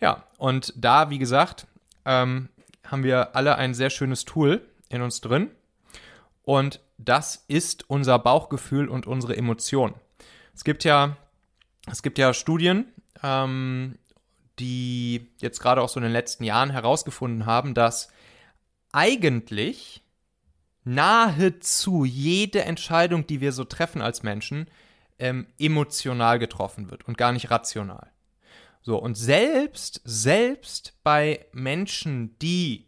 Ja, 0.00 0.24
und 0.38 0.72
da, 0.76 1.10
wie 1.10 1.18
gesagt, 1.18 1.66
ähm, 2.04 2.48
haben 2.84 3.04
wir 3.04 3.34
alle 3.34 3.56
ein 3.56 3.74
sehr 3.74 3.90
schönes 3.90 4.24
Tool 4.24 4.60
in 4.88 5.02
uns 5.02 5.20
drin. 5.20 5.50
Und 6.42 6.80
das 6.98 7.44
ist 7.48 7.88
unser 7.88 8.18
Bauchgefühl 8.18 8.88
und 8.88 9.06
unsere 9.06 9.36
Emotion. 9.36 9.94
Es 10.54 10.64
gibt 10.64 10.84
ja, 10.84 11.16
es 11.90 12.02
gibt 12.02 12.18
ja 12.18 12.34
Studien, 12.34 12.92
ähm, 13.22 13.98
die 14.58 15.32
jetzt 15.38 15.60
gerade 15.60 15.82
auch 15.82 15.88
so 15.88 15.98
in 15.98 16.04
den 16.04 16.12
letzten 16.12 16.44
Jahren 16.44 16.70
herausgefunden 16.70 17.46
haben, 17.46 17.74
dass 17.74 18.08
eigentlich 18.92 20.02
nahezu 20.84 22.04
jede 22.04 22.62
Entscheidung, 22.62 23.26
die 23.26 23.40
wir 23.40 23.52
so 23.52 23.64
treffen 23.64 24.02
als 24.02 24.22
Menschen, 24.22 24.68
ähm, 25.18 25.46
emotional 25.58 26.38
getroffen 26.38 26.90
wird 26.90 27.06
und 27.08 27.16
gar 27.16 27.32
nicht 27.32 27.50
rational. 27.50 28.10
So, 28.82 28.98
und 28.98 29.16
selbst, 29.16 30.02
selbst 30.04 30.92
bei 31.02 31.46
Menschen, 31.52 32.38
die 32.38 32.86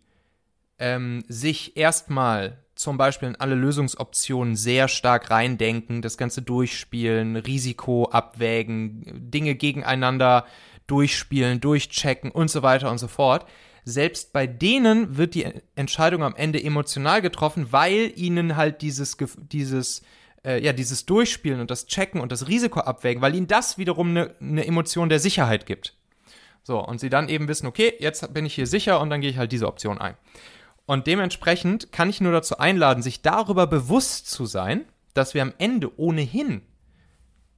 ähm, 0.79 1.24
sich 1.29 1.76
erstmal 1.76 2.62
zum 2.74 2.98
Beispiel 2.98 3.29
in 3.29 3.37
alle 3.37 3.55
Lösungsoptionen 3.55 4.55
sehr 4.55 4.88
stark 4.88 5.31
reindenken, 5.31 6.02
das 6.02 6.18
Ganze 6.18 6.42
durchspielen, 6.42 7.37
Risiko 7.37 8.11
abwägen, 8.11 9.31
Dinge 9.31 9.55
gegeneinander 9.55 10.46
durchspielen, 10.87 11.61
durchchecken 11.61 12.31
und 12.31 12.51
so 12.51 12.62
weiter 12.62 12.90
und 12.90 12.99
so 12.99 13.09
fort, 13.09 13.46
selbst 13.85 14.33
bei 14.33 14.46
denen 14.46 15.16
wird 15.16 15.35
die 15.35 15.46
Entscheidung 15.77 16.25
am 16.25 16.35
Ende 16.35 16.62
emotional 16.62 17.22
getroffen, 17.22 17.68
weil 17.70 18.12
ihnen 18.16 18.57
halt 18.57 18.83
dieses, 18.83 19.16
dieses, 19.37 20.03
äh, 20.44 20.62
ja, 20.62 20.72
dieses 20.72 21.07
Durchspielen 21.07 21.61
und 21.61 21.70
das 21.70 21.87
Checken 21.87 22.20
und 22.20 22.33
das 22.33 22.49
Risiko 22.49 22.81
abwägen, 22.81 23.22
weil 23.22 23.35
ihnen 23.35 23.46
das 23.46 23.79
wiederum 23.79 24.11
eine 24.11 24.35
ne 24.40 24.66
Emotion 24.66 25.09
der 25.09 25.20
Sicherheit 25.20 25.66
gibt. 25.66 25.94
So, 26.64 26.85
und 26.85 26.99
sie 26.99 27.11
dann 27.11 27.29
eben 27.29 27.46
wissen, 27.46 27.68
okay, 27.68 27.94
jetzt 28.01 28.35
bin 28.35 28.44
ich 28.44 28.55
hier 28.55 28.66
sicher 28.66 29.01
und 29.01 29.09
dann 29.09 29.20
gehe 29.20 29.31
ich 29.31 29.38
halt 29.38 29.53
diese 29.53 29.68
Option 29.68 29.99
ein. 29.99 30.16
Und 30.85 31.07
dementsprechend 31.07 31.92
kann 31.92 32.11
ich 32.11 32.20
nur 32.20 32.33
dazu 32.33 32.59
einladen, 32.59 33.05
sich 33.05 33.22
darüber 33.22 33.68
bewusst 33.68 34.29
zu 34.29 34.46
sein, 34.46 34.85
dass 35.14 35.33
wir 35.35 35.42
am 35.42 35.55
Ende 35.59 35.96
ohnehin 35.96 36.62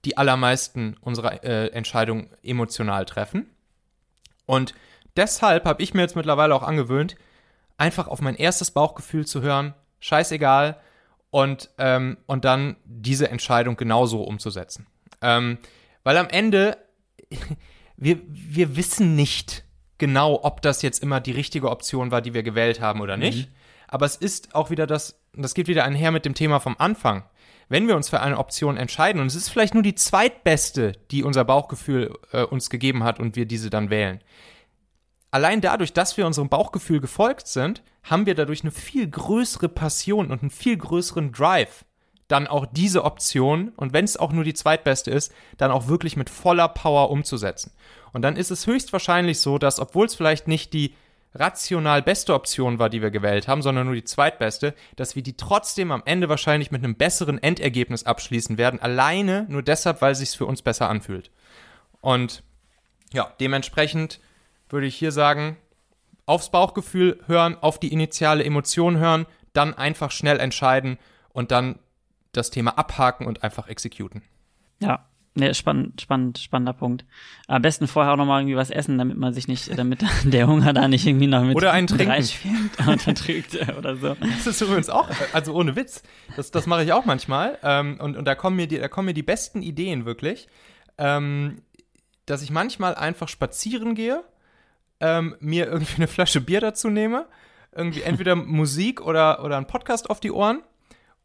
die 0.05 0.17
allermeisten 0.17 0.97
unserer 1.01 1.45
äh, 1.45 1.69
Entscheidungen 1.69 2.29
emotional 2.43 3.05
treffen. 3.05 3.51
Und 4.47 4.75
deshalb 5.17 5.65
habe 5.65 5.83
ich 5.83 5.95
mir 5.95 6.03
jetzt 6.03 6.17
mittlerweile 6.17 6.55
auch 6.55 6.63
angewöhnt, 6.63 7.17
einfach 7.77 8.09
auf 8.09 8.21
mein 8.21 8.35
erstes 8.35 8.71
Bauchgefühl 8.71 9.27
zu 9.27 9.43
hören, 9.43 9.75
scheißegal, 10.01 10.81
und, 11.31 11.71
ähm, 11.79 12.17
und 12.27 12.45
dann 12.45 12.77
diese 12.85 13.29
Entscheidung 13.29 13.77
genauso 13.77 14.23
umzusetzen. 14.23 14.87
Ähm, 15.21 15.59
weil 16.05 16.17
am 16.17 16.29
Ende, 16.29 16.79
wir, 17.97 18.21
wir 18.29 18.77
wissen 18.77 19.15
nicht 19.15 19.65
genau, 19.99 20.41
ob 20.43 20.63
das 20.63 20.83
jetzt 20.83 21.03
immer 21.03 21.21
die 21.21 21.33
richtige 21.33 21.71
Option 21.71 22.11
war, 22.11 22.23
die 22.23 22.35
wir 22.35 22.43
gewählt 22.43 22.81
haben 22.81 23.01
oder 23.01 23.17
nicht. 23.17 23.49
Mhm. 23.49 23.55
Aber 23.89 24.07
es 24.07 24.17
ist 24.17 24.55
auch 24.55 24.71
wieder 24.71 24.87
das, 24.87 25.21
das 25.35 25.55
geht 25.55 25.67
wieder 25.67 25.85
einher 25.85 26.13
mit 26.13 26.25
dem 26.25 26.35
Thema 26.35 26.61
vom 26.61 26.77
Anfang. 26.79 27.25
Wenn 27.69 27.87
wir 27.87 27.97
uns 27.97 28.09
für 28.09 28.21
eine 28.21 28.39
Option 28.39 28.77
entscheiden, 28.77 29.21
und 29.21 29.27
es 29.27 29.35
ist 29.35 29.49
vielleicht 29.49 29.75
nur 29.75 29.83
die 29.83 29.95
zweitbeste, 29.95 30.93
die 31.11 31.23
unser 31.23 31.45
Bauchgefühl 31.45 32.15
äh, 32.33 32.43
uns 32.43 32.71
gegeben 32.71 33.05
hat 33.05 33.21
und 33.21 33.37
wir 33.37 33.47
diese 33.47 33.71
dann 33.71 33.91
wählen, 33.91 34.21
allein 35.31 35.61
dadurch, 35.61 35.93
dass 35.93 36.17
wir 36.17 36.27
unserem 36.27 36.49
Bauchgefühl 36.49 37.01
gefolgt 37.01 37.47
sind, 37.47 37.83
haben 38.03 38.27
wir 38.27 38.35
dadurch 38.35 38.63
eine 38.63 38.71
viel 38.71 39.09
größere 39.09 39.69
Passion 39.69 40.31
und 40.31 40.41
einen 40.41 40.51
viel 40.51 40.77
größeren 40.77 41.33
Drive, 41.33 41.85
dann 42.27 42.47
auch 42.47 42.67
diese 42.67 43.05
Option, 43.05 43.73
und 43.77 43.93
wenn 43.93 44.05
es 44.05 44.17
auch 44.17 44.33
nur 44.33 44.45
die 44.45 44.55
zweitbeste 44.55 45.11
ist, 45.11 45.33
dann 45.57 45.71
auch 45.71 45.89
wirklich 45.89 46.17
mit 46.17 46.31
voller 46.31 46.69
Power 46.69 47.11
umzusetzen. 47.11 47.73
Und 48.13 48.23
dann 48.23 48.37
ist 48.37 48.51
es 48.51 48.67
höchstwahrscheinlich 48.67 49.41
so, 49.41 49.59
dass, 49.59 49.81
obwohl 49.81 50.07
es 50.07 50.15
vielleicht 50.15 50.49
nicht 50.49 50.73
die 50.73 50.95
rational 51.38 52.03
beste 52.03 52.35
Option 52.35 52.79
war, 52.79 52.88
die 52.90 53.03
wir 53.03 53.11
gewählt 53.11 53.48
haben, 53.48 53.62
sondern 53.62 53.87
nur 53.87 53.94
die 53.94 54.05
zweitbeste, 54.05 54.74
dass 54.96 55.16
wir 55.16 55.22
die 55.22 55.37
trotzdem 55.37 55.92
am 55.92 56.03
Ende 56.05 56.29
wahrscheinlich 56.29 56.70
mit 56.70 56.83
einem 56.83 56.96
besseren 56.96 57.42
Endergebnis 57.42 58.05
abschließen 58.05 58.59
werden, 58.59 58.81
alleine 58.81 59.46
nur 59.48 59.62
deshalb, 59.62 60.03
weil 60.03 60.12
es 60.12 60.18
sich 60.18 60.31
für 60.31 60.46
uns 60.46 60.62
besser 60.62 60.88
anfühlt. 60.88 61.31
Und 62.01 62.42
ja, 63.12 63.33
dementsprechend 63.40 64.20
würde 64.68 64.87
ich 64.87 64.96
hier 64.96 65.12
sagen, 65.12 65.57
aufs 66.27 66.51
Bauchgefühl 66.51 67.20
hören, 67.27 67.57
auf 67.61 67.81
die 67.81 67.92
initiale 67.92 68.44
Emotion 68.44 68.98
hören, 68.98 69.27
dann 69.53 69.74
einfach 69.74 70.11
schnell 70.11 70.40
entscheiden 70.40 70.98
und 71.31 71.51
dann 71.51 71.79
das 72.33 72.51
Thema 72.51 72.77
abhaken 72.77 73.27
und 73.27 73.42
einfach 73.42 73.68
exekuten. 73.68 74.22
Ja, 74.81 75.07
ne, 75.38 75.55
spannend, 75.55 76.01
spannend, 76.01 76.38
spannender 76.38 76.72
Punkt. 76.72 77.05
Am 77.46 77.62
besten 77.62 77.87
vorher 77.87 78.12
auch 78.12 78.16
nochmal 78.16 78.40
irgendwie 78.40 78.57
was 78.57 78.70
essen, 78.70 78.98
damit 78.98 79.16
man 79.16 79.33
sich 79.33 79.48
nicht, 79.48 79.77
damit 79.79 80.05
der 80.24 80.46
Hunger 80.46 80.72
da 80.72 80.88
nicht 80.88 81.07
irgendwie 81.07 81.27
noch 81.27 81.42
mit 81.42 81.57
oder 81.57 81.72
einen 81.72 81.87
trinken 81.87 82.70
unterdrückt 82.87 83.59
oder 83.77 83.96
so. 83.96 84.14
Das 84.20 84.46
ist 84.46 84.61
übrigens 84.61 84.90
auch, 84.90 85.09
also 85.33 85.55
ohne 85.55 85.77
Witz, 85.77 86.03
das, 86.37 86.51
das 86.51 86.66
mache 86.66 86.85
ich 86.85 86.92
auch 86.92 87.05
manchmal 87.05 87.59
ähm, 87.62 87.98
und, 88.01 88.16
und 88.16 88.24
da 88.24 88.35
kommen 88.35 88.57
mir 88.57 88.66
die, 88.66 88.79
da 88.79 88.88
kommen 88.88 89.07
mir 89.07 89.14
die 89.14 89.22
besten 89.22 89.62
Ideen 89.62 90.05
wirklich, 90.05 90.48
ähm, 90.98 91.62
dass 92.27 92.42
ich 92.42 92.51
manchmal 92.51 92.94
einfach 92.94 93.29
spazieren 93.29 93.94
gehe 93.94 94.22
ähm, 95.01 95.37
mir 95.40 95.66
irgendwie 95.66 95.96
eine 95.96 96.09
Flasche 96.09 96.40
Bier 96.40 96.61
dazu 96.61 96.88
nehme, 96.90 97.27
irgendwie 97.72 98.03
entweder 98.03 98.35
Musik 98.37 99.01
oder, 99.01 99.44
oder 99.44 99.57
einen 99.57 99.66
Podcast 99.66 100.11
auf 100.11 100.20
die 100.20 100.33
Ohren 100.33 100.62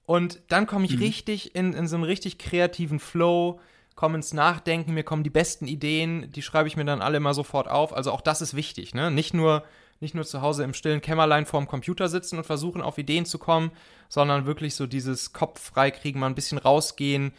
und 0.06 0.42
dann 0.50 0.68
komme 0.68 0.86
ich 0.86 0.98
mhm. 0.98 1.04
richtig 1.04 1.56
in, 1.56 1.74
in 1.74 1.88
so 1.88 1.96
einen 1.96 2.04
richtig 2.04 2.38
kreativen 2.38 3.00
Flow, 3.00 3.60
komme 3.96 4.16
ins 4.16 4.34
Nachdenken, 4.34 4.94
mir 4.94 5.04
kommen 5.04 5.24
die 5.24 5.30
besten 5.30 5.68
Ideen, 5.68 6.32
die 6.32 6.42
schreibe 6.42 6.68
ich 6.68 6.78
mir 6.78 6.86
dann 6.86 7.02
alle 7.02 7.20
mal 7.20 7.34
sofort 7.34 7.70
auf. 7.70 7.94
Also 7.94 8.12
auch 8.12 8.22
das 8.22 8.42
ist 8.42 8.56
wichtig, 8.56 8.94
ne? 8.94 9.12
Nicht 9.12 9.34
nur, 9.34 9.64
nicht 10.00 10.16
nur 10.16 10.26
zu 10.26 10.42
Hause 10.42 10.64
im 10.64 10.74
stillen 10.74 11.02
Kämmerlein 11.02 11.46
vorm 11.46 11.68
Computer 11.68 12.10
sitzen 12.10 12.38
und 12.38 12.46
versuchen, 12.46 12.82
auf 12.82 12.98
Ideen 12.98 13.26
zu 13.26 13.38
kommen, 13.38 13.72
sondern 14.10 14.46
wirklich 14.46 14.76
so 14.76 14.88
dieses 14.88 15.34
Kopf 15.34 15.62
freikriegen, 15.62 16.20
mal 16.20 16.28
ein 16.28 16.36
bisschen 16.36 16.58
rausgehen, 16.58 17.34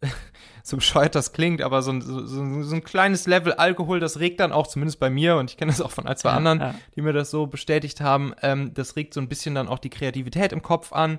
so 0.62 0.76
bescheuert 0.76 1.14
das 1.14 1.32
klingt, 1.32 1.60
aber 1.60 1.82
so 1.82 1.90
ein, 1.90 2.00
so, 2.00 2.24
so, 2.24 2.74
ein 2.74 2.84
kleines 2.84 3.26
Level 3.26 3.54
Alkohol, 3.54 4.00
das 4.00 4.20
regt 4.20 4.40
dann 4.40 4.52
auch, 4.52 4.66
zumindest 4.66 5.00
bei 5.00 5.10
mir, 5.10 5.36
und 5.36 5.50
ich 5.50 5.56
kenne 5.56 5.72
das 5.72 5.80
auch 5.80 5.90
von 5.90 6.06
ein, 6.06 6.16
zwei 6.16 6.30
ja, 6.30 6.36
anderen, 6.36 6.60
ja. 6.60 6.74
die 6.94 7.02
mir 7.02 7.12
das 7.12 7.30
so 7.30 7.46
bestätigt 7.46 8.00
haben, 8.00 8.34
ähm, 8.42 8.72
das 8.74 8.96
regt 8.96 9.14
so 9.14 9.20
ein 9.20 9.28
bisschen 9.28 9.54
dann 9.54 9.68
auch 9.68 9.78
die 9.78 9.90
Kreativität 9.90 10.52
im 10.52 10.62
Kopf 10.62 10.92
an 10.92 11.18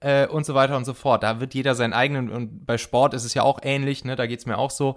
äh, 0.00 0.26
und 0.26 0.46
so 0.46 0.54
weiter 0.54 0.76
und 0.76 0.84
so 0.84 0.94
fort. 0.94 1.22
Da 1.22 1.40
wird 1.40 1.54
jeder 1.54 1.74
seinen 1.74 1.92
eigenen, 1.92 2.30
und 2.30 2.66
bei 2.66 2.78
Sport 2.78 3.14
ist 3.14 3.24
es 3.24 3.34
ja 3.34 3.42
auch 3.42 3.60
ähnlich, 3.62 4.04
ne, 4.04 4.16
da 4.16 4.26
geht 4.26 4.40
es 4.40 4.46
mir 4.46 4.58
auch 4.58 4.70
so. 4.70 4.96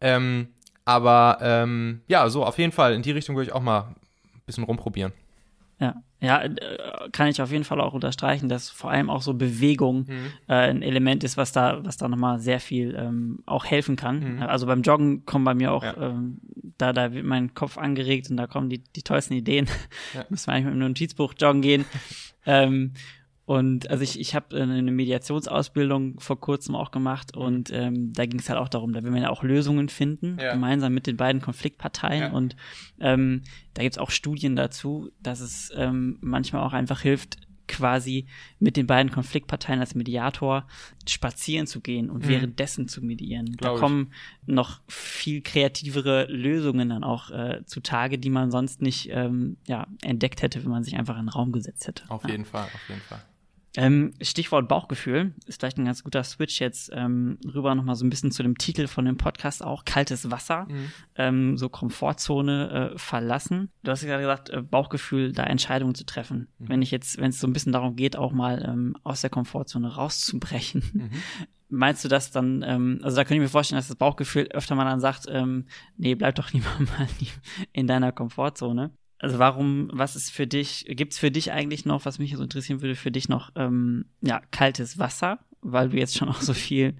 Ähm, 0.00 0.48
aber 0.84 1.38
ähm, 1.40 2.00
ja, 2.08 2.28
so 2.30 2.44
auf 2.44 2.58
jeden 2.58 2.72
Fall, 2.72 2.94
in 2.94 3.02
die 3.02 3.10
Richtung 3.10 3.36
würde 3.36 3.50
ich 3.50 3.54
auch 3.54 3.60
mal 3.60 3.80
ein 4.34 4.42
bisschen 4.46 4.64
rumprobieren. 4.64 5.12
Ja, 5.80 5.94
Ja, 6.20 6.42
äh, 6.42 6.50
kann 7.12 7.28
ich 7.28 7.40
auf 7.40 7.52
jeden 7.52 7.62
Fall 7.62 7.80
auch 7.80 7.92
unterstreichen, 7.92 8.48
dass 8.48 8.70
vor 8.70 8.90
allem 8.90 9.08
auch 9.08 9.22
so 9.22 9.34
Bewegung 9.34 10.06
mhm. 10.08 10.32
äh, 10.48 10.54
ein 10.54 10.82
Element 10.82 11.22
ist, 11.22 11.36
was 11.36 11.52
da, 11.52 11.84
was 11.84 11.96
da 11.96 12.08
nochmal 12.08 12.40
sehr 12.40 12.58
viel 12.58 12.96
ähm, 12.98 13.40
auch 13.46 13.64
helfen 13.64 13.94
kann. 13.94 14.36
Mhm. 14.36 14.42
Also 14.42 14.66
beim 14.66 14.82
Joggen 14.82 15.24
kommen 15.24 15.44
bei 15.44 15.54
mir 15.54 15.72
auch, 15.72 15.84
ja. 15.84 15.96
ähm, 15.96 16.40
da, 16.78 16.92
da 16.92 17.12
wird 17.12 17.24
mein 17.24 17.54
Kopf 17.54 17.78
angeregt 17.78 18.30
und 18.30 18.36
da 18.36 18.48
kommen 18.48 18.68
die, 18.68 18.82
die 18.96 19.02
tollsten 19.02 19.34
Ideen. 19.34 19.68
Ja. 20.14 20.24
Müssen 20.30 20.48
wir 20.48 20.54
eigentlich 20.54 20.64
mit 20.64 20.74
einem 20.74 20.88
Notizbuch 20.88 21.34
joggen 21.38 21.62
gehen. 21.62 21.84
ähm, 22.46 22.94
und 23.48 23.88
also 23.88 24.04
ich, 24.04 24.20
ich 24.20 24.34
habe 24.34 24.58
äh, 24.58 24.60
eine 24.60 24.92
Mediationsausbildung 24.92 26.20
vor 26.20 26.38
kurzem 26.38 26.74
auch 26.74 26.90
gemacht 26.90 27.34
mhm. 27.34 27.42
und 27.42 27.72
ähm, 27.72 28.12
da 28.12 28.26
ging 28.26 28.40
es 28.40 28.50
halt 28.50 28.58
auch 28.58 28.68
darum, 28.68 28.92
da 28.92 29.02
will 29.02 29.10
man 29.10 29.22
ja 29.22 29.30
auch 29.30 29.42
Lösungen 29.42 29.88
finden, 29.88 30.36
ja. 30.38 30.52
gemeinsam 30.52 30.92
mit 30.92 31.06
den 31.06 31.16
beiden 31.16 31.40
Konfliktparteien. 31.40 32.20
Ja. 32.24 32.30
Und 32.32 32.56
ähm, 33.00 33.44
da 33.72 33.80
gibt's 33.80 33.96
auch 33.96 34.10
Studien 34.10 34.54
dazu, 34.54 35.10
dass 35.22 35.40
es 35.40 35.72
ähm, 35.74 36.18
manchmal 36.20 36.62
auch 36.62 36.74
einfach 36.74 37.00
hilft, 37.00 37.38
quasi 37.68 38.26
mit 38.58 38.76
den 38.76 38.86
beiden 38.86 39.10
Konfliktparteien 39.10 39.80
als 39.80 39.94
Mediator 39.94 40.66
spazieren 41.08 41.66
zu 41.66 41.80
gehen 41.80 42.10
und 42.10 42.26
mhm. 42.26 42.28
währenddessen 42.28 42.86
zu 42.86 43.02
medieren. 43.02 43.56
Glaub 43.56 43.76
da 43.76 43.80
kommen 43.80 44.12
ich. 44.42 44.48
noch 44.48 44.82
viel 44.88 45.40
kreativere 45.40 46.26
Lösungen 46.26 46.90
dann 46.90 47.02
auch 47.02 47.30
äh, 47.30 47.62
zutage, 47.64 48.18
die 48.18 48.28
man 48.28 48.50
sonst 48.50 48.82
nicht 48.82 49.08
ähm, 49.10 49.56
ja, 49.66 49.86
entdeckt 50.02 50.42
hätte, 50.42 50.62
wenn 50.64 50.70
man 50.70 50.84
sich 50.84 50.96
einfach 50.96 51.14
in 51.14 51.24
den 51.24 51.30
Raum 51.30 51.50
gesetzt 51.52 51.86
hätte. 51.86 52.02
Auf 52.08 52.24
ja. 52.24 52.30
jeden 52.30 52.44
Fall, 52.44 52.64
auf 52.66 52.88
jeden 52.90 53.00
Fall. 53.00 53.24
Ähm, 53.76 54.14
Stichwort 54.20 54.68
Bauchgefühl 54.68 55.34
ist 55.46 55.60
vielleicht 55.60 55.78
ein 55.78 55.84
ganz 55.84 56.02
guter 56.02 56.24
Switch 56.24 56.60
jetzt 56.60 56.90
ähm, 56.94 57.38
rüber 57.44 57.74
nochmal 57.74 57.96
so 57.96 58.04
ein 58.04 58.10
bisschen 58.10 58.30
zu 58.30 58.42
dem 58.42 58.56
Titel 58.56 58.86
von 58.86 59.04
dem 59.04 59.16
Podcast 59.16 59.62
auch, 59.62 59.84
kaltes 59.84 60.30
Wasser, 60.30 60.66
mhm. 60.68 60.92
ähm, 61.16 61.56
so 61.58 61.68
Komfortzone 61.68 62.92
äh, 62.94 62.98
verlassen. 62.98 63.70
Du 63.82 63.90
hast 63.90 64.02
ja 64.02 64.08
gerade 64.08 64.22
gesagt, 64.22 64.50
äh, 64.50 64.62
Bauchgefühl, 64.62 65.32
da 65.32 65.44
Entscheidungen 65.44 65.94
zu 65.94 66.04
treffen. 66.04 66.48
Mhm. 66.58 66.68
Wenn 66.68 66.82
ich 66.82 66.90
jetzt, 66.90 67.18
wenn 67.18 67.30
es 67.30 67.40
so 67.40 67.46
ein 67.46 67.52
bisschen 67.52 67.72
darum 67.72 67.94
geht, 67.94 68.16
auch 68.16 68.32
mal 68.32 68.64
ähm, 68.66 68.96
aus 69.04 69.20
der 69.20 69.30
Komfortzone 69.30 69.94
rauszubrechen, 69.94 70.82
mhm. 70.92 71.10
meinst 71.68 72.02
du 72.04 72.08
das 72.08 72.30
dann, 72.30 72.64
ähm, 72.66 73.00
also 73.02 73.16
da 73.16 73.24
könnte 73.24 73.34
ich 73.34 73.40
mir 73.40 73.48
vorstellen, 73.48 73.78
dass 73.78 73.88
das 73.88 73.96
Bauchgefühl 73.96 74.48
öfter 74.52 74.74
mal 74.74 74.86
dann 74.86 75.00
sagt, 75.00 75.26
ähm, 75.28 75.66
nee, 75.98 76.14
bleib 76.14 76.36
doch 76.36 76.50
lieber 76.52 76.70
mal 76.78 77.06
in 77.72 77.86
deiner 77.86 78.12
Komfortzone 78.12 78.92
also 79.18 79.38
warum, 79.38 79.90
was 79.92 80.16
ist 80.16 80.30
für 80.30 80.46
dich, 80.46 80.84
gibt 80.88 81.12
es 81.12 81.18
für 81.18 81.30
dich 81.30 81.52
eigentlich 81.52 81.84
noch, 81.84 82.04
was 82.04 82.18
mich 82.18 82.36
so 82.36 82.42
interessieren 82.42 82.82
würde, 82.82 82.94
für 82.94 83.10
dich 83.10 83.28
noch 83.28 83.50
ähm, 83.56 84.06
ja, 84.20 84.40
kaltes 84.50 84.98
Wasser, 84.98 85.40
weil 85.60 85.88
du 85.88 85.96
jetzt 85.96 86.16
schon 86.16 86.28
auch 86.28 86.40
so 86.40 86.54
viel 86.54 86.96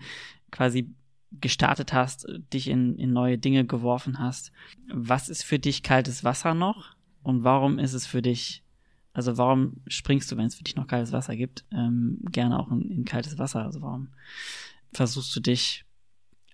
quasi 0.50 0.90
gestartet 1.32 1.92
hast, 1.92 2.26
dich 2.52 2.68
in, 2.68 2.96
in 2.96 3.12
neue 3.12 3.38
Dinge 3.38 3.66
geworfen 3.66 4.18
hast. 4.18 4.50
Was 4.92 5.28
ist 5.28 5.44
für 5.44 5.58
dich 5.58 5.82
kaltes 5.82 6.24
Wasser 6.24 6.54
noch? 6.54 6.96
Und 7.22 7.44
warum 7.44 7.78
ist 7.78 7.92
es 7.92 8.06
für 8.06 8.22
dich, 8.22 8.64
also 9.12 9.36
warum 9.36 9.76
springst 9.86 10.32
du, 10.32 10.36
wenn 10.36 10.46
es 10.46 10.54
für 10.54 10.64
dich 10.64 10.76
noch 10.76 10.86
kaltes 10.86 11.12
Wasser 11.12 11.36
gibt, 11.36 11.64
ähm, 11.70 12.20
gerne 12.32 12.58
auch 12.58 12.70
in, 12.70 12.90
in 12.90 13.04
kaltes 13.04 13.38
Wasser? 13.38 13.62
Also 13.62 13.82
warum 13.82 14.08
versuchst 14.92 15.36
du 15.36 15.40
dich 15.40 15.84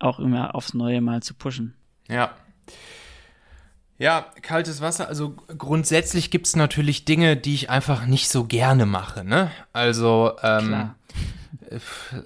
auch 0.01 0.19
immer 0.19 0.55
aufs 0.55 0.75
Neue 0.75 1.01
mal 1.01 1.23
zu 1.23 1.35
pushen? 1.35 1.75
Ja. 2.09 2.37
Ja, 3.99 4.27
kaltes 4.43 4.81
Wasser. 4.81 5.09
Also 5.09 5.31
grundsätzlich 5.59 6.31
gibt 6.31 6.47
es 6.47 6.57
natürlich 6.57 7.05
Dinge, 7.05 7.37
die 7.37 7.55
ich 7.55 7.71
einfach 7.71 8.07
nicht 8.07 8.29
so 8.29 8.45
gerne 8.45 8.87
mache. 8.87 9.25
Ne? 9.25 9.51
Also 9.73 10.33
ähm, 10.43 10.91
äh, 11.71 11.79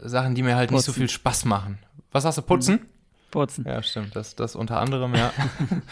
Sachen, 0.02 0.34
die 0.34 0.42
mir 0.42 0.56
halt 0.56 0.70
Putzen. 0.70 0.76
nicht 0.76 0.86
so 0.86 0.92
viel 0.92 1.08
Spaß 1.08 1.44
machen. 1.44 1.78
Was 2.10 2.24
hast 2.24 2.38
du, 2.38 2.42
putzen? 2.42 2.76
Mhm. 2.76 2.86
Putzen. 3.30 3.64
Ja, 3.66 3.82
stimmt. 3.82 4.16
Das, 4.16 4.34
das 4.34 4.56
unter 4.56 4.80
anderem, 4.80 5.14
ja. 5.14 5.32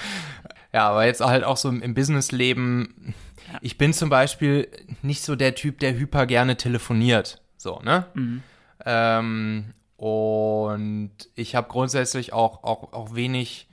ja, 0.72 0.88
aber 0.88 1.04
jetzt 1.04 1.20
halt 1.20 1.44
auch 1.44 1.58
so 1.58 1.68
im, 1.68 1.82
im 1.82 1.94
Businessleben. 1.94 3.14
Ja. 3.52 3.58
Ich 3.60 3.76
bin 3.76 3.92
zum 3.92 4.08
Beispiel 4.08 4.68
nicht 5.02 5.22
so 5.22 5.36
der 5.36 5.54
Typ, 5.54 5.78
der 5.80 5.94
hyper 5.94 6.26
gerne 6.26 6.56
telefoniert. 6.56 7.42
So, 7.58 7.80
ne? 7.80 8.06
Mhm. 8.14 8.42
Ähm, 8.86 9.74
und 9.98 11.12
ich 11.34 11.54
habe 11.54 11.68
grundsätzlich 11.68 12.32
auch, 12.32 12.64
auch, 12.64 12.92
auch 12.94 13.14
wenig 13.14 13.68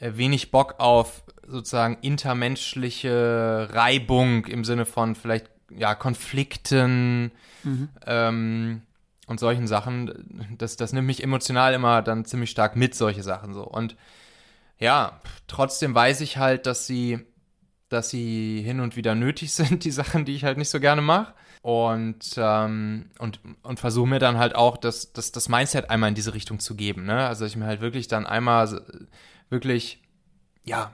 wenig 0.00 0.50
Bock 0.50 0.76
auf 0.78 1.22
sozusagen 1.46 1.98
intermenschliche 2.00 3.68
Reibung 3.72 4.46
im 4.46 4.64
Sinne 4.64 4.86
von 4.86 5.14
vielleicht 5.14 5.50
ja 5.70 5.94
Konflikten 5.94 7.32
mhm. 7.62 7.88
ähm, 8.06 8.82
und 9.26 9.40
solchen 9.40 9.66
Sachen. 9.66 10.48
Das, 10.58 10.76
das 10.76 10.92
nimmt 10.92 11.06
mich 11.06 11.22
emotional 11.22 11.74
immer 11.74 12.02
dann 12.02 12.24
ziemlich 12.24 12.50
stark 12.50 12.76
mit, 12.76 12.94
solche 12.94 13.22
Sachen 13.22 13.54
so. 13.54 13.64
Und 13.64 13.96
ja, 14.78 15.20
trotzdem 15.46 15.94
weiß 15.94 16.22
ich 16.22 16.38
halt, 16.38 16.66
dass 16.66 16.86
sie, 16.86 17.20
dass 17.88 18.08
sie 18.10 18.62
hin 18.62 18.80
und 18.80 18.96
wieder 18.96 19.14
nötig 19.14 19.52
sind, 19.52 19.84
die 19.84 19.90
Sachen, 19.90 20.24
die 20.24 20.34
ich 20.34 20.44
halt 20.44 20.58
nicht 20.58 20.70
so 20.70 20.80
gerne 20.80 21.02
mache. 21.02 21.34
Und, 21.62 22.36
ähm, 22.38 23.10
und, 23.18 23.38
und 23.62 23.80
versuche 23.80 24.08
mir 24.08 24.18
dann 24.18 24.38
halt 24.38 24.54
auch 24.54 24.78
das, 24.78 25.12
das, 25.12 25.30
das 25.30 25.50
Mindset 25.50 25.90
einmal 25.90 26.08
in 26.08 26.14
diese 26.14 26.32
Richtung 26.32 26.58
zu 26.58 26.74
geben. 26.74 27.04
Ne? 27.04 27.26
Also 27.26 27.44
ich 27.44 27.54
mir 27.54 27.66
halt 27.66 27.82
wirklich 27.82 28.08
dann 28.08 28.26
einmal 28.26 28.80
wirklich, 29.50 30.00
ja, 30.64 30.92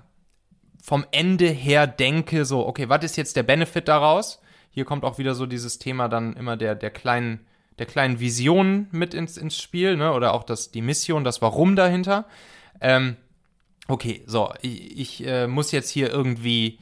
vom 0.82 1.04
Ende 1.10 1.48
her 1.48 1.86
denke, 1.86 2.44
so, 2.44 2.66
okay, 2.66 2.88
was 2.88 3.04
ist 3.04 3.16
jetzt 3.16 3.36
der 3.36 3.42
Benefit 3.42 3.88
daraus? 3.88 4.40
Hier 4.70 4.84
kommt 4.84 5.04
auch 5.04 5.18
wieder 5.18 5.34
so 5.34 5.46
dieses 5.46 5.78
Thema 5.78 6.08
dann 6.08 6.34
immer 6.34 6.56
der, 6.56 6.74
der 6.74 6.90
kleinen, 6.90 7.46
der 7.78 7.86
kleinen 7.86 8.20
Vision 8.20 8.88
mit 8.92 9.14
ins, 9.14 9.36
ins 9.36 9.58
Spiel, 9.58 9.96
ne? 9.96 10.12
Oder 10.12 10.34
auch 10.34 10.44
das, 10.44 10.70
die 10.70 10.82
Mission, 10.82 11.24
das 11.24 11.42
Warum 11.42 11.76
dahinter. 11.76 12.26
Ähm, 12.80 13.16
okay, 13.88 14.22
so, 14.26 14.52
ich, 14.62 14.98
ich 14.98 15.26
äh, 15.26 15.46
muss 15.46 15.72
jetzt 15.72 15.90
hier 15.90 16.10
irgendwie, 16.10 16.78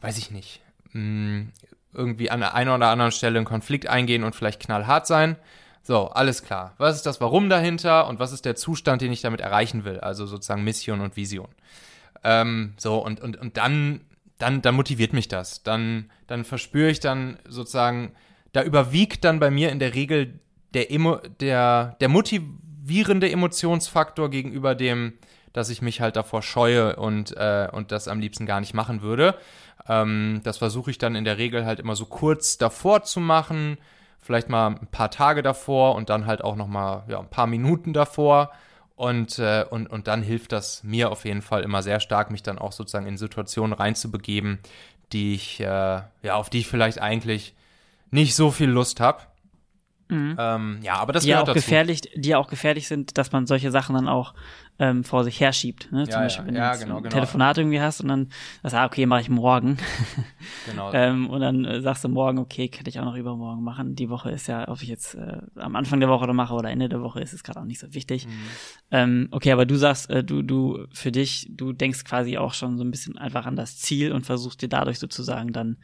weiß 0.00 0.18
ich 0.18 0.30
nicht, 0.30 0.60
mh, 0.92 0.92
hm, 0.92 1.52
irgendwie 1.94 2.30
an 2.30 2.42
einer 2.42 2.74
oder 2.74 2.88
anderen 2.88 3.12
Stelle 3.12 3.38
einen 3.38 3.46
Konflikt 3.46 3.86
eingehen 3.86 4.24
und 4.24 4.34
vielleicht 4.34 4.60
knallhart 4.60 5.06
sein. 5.06 5.36
So, 5.82 6.08
alles 6.08 6.44
klar. 6.44 6.74
Was 6.78 6.96
ist 6.96 7.06
das 7.06 7.20
Warum 7.20 7.48
dahinter 7.48 8.06
und 8.06 8.20
was 8.20 8.32
ist 8.32 8.44
der 8.44 8.54
Zustand, 8.54 9.02
den 9.02 9.12
ich 9.12 9.20
damit 9.20 9.40
erreichen 9.40 9.84
will? 9.84 9.98
Also 9.98 10.26
sozusagen 10.26 10.62
Mission 10.62 11.00
und 11.00 11.16
Vision. 11.16 11.48
Ähm, 12.22 12.74
so, 12.76 12.98
und, 12.98 13.20
und, 13.20 13.36
und 13.36 13.56
dann, 13.56 14.02
dann, 14.38 14.62
dann 14.62 14.76
motiviert 14.76 15.12
mich 15.12 15.26
das. 15.26 15.64
Dann, 15.64 16.10
dann 16.28 16.44
verspüre 16.44 16.90
ich 16.90 17.00
dann 17.00 17.38
sozusagen, 17.48 18.12
da 18.52 18.62
überwiegt 18.62 19.24
dann 19.24 19.40
bei 19.40 19.50
mir 19.50 19.70
in 19.70 19.80
der 19.80 19.94
Regel 19.94 20.38
der, 20.72 20.92
Emo, 20.92 21.16
der, 21.40 21.96
der 22.00 22.08
motivierende 22.08 23.30
Emotionsfaktor 23.30 24.30
gegenüber 24.30 24.76
dem, 24.76 25.14
dass 25.52 25.68
ich 25.68 25.82
mich 25.82 26.00
halt 26.00 26.14
davor 26.14 26.42
scheue 26.42 26.94
und, 26.96 27.36
äh, 27.36 27.68
und 27.72 27.90
das 27.90 28.06
am 28.06 28.20
liebsten 28.20 28.46
gar 28.46 28.60
nicht 28.60 28.72
machen 28.72 29.02
würde. 29.02 29.34
Ähm, 29.88 30.40
das 30.44 30.58
versuche 30.58 30.92
ich 30.92 30.98
dann 30.98 31.16
in 31.16 31.24
der 31.24 31.38
Regel 31.38 31.66
halt 31.66 31.80
immer 31.80 31.96
so 31.96 32.06
kurz 32.06 32.56
davor 32.56 33.02
zu 33.02 33.18
machen 33.18 33.78
vielleicht 34.22 34.48
mal 34.48 34.68
ein 34.68 34.86
paar 34.86 35.10
Tage 35.10 35.42
davor 35.42 35.94
und 35.96 36.08
dann 36.08 36.26
halt 36.26 36.42
auch 36.42 36.56
noch 36.56 36.68
mal 36.68 37.04
ja, 37.08 37.18
ein 37.18 37.28
paar 37.28 37.46
Minuten 37.46 37.92
davor. 37.92 38.52
Und, 38.94 39.38
äh, 39.38 39.64
und, 39.68 39.88
und 39.88 40.06
dann 40.06 40.22
hilft 40.22 40.52
das 40.52 40.84
mir 40.84 41.10
auf 41.10 41.24
jeden 41.24 41.42
Fall 41.42 41.62
immer 41.62 41.82
sehr 41.82 41.98
stark, 41.98 42.30
mich 42.30 42.42
dann 42.42 42.58
auch 42.58 42.72
sozusagen 42.72 43.06
in 43.06 43.16
Situationen 43.16 43.72
reinzubegeben, 43.72 44.60
die 45.12 45.34
ich, 45.34 45.60
äh, 45.60 45.64
ja, 45.64 46.34
auf 46.34 46.50
die 46.50 46.60
ich 46.60 46.68
vielleicht 46.68 47.00
eigentlich 47.00 47.54
nicht 48.10 48.36
so 48.36 48.50
viel 48.50 48.68
Lust 48.68 49.00
habe. 49.00 49.22
Mhm. 50.08 50.36
Ähm, 50.38 50.78
ja, 50.82 50.96
aber 50.96 51.12
das 51.12 51.24
die 51.24 51.30
gehört 51.30 51.44
auch 51.44 51.54
dazu. 51.54 51.64
gefährlich, 51.64 52.02
die 52.14 52.28
ja 52.28 52.38
auch 52.38 52.48
gefährlich 52.48 52.86
sind, 52.86 53.16
dass 53.18 53.32
man 53.32 53.46
solche 53.46 53.70
Sachen 53.70 53.94
dann 53.94 54.08
auch 54.08 54.34
ähm, 54.78 55.04
vor 55.04 55.22
sich 55.24 55.38
herschiebt. 55.40 55.92
Ne? 55.92 56.04
Zum 56.04 56.12
ja, 56.12 56.20
Beispiel, 56.20 56.46
wenn 56.46 56.54
ja, 56.56 56.72
du 56.72 56.80
genau, 56.80 56.96
ein 56.96 57.02
genau. 57.02 57.14
Telefonat 57.14 57.58
irgendwie 57.58 57.80
hast 57.80 58.00
und 58.00 58.08
dann 58.08 58.28
sagst 58.62 58.74
ah, 58.74 58.86
okay, 58.86 59.06
mache 59.06 59.20
ich 59.20 59.28
morgen. 59.28 59.76
genau. 60.66 60.92
ähm, 60.92 61.30
und 61.30 61.40
dann 61.40 61.64
äh, 61.64 61.80
sagst 61.80 62.04
du 62.04 62.08
morgen, 62.08 62.38
okay, 62.38 62.68
könnte 62.68 62.90
ich 62.90 62.98
auch 62.98 63.04
noch 63.04 63.16
übermorgen 63.16 63.62
machen. 63.62 63.94
Die 63.94 64.08
Woche 64.08 64.30
ist 64.30 64.48
ja, 64.48 64.66
ob 64.68 64.82
ich 64.82 64.88
jetzt 64.88 65.14
äh, 65.14 65.38
am 65.56 65.76
Anfang 65.76 66.00
der 66.00 66.08
Woche 66.08 66.24
oder 66.24 66.32
mache 66.32 66.54
oder 66.54 66.70
Ende 66.70 66.88
der 66.88 67.02
Woche, 67.02 67.20
ist 67.20 67.32
es 67.32 67.44
gerade 67.44 67.60
auch 67.60 67.64
nicht 67.64 67.80
so 67.80 67.94
wichtig. 67.94 68.26
Mhm. 68.26 68.30
Ähm, 68.90 69.28
okay, 69.30 69.52
aber 69.52 69.66
du 69.66 69.76
sagst, 69.76 70.10
äh, 70.10 70.24
du, 70.24 70.42
du, 70.42 70.86
für 70.92 71.12
dich, 71.12 71.48
du 71.50 71.72
denkst 71.72 72.04
quasi 72.04 72.38
auch 72.38 72.54
schon 72.54 72.78
so 72.78 72.84
ein 72.84 72.90
bisschen 72.90 73.18
einfach 73.18 73.46
an 73.46 73.56
das 73.56 73.78
Ziel 73.78 74.12
und 74.12 74.26
versuchst 74.26 74.62
dir 74.62 74.68
dadurch 74.68 74.98
sozusagen 74.98 75.52
dann 75.52 75.76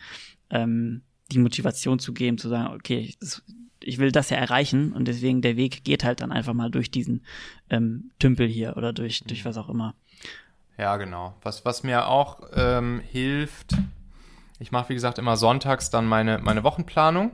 ähm, 0.51 1.03
die 1.31 1.38
Motivation 1.38 1.98
zu 1.98 2.12
geben, 2.14 2.38
zu 2.38 2.48
sagen, 2.48 2.74
okay, 2.74 3.14
das, 3.20 3.42
ich 3.82 3.98
will 3.98 4.12
das 4.12 4.30
ja 4.30 4.36
erreichen 4.36 4.92
und 4.92 5.06
deswegen 5.06 5.42
der 5.42 5.56
Weg 5.56 5.84
geht 5.84 6.04
halt 6.04 6.20
dann 6.20 6.32
einfach 6.32 6.54
mal 6.54 6.70
durch 6.70 6.90
diesen 6.90 7.22
ähm, 7.70 8.10
Tümpel 8.18 8.46
hier 8.46 8.76
oder 8.76 8.92
durch, 8.92 9.22
durch 9.24 9.44
was 9.44 9.56
auch 9.56 9.68
immer. 9.68 9.94
Ja, 10.76 10.96
genau. 10.96 11.34
Was, 11.42 11.64
was 11.64 11.82
mir 11.82 12.08
auch 12.08 12.40
ähm, 12.54 13.00
hilft, 13.10 13.74
ich 14.60 14.72
mache 14.72 14.90
wie 14.90 14.94
gesagt 14.94 15.18
immer 15.18 15.36
sonntags 15.36 15.90
dann 15.90 16.06
meine, 16.06 16.38
meine 16.38 16.64
Wochenplanung. 16.64 17.32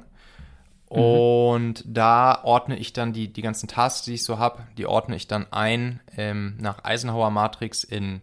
Mhm. 0.91 0.97
Und 0.97 1.85
da 1.87 2.41
ordne 2.43 2.79
ich 2.79 2.93
dann 2.93 3.13
die, 3.13 3.33
die 3.33 3.43
ganzen 3.43 3.69
Tasks, 3.69 4.03
die 4.03 4.15
ich 4.15 4.25
so 4.25 4.39
habe, 4.39 4.63
die 4.79 4.87
ordne 4.87 5.17
ich 5.17 5.29
dann 5.29 5.47
ein 5.53 6.01
ähm, 6.17 6.57
nach 6.59 6.85
Eisenhower 6.85 7.31
Matrix 7.31 7.85
in 7.85 8.23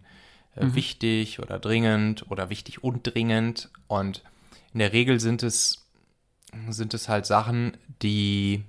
äh, 0.55 0.65
mhm. 0.65 0.75
wichtig 0.75 1.39
oder 1.39 1.59
dringend 1.59 2.29
oder 2.29 2.49
wichtig 2.49 2.83
und 2.83 3.03
dringend. 3.03 3.69
Und 3.87 4.23
in 4.73 4.79
der 4.79 4.93
Regel 4.93 5.19
sind 5.19 5.43
es 5.43 5.87
sind 6.69 6.93
es 6.93 7.09
halt 7.09 7.25
Sachen, 7.25 7.77
die, 8.01 8.63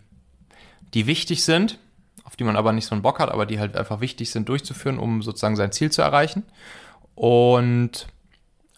die 0.94 1.06
wichtig 1.06 1.44
sind, 1.44 1.78
auf 2.24 2.36
die 2.36 2.44
man 2.44 2.56
aber 2.56 2.72
nicht 2.72 2.86
so 2.86 2.94
einen 2.94 3.02
Bock 3.02 3.18
hat, 3.18 3.30
aber 3.30 3.46
die 3.46 3.58
halt 3.58 3.76
einfach 3.76 4.00
wichtig 4.00 4.30
sind 4.30 4.48
durchzuführen, 4.48 4.98
um 4.98 5.22
sozusagen 5.22 5.56
sein 5.56 5.72
Ziel 5.72 5.90
zu 5.90 6.02
erreichen. 6.02 6.44
Und 7.14 8.06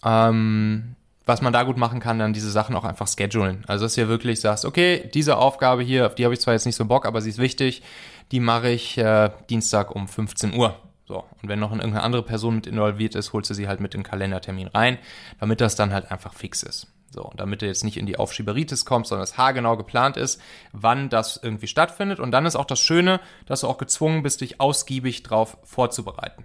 ähm, 0.05 0.97
was 1.27 1.41
man 1.41 1.53
da 1.53 1.63
gut 1.63 1.77
machen 1.77 2.01
kann, 2.01 2.19
dann 2.19 2.33
diese 2.33 2.51
Sachen 2.51 2.77
auch 2.77 2.85
einfach 2.85 3.09
schedulen. 3.09 3.65
Also 3.67 3.85
dass 3.87 3.97
ihr 3.97 4.09
wirklich 4.09 4.41
sagst, 4.41 4.65
okay, 4.65 5.11
diese 5.15 5.37
Aufgabe 5.37 5.83
hier, 5.83 6.07
auf 6.07 6.15
die 6.15 6.25
habe 6.25 6.35
ich 6.35 6.41
zwar 6.41 6.55
jetzt 6.55 6.67
nicht 6.67 6.77
so 6.77 6.85
Bock, 6.85 7.07
aber 7.07 7.21
sie 7.21 7.31
ist 7.31 7.39
wichtig, 7.39 7.83
die 8.31 8.41
mache 8.41 8.71
ich 8.71 8.99
äh, 8.99 9.31
Dienstag 9.49 9.95
um 9.95 10.09
15 10.09 10.55
Uhr. 10.55 10.77
So, 11.07 11.25
und 11.43 11.49
wenn 11.49 11.59
noch 11.59 11.71
irgendeine 11.71 12.03
andere 12.03 12.23
Person 12.23 12.57
mit 12.57 12.67
involviert 12.67 13.15
ist, 13.15 13.33
holst 13.33 13.51
du 13.51 13.55
sie 13.55 13.69
halt 13.69 13.81
mit 13.81 13.93
den 13.93 14.03
Kalendertermin 14.03 14.69
rein, 14.69 14.99
damit 15.39 15.61
das 15.61 15.77
dann 15.77 15.93
halt 15.93 16.11
einfach 16.11 16.33
fix 16.33 16.63
ist. 16.63 16.87
So, 17.15 17.23
und 17.23 17.39
damit 17.39 17.63
du 17.63 17.67
jetzt 17.67 17.85
nicht 17.85 17.97
in 17.97 18.07
die 18.07 18.19
Aufschieberitis 18.19 18.85
kommst, 18.85 19.11
sondern 19.11 19.23
es 19.23 19.39
haargenau 19.39 19.77
geplant 19.77 20.17
ist, 20.17 20.41
wann 20.73 21.09
das 21.09 21.39
irgendwie 21.41 21.69
stattfindet. 21.69 22.19
Und 22.19 22.33
dann 22.33 22.45
ist 22.45 22.57
auch 22.57 22.65
das 22.65 22.81
Schöne, 22.81 23.21
dass 23.47 23.61
du 23.61 23.69
auch 23.69 23.79
gezwungen 23.79 24.25
bist, 24.25 24.41
dich 24.41 24.61
ausgiebig 24.61 25.23
drauf 25.23 25.57
vorzubereiten. 25.63 26.45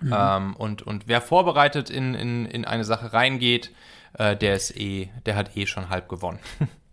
Mhm. 0.00 0.14
Ähm, 0.16 0.56
und, 0.56 0.80
und 0.80 1.06
wer 1.06 1.20
vorbereitet 1.20 1.90
in, 1.90 2.14
in, 2.14 2.46
in 2.46 2.64
eine 2.64 2.84
Sache 2.84 3.12
reingeht, 3.12 3.72
äh, 4.14 4.34
der 4.34 4.56
ist 4.56 4.74
eh, 4.74 5.10
der 5.26 5.36
hat 5.36 5.54
eh 5.54 5.66
schon 5.66 5.90
halb 5.90 6.08
gewonnen. 6.08 6.38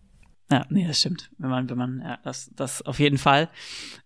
Ja, 0.52 0.66
nee, 0.68 0.86
das 0.86 1.00
stimmt. 1.00 1.30
Wenn 1.38 1.48
man, 1.48 1.70
wenn 1.70 1.78
man, 1.78 2.00
ja, 2.00 2.18
das, 2.24 2.50
das 2.54 2.82
auf 2.82 2.98
jeden 2.98 3.16
Fall. 3.16 3.48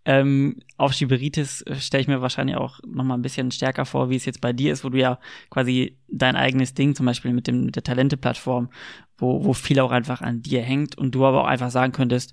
Ähm, 0.05 0.61
auf 0.77 0.93
Schieberitis 0.93 1.63
äh, 1.63 1.75
stelle 1.75 2.03
ich 2.03 2.07
mir 2.07 2.23
wahrscheinlich 2.23 2.57
auch 2.57 2.79
noch 2.87 3.03
mal 3.03 3.15
ein 3.15 3.23
bisschen 3.23 3.51
stärker 3.51 3.85
vor, 3.85 4.11
wie 4.11 4.17
es 4.17 4.25
jetzt 4.27 4.41
bei 4.41 4.53
dir 4.53 4.73
ist, 4.73 4.85
wo 4.85 4.89
du 4.89 4.99
ja 4.99 5.19
quasi 5.51 5.99
dein 6.07 6.37
eigenes 6.37 6.73
Ding, 6.73 6.95
zum 6.95 7.05
Beispiel 7.05 7.33
mit 7.33 7.49
dem, 7.49 7.65
mit 7.65 7.75
der 7.75 7.83
Talente-Plattform, 7.83 8.71
wo, 9.19 9.45
wo 9.45 9.55
viel 9.55 9.81
auch 9.81 9.91
einfach 9.91 10.21
an 10.21 10.41
dir 10.41 10.63
hängt 10.63 10.97
und 10.97 11.17
du 11.17 11.27
aber 11.27 11.43
auch 11.43 11.49
einfach 11.49 11.71
sagen 11.71 11.93
könntest, 11.93 12.33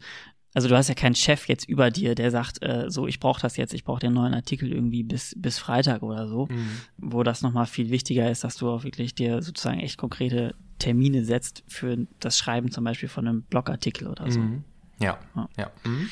also 0.53 0.67
du 0.67 0.77
hast 0.77 0.87
ja 0.87 0.93
keinen 0.93 1.15
Chef 1.15 1.47
jetzt 1.47 1.67
über 1.67 1.89
dir, 1.89 2.13
der 2.13 2.29
sagt, 2.29 2.61
äh, 2.61 2.85
so 2.87 3.07
ich 3.07 3.19
brauche 3.19 3.41
das 3.41 3.57
jetzt, 3.57 3.73
ich 3.73 3.83
brauche 3.83 4.01
den 4.01 4.13
neuen 4.13 4.35
Artikel 4.35 4.71
irgendwie 4.71 5.01
bis 5.01 5.33
bis 5.35 5.57
Freitag 5.57 6.03
oder 6.03 6.27
so, 6.27 6.45
mhm. 6.45 6.69
wo 6.97 7.23
das 7.23 7.41
nochmal 7.41 7.65
viel 7.65 7.89
wichtiger 7.89 8.29
ist, 8.29 8.43
dass 8.43 8.57
du 8.57 8.69
auch 8.69 8.83
wirklich 8.83 9.15
dir 9.15 9.41
sozusagen 9.41 9.79
echt 9.79 9.97
konkrete 9.97 10.53
Termine 10.79 11.23
setzt 11.23 11.63
für 11.67 12.07
das 12.19 12.37
Schreiben 12.37 12.71
zum 12.71 12.83
Beispiel 12.83 13.09
von 13.09 13.27
einem 13.27 13.41
Blogartikel 13.43 14.07
oder 14.07 14.29
so. 14.29 14.39
Mhm. 14.39 14.63
Ja, 14.99 15.19
ja. 15.35 15.49
ja. 15.57 15.71
Mhm. 15.83 16.09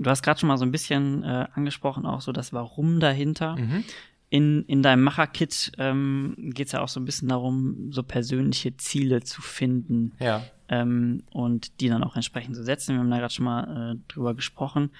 Du 0.00 0.10
hast 0.10 0.22
gerade 0.22 0.38
schon 0.38 0.48
mal 0.48 0.58
so 0.58 0.64
ein 0.64 0.72
bisschen 0.72 1.22
äh, 1.22 1.46
angesprochen, 1.54 2.06
auch 2.06 2.20
so 2.20 2.32
das 2.32 2.52
Warum 2.52 3.00
dahinter. 3.00 3.56
Mhm. 3.56 3.84
In, 4.30 4.64
in 4.64 4.82
deinem 4.82 5.02
Macher-Kit 5.04 5.72
ähm, 5.78 6.34
geht 6.36 6.66
es 6.66 6.72
ja 6.72 6.82
auch 6.82 6.88
so 6.88 7.00
ein 7.00 7.06
bisschen 7.06 7.28
darum, 7.28 7.90
so 7.90 8.02
persönliche 8.02 8.76
Ziele 8.76 9.22
zu 9.22 9.40
finden. 9.40 10.12
Ja. 10.20 10.44
Ähm, 10.68 11.22
und 11.30 11.80
die 11.80 11.88
dann 11.88 12.04
auch 12.04 12.14
entsprechend 12.14 12.54
zu 12.54 12.62
setzen. 12.62 12.94
Wir 12.94 13.00
haben 13.00 13.10
da 13.10 13.18
gerade 13.18 13.32
schon 13.32 13.46
mal 13.46 13.94
äh, 13.94 14.12
drüber 14.12 14.34
gesprochen. 14.34 14.90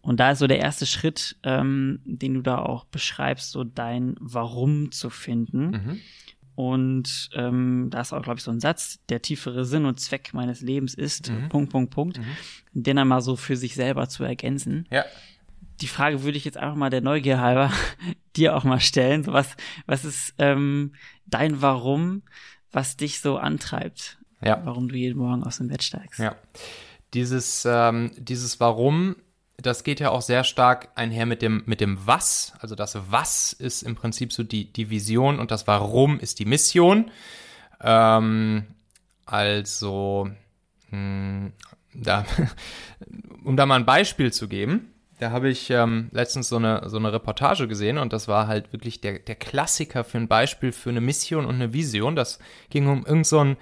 Und 0.00 0.20
da 0.20 0.30
ist 0.30 0.38
so 0.38 0.46
der 0.46 0.60
erste 0.60 0.86
Schritt, 0.86 1.36
ähm, 1.42 1.98
den 2.04 2.34
du 2.34 2.42
da 2.42 2.60
auch 2.60 2.84
beschreibst, 2.84 3.50
so 3.50 3.64
dein 3.64 4.14
Warum 4.20 4.92
zu 4.92 5.10
finden. 5.10 6.00
Und 6.56 7.28
ähm, 7.34 7.88
da 7.90 8.00
ist 8.00 8.14
auch, 8.14 8.22
glaube 8.22 8.38
ich, 8.38 8.42
so 8.42 8.50
ein 8.50 8.60
Satz, 8.60 8.98
der 9.10 9.20
tiefere 9.20 9.66
Sinn 9.66 9.84
und 9.84 10.00
Zweck 10.00 10.32
meines 10.32 10.62
Lebens 10.62 10.94
ist, 10.94 11.30
mhm. 11.30 11.50
Punkt, 11.50 11.70
Punkt, 11.70 11.90
Punkt, 11.92 12.18
mhm. 12.18 12.24
den 12.72 12.96
dann 12.96 13.08
mal 13.08 13.20
so 13.20 13.36
für 13.36 13.56
sich 13.56 13.74
selber 13.74 14.08
zu 14.08 14.24
ergänzen. 14.24 14.86
Ja. 14.90 15.04
Die 15.82 15.86
Frage 15.86 16.22
würde 16.22 16.38
ich 16.38 16.46
jetzt 16.46 16.56
einfach 16.56 16.74
mal 16.74 16.88
der 16.88 17.02
Neugier 17.02 17.40
halber 17.40 17.70
dir 18.36 18.56
auch 18.56 18.64
mal 18.64 18.80
stellen. 18.80 19.22
So 19.22 19.34
was, 19.34 19.54
was 19.84 20.06
ist 20.06 20.34
ähm, 20.38 20.94
dein 21.26 21.60
Warum, 21.60 22.22
was 22.72 22.96
dich 22.96 23.20
so 23.20 23.36
antreibt? 23.36 24.16
Ja. 24.42 24.62
Warum 24.64 24.88
du 24.88 24.96
jeden 24.96 25.18
Morgen 25.18 25.44
aus 25.44 25.58
dem 25.58 25.68
Bett 25.68 25.82
steigst? 25.82 26.20
Ja. 26.20 26.36
Dieses, 27.12 27.66
ähm, 27.70 28.12
dieses 28.16 28.60
Warum 28.60 29.16
das 29.58 29.84
geht 29.84 30.00
ja 30.00 30.10
auch 30.10 30.22
sehr 30.22 30.44
stark 30.44 30.88
einher 30.94 31.26
mit 31.26 31.42
dem, 31.42 31.62
mit 31.66 31.80
dem 31.80 31.98
Was. 32.06 32.52
Also 32.60 32.74
das 32.74 32.98
Was 33.10 33.52
ist 33.52 33.82
im 33.82 33.94
Prinzip 33.94 34.32
so 34.32 34.42
die, 34.42 34.72
die 34.72 34.90
Vision 34.90 35.38
und 35.38 35.50
das 35.50 35.66
Warum 35.66 36.20
ist 36.20 36.38
die 36.38 36.44
Mission. 36.44 37.10
Ähm, 37.80 38.66
also, 39.24 40.30
mh, 40.90 40.96
hm, 40.96 41.52
da, 41.94 42.26
um 43.44 43.56
da 43.56 43.66
mal 43.66 43.76
ein 43.76 43.86
Beispiel 43.86 44.32
zu 44.32 44.48
geben, 44.48 44.92
da 45.18 45.30
habe 45.30 45.48
ich 45.48 45.70
ähm, 45.70 46.08
letztens 46.12 46.50
so 46.50 46.56
eine, 46.56 46.90
so 46.90 46.98
eine 46.98 47.10
Reportage 47.10 47.68
gesehen 47.68 47.96
und 47.96 48.12
das 48.12 48.28
war 48.28 48.48
halt 48.48 48.72
wirklich 48.74 49.00
der, 49.00 49.18
der 49.18 49.34
Klassiker 49.34 50.04
für 50.04 50.18
ein 50.18 50.28
Beispiel 50.28 50.72
für 50.72 50.90
eine 50.90 51.00
Mission 51.00 51.46
und 51.46 51.54
eine 51.54 51.72
Vision. 51.72 52.16
Das 52.16 52.38
ging 52.68 52.86
um 52.86 52.98
irgendein 52.98 53.24
so 53.24 53.56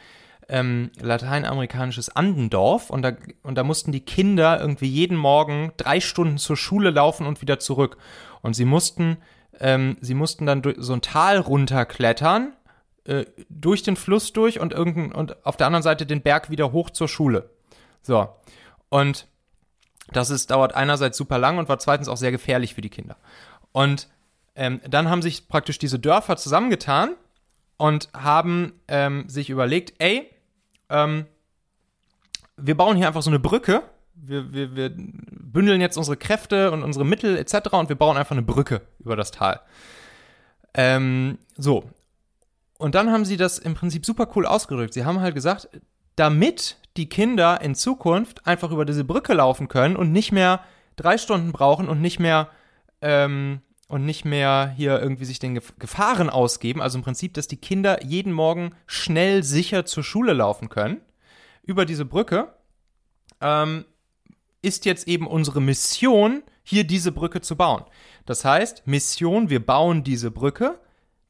ähm, 0.49 0.91
lateinamerikanisches 1.01 2.15
Andendorf 2.15 2.91
und 2.91 3.03
da, 3.03 3.13
und 3.43 3.57
da 3.57 3.65
mussten 3.65 3.93
die 3.93 4.05
Kinder 4.05 4.61
irgendwie 4.61 4.89
jeden 4.89 5.17
Morgen 5.17 5.73
drei 5.77 6.01
Stunden 6.01 6.39
zur 6.39 6.57
Schule 6.57 6.91
laufen 6.91 7.27
und 7.27 7.41
wieder 7.41 7.59
zurück. 7.59 7.97
Und 8.43 8.55
sie 8.55 8.65
mussten, 8.65 9.19
ähm, 9.61 9.97
sie 10.01 10.15
mussten 10.15 10.47
dann 10.47 10.63
so 10.77 10.93
ein 10.93 11.01
Tal 11.01 11.39
runterklettern, 11.39 12.53
äh, 13.05 13.25
durch 13.49 13.83
den 13.83 13.97
Fluss 13.97 14.33
durch 14.33 14.61
und, 14.61 14.73
irgendein, 14.73 15.13
und 15.13 15.45
auf 15.47 15.57
der 15.57 15.67
anderen 15.67 15.83
Seite 15.83 16.07
den 16.07 16.23
Berg 16.23 16.51
wieder 16.51 16.73
hoch 16.73 16.91
zur 16.91 17.09
Schule. 17.09 17.51
So. 18.03 18.29
Und 18.89 19.27
das 20.13 20.31
ist, 20.31 20.51
dauert 20.51 20.75
einerseits 20.75 21.17
super 21.17 21.39
lang 21.39 21.59
und 21.59 21.69
war 21.69 21.79
zweitens 21.79 22.09
auch 22.09 22.17
sehr 22.17 22.33
gefährlich 22.33 22.75
für 22.75 22.83
die 22.83 22.91
Kinder. 22.91 23.17
Und 23.73 24.09
ähm, 24.55 24.81
dann 24.89 25.09
haben 25.09 25.23
sich 25.23 25.49
praktisch 25.49 25.79
diese 25.79 25.99
Dörfer 25.99 26.37
zusammengetan 26.37 27.15
und 27.77 28.09
haben 28.15 28.81
ähm, 28.89 29.29
sich 29.29 29.51
überlegt, 29.51 29.95
ey, 29.99 30.31
ähm, 30.95 31.27
wir 32.57 32.77
bauen 32.77 32.97
hier 32.97 33.09
einfach 33.09 33.23
so 33.23 33.31
eine 33.31 33.41
Brücke. 33.41 33.83
Wir, 34.15 34.53
wir, 34.53 34.77
wir 34.77 34.93
bündeln 34.95 35.81
jetzt 35.81 35.97
unsere 35.97 36.17
Kräfte 36.17 36.71
und 36.71 36.83
unsere 36.83 37.05
Mittel 37.05 37.37
etc. 37.37 37.73
und 37.73 37.89
wir 37.89 37.97
bauen 37.97 38.17
einfach 38.17 38.33
eine 38.33 38.43
Brücke 38.43 38.83
über 39.01 39.17
das 39.17 39.33
Tal. 39.33 39.61
Ähm, 40.73 41.39
so. 41.57 41.91
Und 42.79 42.95
dann 42.95 43.11
haben 43.11 43.25
sie 43.25 43.37
das 43.37 43.59
im 43.59 43.75
Prinzip 43.75 44.07
super 44.07 44.29
cool 44.37 44.47
ausgedrückt. 44.47 44.95
Sie 44.95 45.05
haben 45.05 45.21
halt 45.21 45.35
gesagt, 45.35 45.69
damit 46.17 46.77
die 46.97 47.09
Kinder 47.09 47.61
in 47.61 47.75
Zukunft 47.75 48.47
einfach 48.47 48.71
über 48.71 48.85
diese 48.85 49.05
Brücke 49.05 49.35
laufen 49.35 49.69
können 49.69 49.97
und 49.97 50.13
nicht 50.13 50.31
mehr 50.31 50.61
drei 50.97 51.19
Stunden 51.19 51.51
brauchen 51.51 51.89
und 51.89 52.01
nicht 52.01 52.21
mehr 52.21 52.49
ähm, 53.01 53.61
und 53.89 54.05
nicht 54.05 54.25
mehr 54.25 54.73
hier 54.77 55.01
irgendwie 55.01 55.25
sich 55.25 55.39
den 55.39 55.61
Gefahren 55.79 56.31
ausgeben. 56.31 56.81
Also 56.81 56.99
im 56.99 57.05
Prinzip, 57.05 57.35
dass 57.35 57.49
die 57.49 57.57
Kinder 57.57 58.05
jeden 58.05 58.33
Morgen 58.33 58.75
schnell 58.87 59.43
sicher 59.43 59.85
zur 59.85 60.03
Schule 60.03 60.33
laufen 60.33 60.69
können 60.69 61.01
über 61.63 61.85
diese 61.85 62.05
Brücke, 62.05 62.53
ähm, 63.41 63.85
ist 64.63 64.87
jetzt 64.87 65.07
eben 65.09 65.27
unsere 65.27 65.61
Mission, 65.61 66.43
hier 66.63 66.85
diese 66.85 67.13
Brücke 67.13 67.43
zu 67.43 67.57
bauen. 67.57 67.85
Das 68.25 68.45
heißt, 68.45 68.87
Mission, 68.87 69.51
wir 69.51 69.65
bauen 69.65 70.03
diese 70.03 70.31
Brücke, 70.31 70.81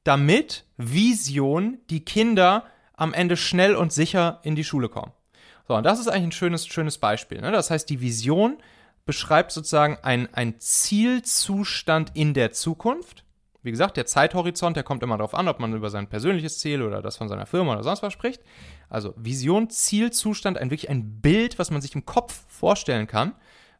damit 0.04 0.64
Vision, 0.76 1.78
die 1.90 2.04
Kinder 2.04 2.64
am 2.92 3.12
Ende 3.12 3.36
schnell 3.36 3.74
und 3.74 3.92
sicher 3.92 4.40
in 4.44 4.54
die 4.54 4.62
Schule 4.62 4.88
kommen. 4.88 5.12
So, 5.66 5.74
und 5.74 5.84
das 5.84 5.98
ist 5.98 6.08
eigentlich 6.08 6.24
ein 6.24 6.32
schönes, 6.32 6.66
schönes 6.66 6.98
Beispiel. 6.98 7.40
Ne? 7.40 7.50
Das 7.50 7.70
heißt, 7.70 7.88
die 7.90 8.00
Vision 8.00 8.58
beschreibt 9.06 9.52
sozusagen 9.52 9.98
ein, 10.02 10.60
Zielzustand 10.60 12.12
in 12.14 12.34
der 12.34 12.52
Zukunft. 12.52 13.24
Wie 13.62 13.70
gesagt, 13.70 13.96
der 13.96 14.06
Zeithorizont, 14.06 14.76
der 14.76 14.82
kommt 14.82 15.02
immer 15.02 15.16
darauf 15.16 15.34
an, 15.34 15.48
ob 15.48 15.58
man 15.58 15.74
über 15.74 15.88
sein 15.90 16.08
persönliches 16.08 16.58
Ziel 16.58 16.82
oder 16.82 17.00
das 17.00 17.16
von 17.16 17.28
seiner 17.28 17.46
Firma 17.46 17.72
oder 17.72 17.82
sonst 17.82 18.02
was 18.02 18.12
spricht. 18.12 18.42
Also 18.90 19.14
Vision, 19.16 19.70
Zielzustand, 19.70 20.58
ein 20.58 20.70
wirklich 20.70 20.90
ein 20.90 21.20
Bild, 21.20 21.58
was 21.58 21.70
man 21.70 21.80
sich 21.80 21.94
im 21.94 22.04
Kopf 22.04 22.44
vorstellen 22.48 23.06
kann 23.06 23.32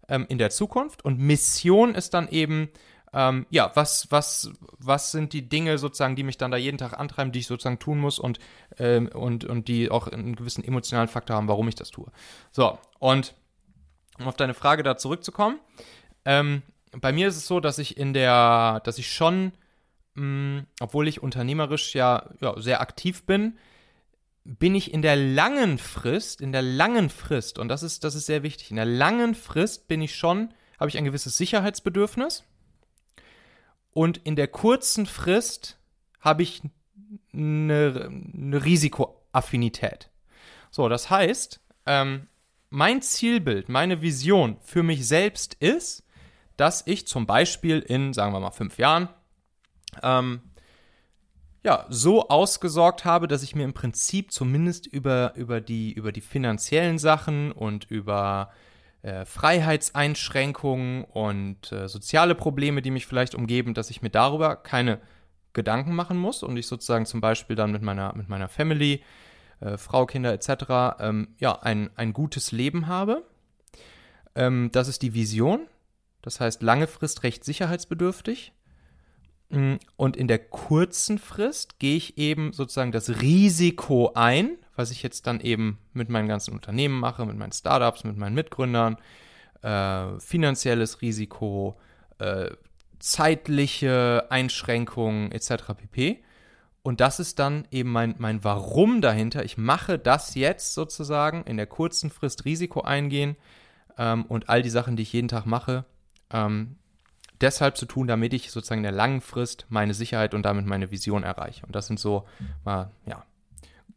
ähm, 0.09 0.27
in 0.29 0.39
der 0.39 0.51
Zukunft. 0.51 1.05
Und 1.05 1.19
Mission 1.19 1.95
ist 1.95 2.15
dann 2.15 2.29
eben, 2.29 2.71
ähm, 3.13 3.47
ja, 3.51 3.71
was, 3.75 4.11
was, 4.11 4.53
was 4.79 5.13
sind 5.13 5.35
die 5.35 5.49
Dinge 5.49 5.77
sozusagen, 5.77 6.17
die 6.17 6.25
mich 6.25 6.39
dann 6.39 6.51
da 6.51 6.57
jeden 6.57 6.79
Tag 6.79 6.99
antreiben, 6.99 7.33
die 7.33 7.41
ich 7.41 7.47
sozusagen 7.47 7.79
tun 7.79 7.99
muss 7.99 8.19
und, 8.19 8.39
ähm, 8.79 9.09
und, 9.09 9.45
und 9.45 9.69
die 9.69 9.91
auch 9.91 10.09
einen 10.09 10.35
gewissen 10.35 10.65
emotionalen 10.65 11.09
Faktor 11.09 11.37
haben, 11.37 11.49
warum 11.49 11.69
ich 11.69 11.75
das 11.75 11.91
tue. 11.91 12.11
So, 12.53 12.79
und 12.99 13.35
um 14.18 14.27
auf 14.27 14.37
deine 14.37 14.55
Frage 14.55 14.83
da 14.83 14.96
zurückzukommen, 14.96 15.61
ähm, 16.24 16.62
bei 16.92 17.12
mir 17.12 17.29
ist 17.29 17.37
es 17.37 17.46
so, 17.46 17.61
dass 17.61 17.79
ich 17.79 17.96
in 17.96 18.12
der, 18.12 18.81
dass 18.85 18.98
ich 18.98 19.12
schon, 19.12 19.53
mh, 20.14 20.24
mm, 20.24 20.66
obwohl 20.81 21.09
ich 21.09 21.22
unternehmerisch 21.22 21.94
ja, 21.94 22.31
ja 22.40 22.61
sehr 22.61 22.81
aktiv 22.81 23.24
bin, 23.24 23.59
bin 24.44 24.74
ich 24.74 24.92
in 24.92 25.03
der 25.03 25.16
langen 25.16 25.79
Frist, 25.79 26.40
in 26.40 26.53
der 26.53 26.62
langen 26.62 27.09
Frist, 27.09 27.59
und 27.59 27.68
das 27.68 27.83
ist, 27.83 28.05
das 28.05 28.14
ist 28.14 28.27
sehr 28.27 28.42
wichtig, 28.42 28.70
in 28.70 28.77
der 28.77 28.85
langen 28.85 29.35
Frist 29.35 29.88
bin 29.88 30.03
ich 30.03 30.14
schon, 30.14 30.53
habe 30.79 30.88
ich 30.90 30.98
ein 30.98 31.05
gewisses 31.05 31.37
Sicherheitsbedürfnis. 31.37 32.44
Und 33.92 34.18
in 34.18 34.37
der 34.37 34.48
kurzen 34.48 35.07
Frist 35.07 35.78
habe 36.20 36.43
ich 36.43 36.62
eine, 37.32 38.11
eine 38.34 38.64
Risikoaffinität. 38.64 40.11
So, 40.70 40.89
das 40.89 41.11
heißt, 41.11 41.61
ähm, 41.86 42.26
mein 42.75 43.03
Zielbild, 43.03 43.68
meine 43.68 44.03
Vision 44.03 44.57
für 44.61 44.83
mich 44.83 45.07
selbst 45.07 45.55
ist, 45.55 46.03
dass 46.57 46.85
ich 46.87 47.07
zum 47.07 47.25
Beispiel 47.25 47.79
in, 47.79 48.12
sagen 48.12 48.33
wir 48.33 48.41
mal, 48.41 48.51
fünf 48.51 48.79
Jahren, 48.79 49.09
ähm, 50.03 50.41
ja, 51.62 51.87
so 51.89 52.29
ausgesorgt 52.29 53.05
habe, 53.05 53.29
dass 53.29 53.45
ich 53.45 53.55
mir 53.55 53.62
im 53.62 53.75
Prinzip 53.75 54.33
zumindest 54.33 54.87
über, 54.89 55.35
über, 55.37 55.61
die, 55.61 55.93
über 55.93 56.11
die 56.11 56.20
finanziellen 56.20 56.99
Sachen 56.99 57.53
und 57.53 57.91
über 57.91 58.51
äh, 59.03 59.25
Freiheitseinschränkungen 59.25 61.05
und 61.05 61.70
äh, 61.70 61.89
soziale 61.89 62.35
Probleme, 62.35 62.83
die 62.83 62.91
mich 62.91 63.07
vielleicht 63.07 63.37
umgeben, 63.37 63.75
dass 63.75 63.89
ich 63.89 64.03
mir 64.03 64.11
darüber 64.11 64.57
keine 64.57 65.01
Gedanken 65.53 65.95
machen 65.95 66.18
muss 66.18 66.43
und 66.43 66.57
ich 66.57 66.66
sozusagen 66.66 67.07
zum 67.07 67.20
Beispiel 67.20 67.55
dann 67.55 67.70
mit 67.70 67.83
meiner, 67.83 68.16
mit 68.16 68.29
meiner 68.29 68.49
Family 68.49 69.01
äh, 69.65 69.79
Frau, 69.79 70.07
Kinder 70.07 70.33
etc., 70.33 71.01
ähm, 71.01 71.29
ja, 71.39 71.61
ein, 71.62 71.91
ein 71.97 72.12
gutes 72.12 72.53
Leben 72.53 72.87
habe. 72.87 73.25
Ähm, 74.35 74.71
das 74.73 74.89
ist 74.89 75.03
die 75.03 75.15
Vision. 75.15 75.67
Das 76.23 76.41
heißt, 76.41 76.62
lange 76.62 76.87
Frist 76.87 77.23
recht 77.23 77.45
sicherheitsbedürftig. 77.45 78.53
Mm, 79.51 79.75
und 79.97 80.17
in 80.17 80.29
der 80.29 80.39
kurzen 80.39 81.19
Frist 81.19 81.79
gehe 81.79 81.97
ich 81.97 82.19
eben 82.19 82.53
sozusagen 82.53 82.93
das 82.93 83.21
Risiko 83.21 84.12
ein, 84.15 84.57
was 84.77 84.91
ich 84.91 85.03
jetzt 85.03 85.27
dann 85.27 85.41
eben 85.41 85.79
mit 85.93 86.09
meinen 86.09 86.29
ganzen 86.29 86.53
Unternehmen 86.53 86.99
mache, 86.99 87.25
mit 87.27 87.37
meinen 87.37 87.53
Startups, 87.53 88.05
mit 88.05 88.17
meinen 88.17 88.35
Mitgründern, 88.35 88.97
äh, 89.62 90.19
finanzielles 90.19 91.01
Risiko, 91.01 91.79
äh, 92.19 92.51
zeitliche 92.99 94.27
Einschränkungen 94.31 95.31
etc. 95.31 95.75
pp. 95.77 96.24
Und 96.85 97.01
das 97.01 97.18
ist 97.18 97.39
dann 97.39 97.66
eben 97.70 97.91
mein, 97.91 98.14
mein 98.18 98.45
Warum 98.45 99.01
dahinter. 99.01 99.43
Ich 99.43 99.57
mache 99.57 99.99
das 99.99 100.35
jetzt 100.35 100.74
sozusagen 100.74 101.43
in 101.45 101.57
der 101.57 101.66
kurzen 101.66 102.11
Frist 102.11 102.45
Risiko 102.45 102.82
eingehen 102.82 103.37
ähm, 103.97 104.26
und 104.26 104.51
all 104.51 104.61
die 104.61 104.68
Sachen, 104.68 104.95
die 104.95 105.03
ich 105.03 105.12
jeden 105.14 105.28
Tag 105.28 105.47
mache, 105.47 105.87
ähm, 106.30 106.76
deshalb 107.41 107.78
zu 107.78 107.87
tun, 107.87 108.07
damit 108.07 108.35
ich 108.35 108.51
sozusagen 108.51 108.80
in 108.80 108.85
der 108.85 108.93
langen 108.93 109.22
Frist 109.22 109.64
meine 109.70 109.95
Sicherheit 109.95 110.35
und 110.35 110.43
damit 110.43 110.66
meine 110.66 110.91
Vision 110.91 111.22
erreiche. 111.22 111.64
Und 111.64 111.74
das 111.74 111.87
sind 111.87 111.99
so 111.99 112.26
mal, 112.66 112.91
ja, 113.07 113.24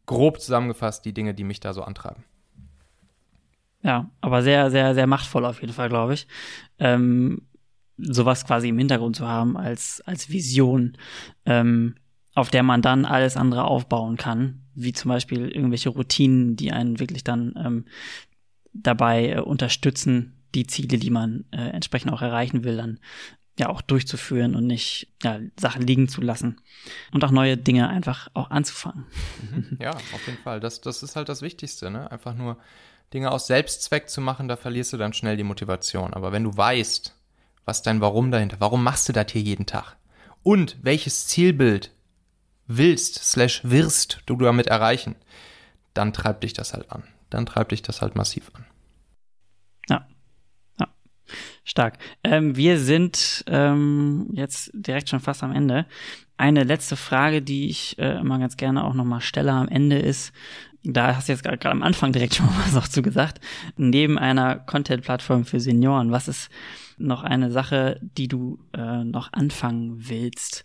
grob 0.06 0.40
zusammengefasst 0.40 1.04
die 1.04 1.12
Dinge, 1.12 1.34
die 1.34 1.44
mich 1.44 1.60
da 1.60 1.74
so 1.74 1.82
antreiben. 1.82 2.24
Ja, 3.82 4.08
aber 4.22 4.42
sehr, 4.42 4.70
sehr, 4.70 4.94
sehr 4.94 5.06
machtvoll 5.06 5.44
auf 5.44 5.60
jeden 5.60 5.74
Fall, 5.74 5.90
glaube 5.90 6.14
ich. 6.14 6.26
Ähm, 6.78 7.42
sowas 7.98 8.46
quasi 8.46 8.70
im 8.70 8.78
Hintergrund 8.78 9.14
zu 9.14 9.28
haben 9.28 9.58
als, 9.58 10.00
als 10.06 10.30
Vision, 10.30 10.96
ähm, 11.44 11.96
auf 12.38 12.50
der 12.50 12.62
man 12.62 12.82
dann 12.82 13.04
alles 13.04 13.36
andere 13.36 13.64
aufbauen 13.64 14.16
kann, 14.16 14.62
wie 14.74 14.92
zum 14.92 15.08
Beispiel 15.08 15.48
irgendwelche 15.48 15.88
Routinen, 15.88 16.54
die 16.54 16.70
einen 16.70 17.00
wirklich 17.00 17.24
dann 17.24 17.54
ähm, 17.58 17.84
dabei 18.72 19.30
äh, 19.30 19.40
unterstützen, 19.40 20.40
die 20.54 20.66
Ziele, 20.66 20.98
die 20.98 21.10
man 21.10 21.46
äh, 21.50 21.70
entsprechend 21.70 22.12
auch 22.12 22.22
erreichen 22.22 22.62
will, 22.62 22.76
dann 22.76 23.00
ja 23.58 23.68
auch 23.70 23.82
durchzuführen 23.82 24.54
und 24.54 24.68
nicht 24.68 25.08
ja, 25.24 25.40
Sachen 25.58 25.82
liegen 25.82 26.08
zu 26.08 26.20
lassen 26.20 26.60
und 27.12 27.24
auch 27.24 27.32
neue 27.32 27.56
Dinge 27.56 27.88
einfach 27.88 28.28
auch 28.34 28.50
anzufangen. 28.50 29.06
Mhm. 29.50 29.78
Ja, 29.80 29.90
auf 29.90 30.26
jeden 30.26 30.38
Fall. 30.38 30.60
Das, 30.60 30.80
das 30.80 31.02
ist 31.02 31.16
halt 31.16 31.28
das 31.28 31.42
Wichtigste, 31.42 31.90
ne? 31.90 32.08
Einfach 32.12 32.36
nur 32.36 32.56
Dinge 33.12 33.32
aus 33.32 33.48
Selbstzweck 33.48 34.08
zu 34.08 34.20
machen, 34.20 34.46
da 34.46 34.56
verlierst 34.56 34.92
du 34.92 34.96
dann 34.96 35.12
schnell 35.12 35.36
die 35.36 35.42
Motivation. 35.42 36.14
Aber 36.14 36.30
wenn 36.30 36.44
du 36.44 36.56
weißt, 36.56 37.16
was 37.64 37.82
dein 37.82 38.00
Warum 38.00 38.30
dahinter, 38.30 38.58
warum 38.60 38.84
machst 38.84 39.08
du 39.08 39.12
das 39.12 39.32
hier 39.32 39.42
jeden 39.42 39.66
Tag? 39.66 39.96
Und 40.44 40.76
welches 40.82 41.26
Zielbild 41.26 41.90
willst, 42.68 43.16
slash 43.24 43.62
wirst 43.64 44.20
du 44.26 44.36
damit 44.36 44.68
erreichen, 44.68 45.16
dann 45.94 46.12
treibt 46.12 46.44
dich 46.44 46.52
das 46.52 46.74
halt 46.74 46.92
an. 46.92 47.02
Dann 47.30 47.46
treibt 47.46 47.72
dich 47.72 47.82
das 47.82 48.00
halt 48.00 48.14
massiv 48.14 48.50
an. 48.54 48.64
Ja. 49.88 50.06
Ja. 50.78 50.88
Stark. 51.64 51.98
Ähm, 52.22 52.56
wir 52.56 52.78
sind 52.78 53.44
ähm, 53.48 54.28
jetzt 54.32 54.70
direkt 54.72 55.08
schon 55.08 55.20
fast 55.20 55.42
am 55.42 55.52
Ende. 55.52 55.86
Eine 56.36 56.62
letzte 56.62 56.96
Frage, 56.96 57.42
die 57.42 57.68
ich 57.68 57.98
äh, 57.98 58.18
immer 58.18 58.38
ganz 58.38 58.56
gerne 58.56 58.84
auch 58.84 58.94
nochmal 58.94 59.20
stelle 59.20 59.52
am 59.52 59.68
Ende 59.68 59.98
ist, 59.98 60.32
da 60.84 61.16
hast 61.16 61.28
du 61.28 61.32
jetzt 61.32 61.42
gerade 61.42 61.70
am 61.70 61.82
Anfang 61.82 62.12
direkt 62.12 62.36
schon 62.36 62.48
was 62.64 62.76
auch 62.76 62.88
zu 62.88 63.02
gesagt, 63.02 63.40
neben 63.76 64.18
einer 64.18 64.56
Content-Plattform 64.56 65.44
für 65.44 65.60
Senioren, 65.60 66.12
was 66.12 66.28
ist 66.28 66.50
noch 66.96 67.24
eine 67.24 67.50
Sache, 67.50 68.00
die 68.00 68.28
du 68.28 68.58
äh, 68.72 69.04
noch 69.04 69.32
anfangen 69.32 70.08
willst? 70.08 70.64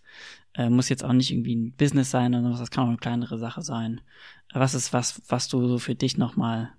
Äh, 0.56 0.70
muss 0.70 0.90
jetzt 0.90 1.04
auch 1.04 1.14
nicht 1.14 1.32
irgendwie 1.32 1.56
ein 1.56 1.74
Business 1.74 2.12
sein, 2.12 2.34
sondern 2.34 2.56
das 2.58 2.70
kann 2.70 2.84
auch 2.84 2.90
eine 2.90 2.98
kleinere 2.98 3.38
Sache 3.38 3.62
sein. 3.62 4.02
Was 4.54 4.74
ist 4.76 4.94
was, 4.94 5.22
was 5.28 5.48
du 5.48 5.68
so 5.68 5.80
für 5.80 5.96
dich 5.96 6.18
nochmal, 6.18 6.72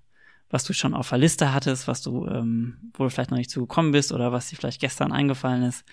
was 0.49 0.63
du 0.63 0.73
schon 0.73 0.93
auf 0.93 1.09
der 1.09 1.17
Liste 1.17 1.53
hattest, 1.53 1.87
was 1.87 2.01
du, 2.01 2.25
ähm, 2.27 2.91
wo 2.93 3.03
du 3.03 3.09
vielleicht 3.09 3.31
noch 3.31 3.37
nicht 3.37 3.49
zugekommen 3.49 3.91
bist 3.91 4.13
oder 4.13 4.31
was 4.31 4.47
dir 4.47 4.55
vielleicht 4.55 4.79
gestern 4.79 5.11
eingefallen 5.11 5.63
ist, 5.63 5.83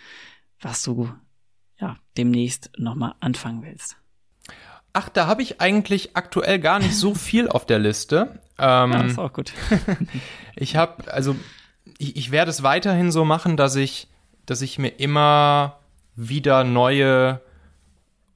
was 0.60 0.82
du 0.82 1.12
ja 1.80 1.96
demnächst 2.16 2.70
nochmal 2.78 3.14
anfangen 3.18 3.62
willst? 3.62 3.96
Ach, 4.92 5.08
da 5.08 5.26
habe 5.26 5.42
ich 5.42 5.60
eigentlich 5.60 6.16
aktuell 6.16 6.60
gar 6.60 6.78
nicht 6.78 6.94
so 6.94 7.14
viel 7.16 7.48
auf 7.48 7.66
der 7.66 7.80
Liste. 7.80 8.40
Ähm, 8.58 8.92
ja, 8.92 9.02
ist 9.02 9.18
auch 9.18 9.32
gut. 9.32 9.52
ich 10.54 10.76
habe, 10.76 11.12
also 11.12 11.34
ich, 11.98 12.16
ich 12.16 12.30
werde 12.30 12.50
es 12.50 12.62
weiterhin 12.62 13.10
so 13.10 13.24
machen, 13.24 13.56
dass 13.56 13.74
ich, 13.74 14.06
dass 14.46 14.62
ich 14.62 14.78
mir 14.78 15.00
immer 15.00 15.80
wieder 16.14 16.62
neue 16.62 17.40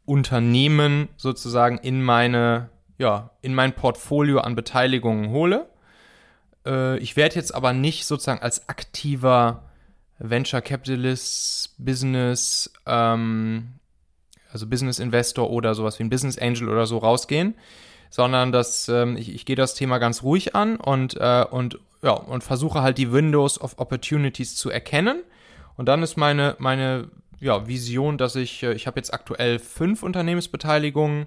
Unternehmen 0.07 1.09
sozusagen 1.17 1.79
in 1.79 2.03
meine, 2.03 2.71
ja, 2.99 3.31
in 3.43 3.55
mein 3.55 3.75
Portfolio 3.75 4.41
an 4.41 4.55
Beteiligungen 4.55 5.31
hole. 5.31 5.69
Äh, 6.65 6.99
ich 6.99 7.17
werde 7.17 7.35
jetzt 7.35 7.55
aber 7.55 7.73
nicht 7.73 8.07
sozusagen 8.07 8.43
als 8.43 8.69
aktiver 8.69 9.65
Venture 10.19 10.63
Capitalist, 10.63 11.75
Business, 11.79 12.73
ähm, 12.87 13.75
also 14.51 14.67
Business 14.67 14.99
Investor 14.99 15.51
oder 15.51 15.75
sowas 15.75 15.99
wie 15.99 16.05
ein 16.05 16.11
Business 16.11 16.39
Angel 16.39 16.69
oder 16.69 16.87
so 16.87 16.99
rausgehen, 16.99 17.55
sondern 18.09 18.53
dass 18.53 18.89
ähm, 18.89 19.17
ich, 19.17 19.35
ich 19.35 19.45
gehe 19.45 19.57
das 19.57 19.75
Thema 19.75 19.99
ganz 19.99 20.23
ruhig 20.23 20.55
an 20.55 20.77
und, 20.77 21.17
äh, 21.21 21.45
und, 21.51 21.79
ja, 22.03 22.13
und 22.13 22.45
versuche 22.45 22.81
halt 22.81 22.97
die 22.97 23.13
Windows 23.13 23.61
of 23.61 23.79
Opportunities 23.79 24.55
zu 24.55 24.71
erkennen. 24.71 25.23
Und 25.77 25.87
dann 25.87 26.03
ist 26.03 26.17
meine, 26.17 26.57
meine 26.59 27.11
ja, 27.41 27.67
Vision, 27.67 28.19
dass 28.19 28.37
ich, 28.37 28.63
äh, 28.63 28.73
ich 28.73 28.87
habe 28.87 28.99
jetzt 28.99 29.13
aktuell 29.13 29.59
fünf 29.59 30.03
Unternehmensbeteiligungen, 30.03 31.27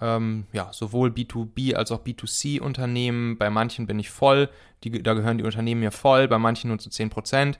ähm, 0.00 0.46
ja, 0.52 0.72
sowohl 0.72 1.10
B2B 1.10 1.74
als 1.74 1.90
auch 1.90 2.04
B2C-Unternehmen. 2.04 3.36
Bei 3.38 3.50
manchen 3.50 3.86
bin 3.86 3.98
ich 3.98 4.10
voll, 4.10 4.48
die, 4.84 5.02
da 5.02 5.14
gehören 5.14 5.38
die 5.38 5.44
Unternehmen 5.44 5.80
mir 5.80 5.90
voll, 5.90 6.28
bei 6.28 6.38
manchen 6.38 6.68
nur 6.68 6.78
zu 6.78 6.90
10 6.90 7.10
Prozent. 7.10 7.58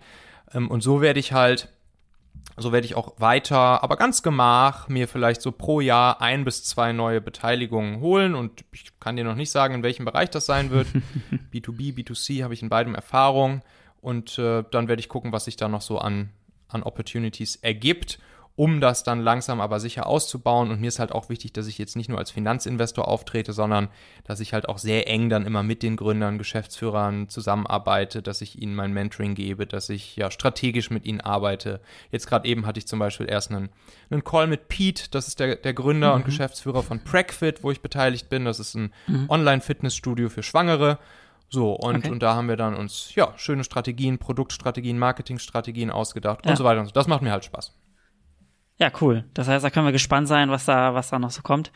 Ähm, 0.53 0.71
und 0.71 0.83
so 0.83 1.01
werde 1.01 1.21
ich 1.21 1.33
halt 1.33 1.69
so 2.57 2.73
werde 2.73 2.87
ich 2.87 2.97
auch 2.97 3.21
weiter, 3.21 3.83
aber 3.83 3.97
ganz 3.97 4.23
gemach, 4.23 4.89
mir 4.89 5.07
vielleicht 5.07 5.43
so 5.43 5.53
pro 5.53 5.81
Jahr 5.81 6.21
ein 6.21 6.45
bis 6.45 6.65
zwei 6.65 6.93
neue 6.93 7.21
Beteiligungen 7.21 8.01
holen. 8.01 8.35
Und 8.35 8.65
ich 8.73 8.99
kann 8.99 9.17
dir 9.17 9.25
noch 9.25 9.37
nicht 9.37 9.51
sagen, 9.51 9.75
in 9.75 9.83
welchem 9.83 10.05
Bereich 10.05 10.31
das 10.31 10.47
sein 10.47 10.71
wird. 10.71 10.89
B2B, 11.53 11.95
B2C 11.95 12.43
habe 12.43 12.55
ich 12.55 12.63
in 12.63 12.69
beidem 12.69 12.95
Erfahrung. 12.95 13.63
Und 14.01 14.39
äh, 14.39 14.65
dann 14.71 14.89
werde 14.89 15.01
ich 15.01 15.09
gucken, 15.09 15.33
was 15.33 15.45
sich 15.45 15.57
da 15.57 15.69
noch 15.69 15.83
so 15.83 15.99
an, 15.99 16.31
an 16.69 16.83
Opportunities 16.83 17.57
ergibt 17.57 18.19
um 18.59 18.81
das 18.81 19.05
dann 19.05 19.21
langsam 19.21 19.61
aber 19.61 19.79
sicher 19.79 20.09
auszubauen. 20.09 20.73
Und 20.73 20.81
mir 20.81 20.89
ist 20.89 20.99
halt 20.99 21.13
auch 21.13 21.29
wichtig, 21.29 21.53
dass 21.53 21.69
ich 21.69 21.79
jetzt 21.79 21.95
nicht 21.95 22.09
nur 22.09 22.19
als 22.19 22.33
Finanzinvestor 22.33 23.07
auftrete, 23.07 23.53
sondern 23.53 23.87
dass 24.25 24.41
ich 24.41 24.53
halt 24.53 24.69
auch 24.69 24.79
sehr 24.79 25.07
eng 25.07 25.29
dann 25.29 25.47
immer 25.47 25.63
mit 25.63 25.85
den 25.85 25.95
Gründern, 25.95 26.39
Geschäftsführern 26.39 27.29
zusammenarbeite, 27.29 28.21
dass 28.21 28.41
ich 28.41 28.61
ihnen 28.61 28.75
mein 28.75 28.93
Mentoring 28.93 29.37
gebe, 29.37 29.65
dass 29.65 29.89
ich 29.91 30.17
ja 30.17 30.33
strategisch 30.33 30.91
mit 30.91 31.05
ihnen 31.05 31.21
arbeite. 31.21 31.79
Jetzt 32.11 32.27
gerade 32.27 32.49
eben 32.49 32.67
hatte 32.67 32.81
ich 32.81 32.89
zum 32.89 32.99
Beispiel 32.99 33.31
erst 33.31 33.53
einen, 33.53 33.69
einen 34.11 34.25
Call 34.25 34.49
mit 34.49 34.67
Pete, 34.67 35.05
das 35.13 35.29
ist 35.29 35.39
der, 35.39 35.55
der 35.55 35.73
Gründer 35.73 36.09
mhm. 36.09 36.15
und 36.17 36.25
Geschäftsführer 36.25 36.83
von 36.83 37.05
Pragfit, 37.05 37.63
wo 37.63 37.71
ich 37.71 37.81
beteiligt 37.81 38.29
bin. 38.29 38.45
Das 38.45 38.59
ist 38.59 38.75
ein 38.75 38.93
mhm. 39.07 39.27
Online-Fitnessstudio 39.31 40.31
für 40.31 40.43
Schwangere. 40.43 40.99
So, 41.51 41.73
und, 41.73 41.97
okay. 41.97 42.11
und 42.11 42.23
da 42.23 42.35
haben 42.35 42.49
wir 42.49 42.57
dann 42.57 42.75
uns, 42.75 43.15
ja, 43.15 43.33
schöne 43.37 43.65
Strategien, 43.65 44.19
Produktstrategien, 44.19 44.99
Marketingstrategien 44.99 45.91
ausgedacht 45.91 46.45
ja. 46.45 46.51
und 46.51 46.57
so 46.57 46.65
weiter 46.65 46.81
und 46.81 46.87
so. 46.87 46.93
Das 46.93 47.07
macht 47.07 47.23
mir 47.23 47.33
halt 47.33 47.45
Spaß. 47.45 47.75
Ja, 48.81 48.93
cool. 49.01 49.25
Das 49.35 49.49
heißt, 49.49 49.65
da 49.65 49.71
können 49.71 49.87
wir 49.87 49.93
gespannt 49.93 50.29
sein, 50.29 50.51
was 50.51 50.67
da, 50.67 50.95
was 50.95 51.11
da 51.11 51.19
noch 51.19 51.33
so 51.33 51.43
kommt. 51.43 51.73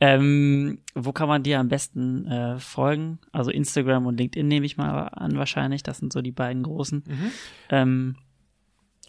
Ähm, 0.00 0.80
wo 0.94 1.12
kann 1.12 1.28
man 1.28 1.44
dir 1.44 1.60
am 1.60 1.68
besten 1.68 2.26
äh, 2.26 2.58
folgen? 2.58 3.20
Also 3.30 3.52
Instagram 3.52 4.06
und 4.06 4.18
LinkedIn 4.18 4.48
nehme 4.48 4.66
ich 4.66 4.76
mal 4.76 5.08
an, 5.08 5.36
wahrscheinlich. 5.36 5.84
Das 5.84 5.98
sind 5.98 6.12
so 6.12 6.22
die 6.22 6.32
beiden 6.32 6.64
großen. 6.64 7.04
Mhm. 7.06 7.30
Ähm, 7.68 8.16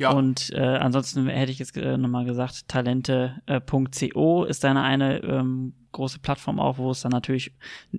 ja. 0.01 0.11
Und 0.11 0.51
äh, 0.53 0.59
ansonsten 0.59 1.27
hätte 1.27 1.51
ich 1.51 1.59
jetzt 1.59 1.77
äh, 1.77 1.97
nochmal 1.97 2.25
gesagt, 2.25 2.67
talente.co 2.67 4.43
ist 4.43 4.63
deine 4.63 4.81
eine 4.81 5.23
ähm, 5.23 5.73
große 5.91 6.19
Plattform 6.19 6.59
auch, 6.59 6.77
wo 6.77 6.91
es 6.91 7.01
dann 7.01 7.11
natürlich 7.11 7.53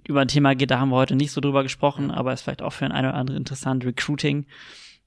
über 0.06 0.20
ein 0.20 0.28
Thema 0.28 0.54
geht, 0.54 0.70
da 0.70 0.80
haben 0.80 0.90
wir 0.90 0.96
heute 0.96 1.16
nicht 1.16 1.32
so 1.32 1.40
drüber 1.40 1.62
gesprochen, 1.62 2.10
aber 2.10 2.32
ist 2.32 2.42
vielleicht 2.42 2.62
auch 2.62 2.72
für 2.72 2.86
ein 2.86 3.04
oder 3.04 3.14
andere 3.14 3.36
interessant, 3.36 3.84
Recruiting. 3.84 4.46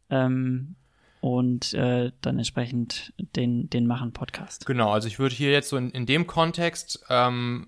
Ähm, 0.09 0.75
und 1.21 1.73
äh, 1.73 2.11
dann 2.21 2.37
entsprechend 2.37 3.11
den, 3.35 3.67
den 3.69 3.87
Machen-Podcast. 3.87 4.67
Genau, 4.67 4.91
also 4.91 5.07
ich 5.07 5.17
würde 5.17 5.33
hier 5.33 5.51
jetzt 5.51 5.69
so 5.69 5.77
in, 5.77 5.89
in 5.89 6.05
dem 6.05 6.27
Kontext 6.27 7.03
ähm, 7.09 7.67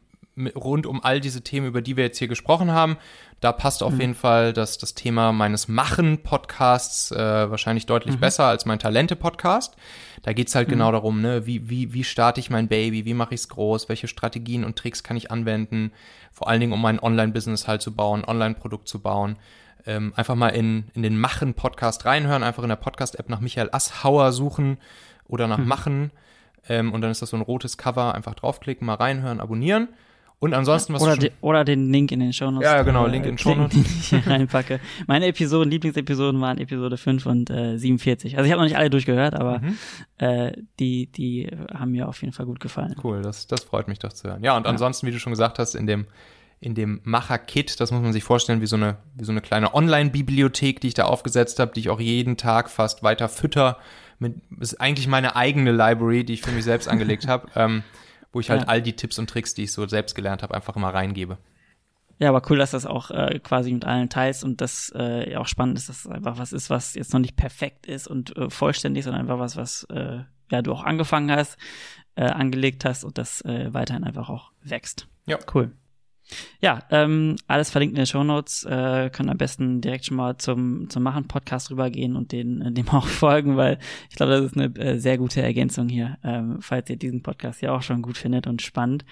rund 0.56 0.86
um 0.86 1.04
all 1.04 1.20
diese 1.20 1.42
Themen, 1.42 1.66
über 1.66 1.82
die 1.82 1.98
wir 1.98 2.04
jetzt 2.04 2.20
hier 2.20 2.28
gesprochen 2.28 2.72
haben, 2.72 2.98
da 3.40 3.52
passt 3.52 3.84
auf 3.84 3.94
mhm. 3.94 4.02
jeden 4.02 4.16
Fall 4.16 4.54
das, 4.54 4.78
das 4.78 4.94
Thema 4.94 5.32
meines 5.32 5.68
Machen-Podcasts 5.68 7.12
äh, 7.12 7.50
wahrscheinlich 7.50 7.86
deutlich 7.86 8.16
mhm. 8.16 8.20
besser 8.20 8.46
als 8.46 8.66
mein 8.66 8.80
Talente-Podcast. 8.80 9.76
Da 10.24 10.34
geht's 10.34 10.56
halt 10.56 10.68
mhm. 10.68 10.72
genau 10.72 10.92
darum, 10.92 11.22
ne, 11.22 11.46
wie, 11.46 11.70
wie, 11.70 11.94
wie 11.94 12.04
starte 12.04 12.40
ich 12.40 12.50
mein 12.50 12.68
Baby, 12.68 13.06
wie 13.06 13.14
mache 13.14 13.36
ich 13.36 13.42
es 13.42 13.50
groß, 13.50 13.90
welche 13.90 14.08
Strategien 14.08 14.64
und 14.64 14.78
Tricks 14.78 15.04
kann 15.04 15.18
ich 15.18 15.32
anwenden, 15.32 15.92
vor 16.32 16.48
allen 16.48 16.60
Dingen, 16.60 16.74
um 16.74 16.82
mein 16.82 17.00
Online-Business 17.00 17.68
halt 17.68 17.82
zu 17.82 17.94
bauen, 17.94 18.24
Online-Produkt 18.26 18.88
zu 18.88 19.00
bauen 19.00 19.38
ähm, 19.88 20.14
einfach 20.16 20.36
mal 20.36 20.50
in, 20.50 20.86
in 20.94 21.02
den 21.02 21.18
Machen-Podcast 21.18 22.06
reinhören, 22.06 22.44
einfach 22.44 22.62
in 22.62 22.70
der 22.70 22.76
Podcast-App 22.76 23.30
nach 23.30 23.40
Michael 23.40 23.70
Asshauer 23.72 24.34
suchen 24.34 24.78
oder 25.28 25.48
nach 25.48 25.58
mhm. 25.58 25.68
Machen. 25.68 26.12
Ähm, 26.68 26.94
und 26.94 27.02
dann 27.02 27.10
ist 27.10 27.22
das 27.22 27.30
so 27.30 27.38
ein 27.38 27.42
rotes 27.42 27.78
Cover, 27.78 28.14
einfach 28.14 28.36
draufklicken, 28.36 28.86
mal 28.86 28.96
reinhören, 28.96 29.40
abonnieren. 29.40 29.88
Und 30.40 30.54
ansonsten, 30.54 30.94
was 30.94 31.02
oder, 31.02 31.18
de, 31.18 31.32
oder 31.42 31.66
den 31.66 31.92
Link 31.92 32.12
in 32.12 32.20
den 32.20 32.32
Shownotes. 32.32 32.64
Ja, 32.64 32.84
genau, 32.84 33.08
Link 33.08 33.26
in 33.26 33.32
den 33.32 33.38
Shownotes. 33.40 33.74
Den 33.74 33.86
ich 33.86 34.08
hier 34.10 34.22
reinpacke. 34.28 34.80
Meine 35.08 35.26
Episoden, 35.26 35.72
Lieblingsepisoden 35.72 36.40
waren 36.40 36.60
Episode 36.60 36.96
5 36.98 37.26
und 37.26 37.50
äh, 37.50 37.78
47. 37.78 38.38
Also 38.38 38.46
ich 38.46 38.52
habe 38.52 38.62
noch 38.62 38.68
nicht 38.68 38.78
alle 38.78 38.92
durchgehört, 38.92 39.34
aber 39.34 39.60
Mhm. 39.60 39.78
äh, 40.20 40.52
die, 40.80 41.08
die 41.12 41.50
haben 41.74 41.92
mir 41.92 42.08
auf 42.08 42.22
jeden 42.22 42.34
Fall 42.34 42.46
gut 42.46 42.60
gefallen. 42.60 42.96
Cool, 43.04 43.24
das, 43.24 43.48
das 43.48 43.64
freut 43.64 43.88
mich 43.88 43.98
doch 43.98 44.14
zu 44.14 44.28
hören. 44.30 44.44
Ja, 44.44 44.56
und 44.56 44.66
Ja. 44.66 44.70
ansonsten, 44.70 45.08
wie 45.08 45.12
du 45.12 45.18
schon 45.20 45.32
gesagt 45.34 45.58
hast, 45.58 45.74
in 45.74 45.88
dem, 45.88 46.06
in 46.60 46.76
dem 46.76 47.02
Macher-Kit, 47.04 47.80
das 47.80 47.90
muss 47.92 48.02
man 48.04 48.14
sich 48.14 48.24
vorstellen, 48.24 48.62
wie 48.62 48.68
so 48.68 48.76
eine, 48.76 48.98
wie 49.16 49.24
so 49.26 49.32
eine 49.32 49.42
kleine 49.42 49.74
Online-Bibliothek, 49.74 50.82
die 50.82 50.88
ich 50.90 50.94
da 50.94 51.06
aufgesetzt 51.06 51.58
habe, 51.60 51.72
die 51.74 51.80
ich 51.82 51.90
auch 51.90 52.00
jeden 52.00 52.38
Tag 52.38 52.70
fast 52.70 53.02
weiter 53.02 53.28
fütter. 53.28 53.78
Mit, 54.20 54.36
ist 54.60 54.80
eigentlich 54.82 55.08
meine 55.08 55.36
eigene 55.36 55.72
Library, 55.72 56.24
die 56.24 56.34
ich 56.34 56.42
für 56.42 56.52
mich 56.52 56.64
selbst 56.64 56.88
angelegt 56.88 57.28
habe, 57.28 57.48
ähm, 57.56 57.84
wo 58.34 58.40
ich 58.40 58.50
halt 58.50 58.62
Ja. 58.64 58.68
all 58.68 58.82
die 58.82 58.94
Tipps 58.96 59.20
und 59.20 59.30
Tricks, 59.30 59.54
die 59.54 59.64
ich 59.64 59.72
so 59.72 59.88
selbst 59.88 60.16
gelernt 60.16 60.44
habe, 60.44 60.54
einfach 60.54 60.76
immer 60.76 60.94
reingebe. 60.94 61.38
Ja, 62.20 62.30
aber 62.30 62.42
cool, 62.50 62.58
dass 62.58 62.72
das 62.72 62.86
auch 62.88 63.12
äh, 63.12 63.40
quasi 63.44 63.72
mit 63.72 63.86
allen 63.86 64.10
teilst 64.10 64.44
und 64.44 64.60
das 64.60 64.92
äh, 64.96 65.32
ja 65.32 65.40
auch 65.40 65.48
spannend 65.48 65.78
ist, 65.78 65.88
dass 65.90 66.06
es 66.06 66.08
einfach 66.08 66.40
was 66.40 66.52
ist, 66.52 66.70
was 66.72 66.96
jetzt 66.96 67.14
noch 67.14 67.20
nicht 67.20 67.36
perfekt 67.36 67.86
ist 67.86 68.08
und 68.08 68.36
äh, 68.36 68.50
vollständig, 68.50 69.04
sondern 69.04 69.22
einfach 69.22 69.38
was, 69.40 69.56
was 69.56 69.84
äh, 69.92 70.22
ja 70.52 70.62
du 70.64 70.72
auch 70.74 70.84
angefangen 70.84 71.30
hast, 71.32 71.58
äh, 72.16 72.24
angelegt 72.26 72.86
hast 72.86 73.04
und 73.04 73.20
das 73.20 73.42
äh, 73.42 73.72
weiterhin 73.74 74.04
einfach 74.04 74.30
auch 74.30 74.52
wächst. 74.64 75.08
Ja. 75.28 75.38
Cool. 75.54 75.72
Ja, 76.60 76.84
ähm, 76.92 77.36
alles 77.48 77.70
verlinkt 77.70 77.94
in 77.94 78.02
den 78.02 78.06
Shownotes. 78.06 78.64
Äh, 78.66 79.10
können 79.12 79.30
am 79.30 79.38
besten 79.38 79.82
direkt 79.82 80.06
schon 80.06 80.18
mal 80.18 80.38
zum, 80.38 80.90
zum 80.90 81.04
Machen-Podcast 81.04 81.72
rübergehen 81.72 82.16
und 82.16 82.32
den, 82.32 82.62
äh, 82.62 82.72
dem 82.72 82.90
auch 82.92 83.06
folgen, 83.06 83.58
weil 83.58 83.80
ich 84.10 84.16
glaube, 84.16 84.34
das 84.34 84.46
ist 84.46 84.58
eine 84.58 84.76
äh, 84.76 85.00
sehr 85.00 85.18
gute 85.18 85.42
Ergänzung 85.42 85.90
hier, 85.90 86.18
ähm, 86.24 86.58
falls 86.62 86.90
ihr 86.90 86.98
diesen 86.98 87.24
Podcast 87.24 87.62
ja 87.62 87.74
auch 87.74 87.82
schon 87.82 88.02
gut 88.02 88.18
findet 88.18 88.48
und 88.48 88.62
spannend. 88.62 89.06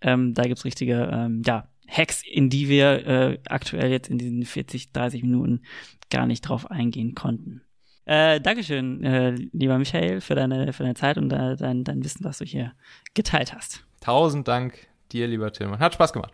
Ähm, 0.00 0.34
da 0.34 0.42
gibt's 0.42 0.64
richtige, 0.64 1.10
ähm, 1.12 1.42
ja, 1.44 1.68
Hacks, 1.88 2.22
in 2.28 2.50
die 2.50 2.68
wir 2.68 3.06
äh, 3.06 3.38
aktuell 3.48 3.90
jetzt 3.90 4.08
in 4.08 4.18
diesen 4.18 4.44
40, 4.44 4.92
30 4.92 5.22
Minuten 5.22 5.62
gar 6.10 6.26
nicht 6.26 6.42
drauf 6.42 6.70
eingehen 6.70 7.14
konnten. 7.14 7.62
Äh, 8.06 8.40
Dankeschön, 8.40 9.02
äh, 9.04 9.30
lieber 9.52 9.78
Michael, 9.78 10.20
für 10.20 10.34
deine, 10.34 10.72
für 10.72 10.84
deine 10.84 10.94
Zeit 10.94 11.18
und 11.18 11.32
äh, 11.32 11.56
dein, 11.56 11.84
dein 11.84 12.04
Wissen, 12.04 12.24
was 12.24 12.38
du 12.38 12.44
hier 12.44 12.72
geteilt 13.14 13.52
hast. 13.52 13.84
Tausend 14.00 14.46
Dank 14.46 14.86
dir, 15.12 15.26
lieber 15.26 15.52
Tillmann. 15.52 15.80
Hat 15.80 15.94
Spaß 15.94 16.12
gemacht. 16.12 16.32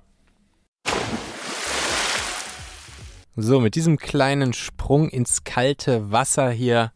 So, 3.34 3.60
mit 3.60 3.76
diesem 3.76 3.96
kleinen 3.96 4.52
Sprung 4.52 5.08
ins 5.08 5.42
kalte 5.42 6.12
Wasser 6.12 6.50
hier 6.50 6.92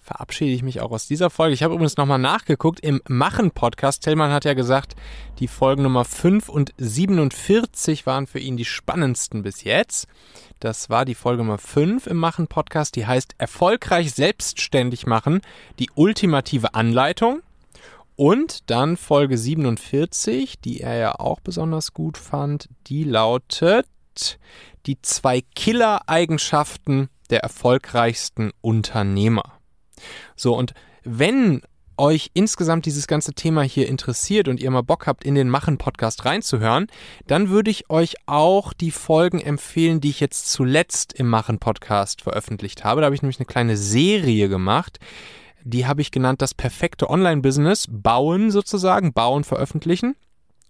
verabschiede 0.00 0.50
ich 0.50 0.64
mich 0.64 0.80
auch 0.80 0.90
aus 0.90 1.06
dieser 1.06 1.30
Folge. 1.30 1.54
Ich 1.54 1.62
habe 1.62 1.74
übrigens 1.74 1.96
nochmal 1.96 2.18
nachgeguckt 2.18 2.80
im 2.80 3.00
Machen-Podcast. 3.08 4.02
Tillmann 4.02 4.32
hat 4.32 4.44
ja 4.44 4.54
gesagt, 4.54 4.96
die 5.38 5.46
Folgen 5.46 5.84
Nummer 5.84 6.04
5 6.04 6.48
und 6.48 6.74
47 6.78 8.04
waren 8.04 8.26
für 8.26 8.40
ihn 8.40 8.56
die 8.56 8.64
spannendsten 8.64 9.44
bis 9.44 9.62
jetzt. 9.62 10.08
Das 10.58 10.90
war 10.90 11.04
die 11.04 11.14
Folge 11.14 11.44
Nummer 11.44 11.58
5 11.58 12.08
im 12.08 12.16
Machen-Podcast. 12.16 12.96
Die 12.96 13.06
heißt 13.06 13.36
Erfolgreich 13.38 14.12
selbstständig 14.12 15.06
machen, 15.06 15.40
die 15.78 15.90
ultimative 15.94 16.74
Anleitung. 16.74 17.42
Und 18.16 18.70
dann 18.70 18.96
Folge 18.96 19.36
47, 19.36 20.60
die 20.60 20.80
er 20.80 20.96
ja 20.96 21.14
auch 21.20 21.40
besonders 21.40 21.92
gut 21.92 22.16
fand, 22.16 22.68
die 22.86 23.04
lautet 23.04 23.86
die 24.86 25.00
zwei 25.02 25.42
Killer-Eigenschaften 25.54 27.10
der 27.28 27.40
erfolgreichsten 27.40 28.52
Unternehmer. 28.62 29.58
So, 30.34 30.56
und 30.56 30.72
wenn 31.02 31.62
euch 31.98 32.30
insgesamt 32.34 32.86
dieses 32.86 33.06
ganze 33.06 33.32
Thema 33.32 33.62
hier 33.62 33.88
interessiert 33.88 34.48
und 34.48 34.60
ihr 34.60 34.70
mal 34.70 34.82
Bock 34.82 35.06
habt, 35.06 35.24
in 35.24 35.34
den 35.34 35.48
Machen-Podcast 35.48 36.24
reinzuhören, 36.24 36.88
dann 37.26 37.48
würde 37.48 37.70
ich 37.70 37.90
euch 37.90 38.16
auch 38.26 38.72
die 38.72 38.90
Folgen 38.90 39.40
empfehlen, 39.40 40.00
die 40.00 40.10
ich 40.10 40.20
jetzt 40.20 40.50
zuletzt 40.50 41.14
im 41.14 41.28
Machen-Podcast 41.28 42.22
veröffentlicht 42.22 42.84
habe. 42.84 43.00
Da 43.00 43.06
habe 43.06 43.14
ich 43.14 43.22
nämlich 43.22 43.38
eine 43.38 43.46
kleine 43.46 43.76
Serie 43.76 44.48
gemacht. 44.48 44.98
Die 45.68 45.84
habe 45.84 46.00
ich 46.00 46.12
genannt, 46.12 46.42
das 46.42 46.54
perfekte 46.54 47.10
Online-Business 47.10 47.86
bauen 47.90 48.52
sozusagen, 48.52 49.12
bauen, 49.12 49.42
veröffentlichen. 49.42 50.14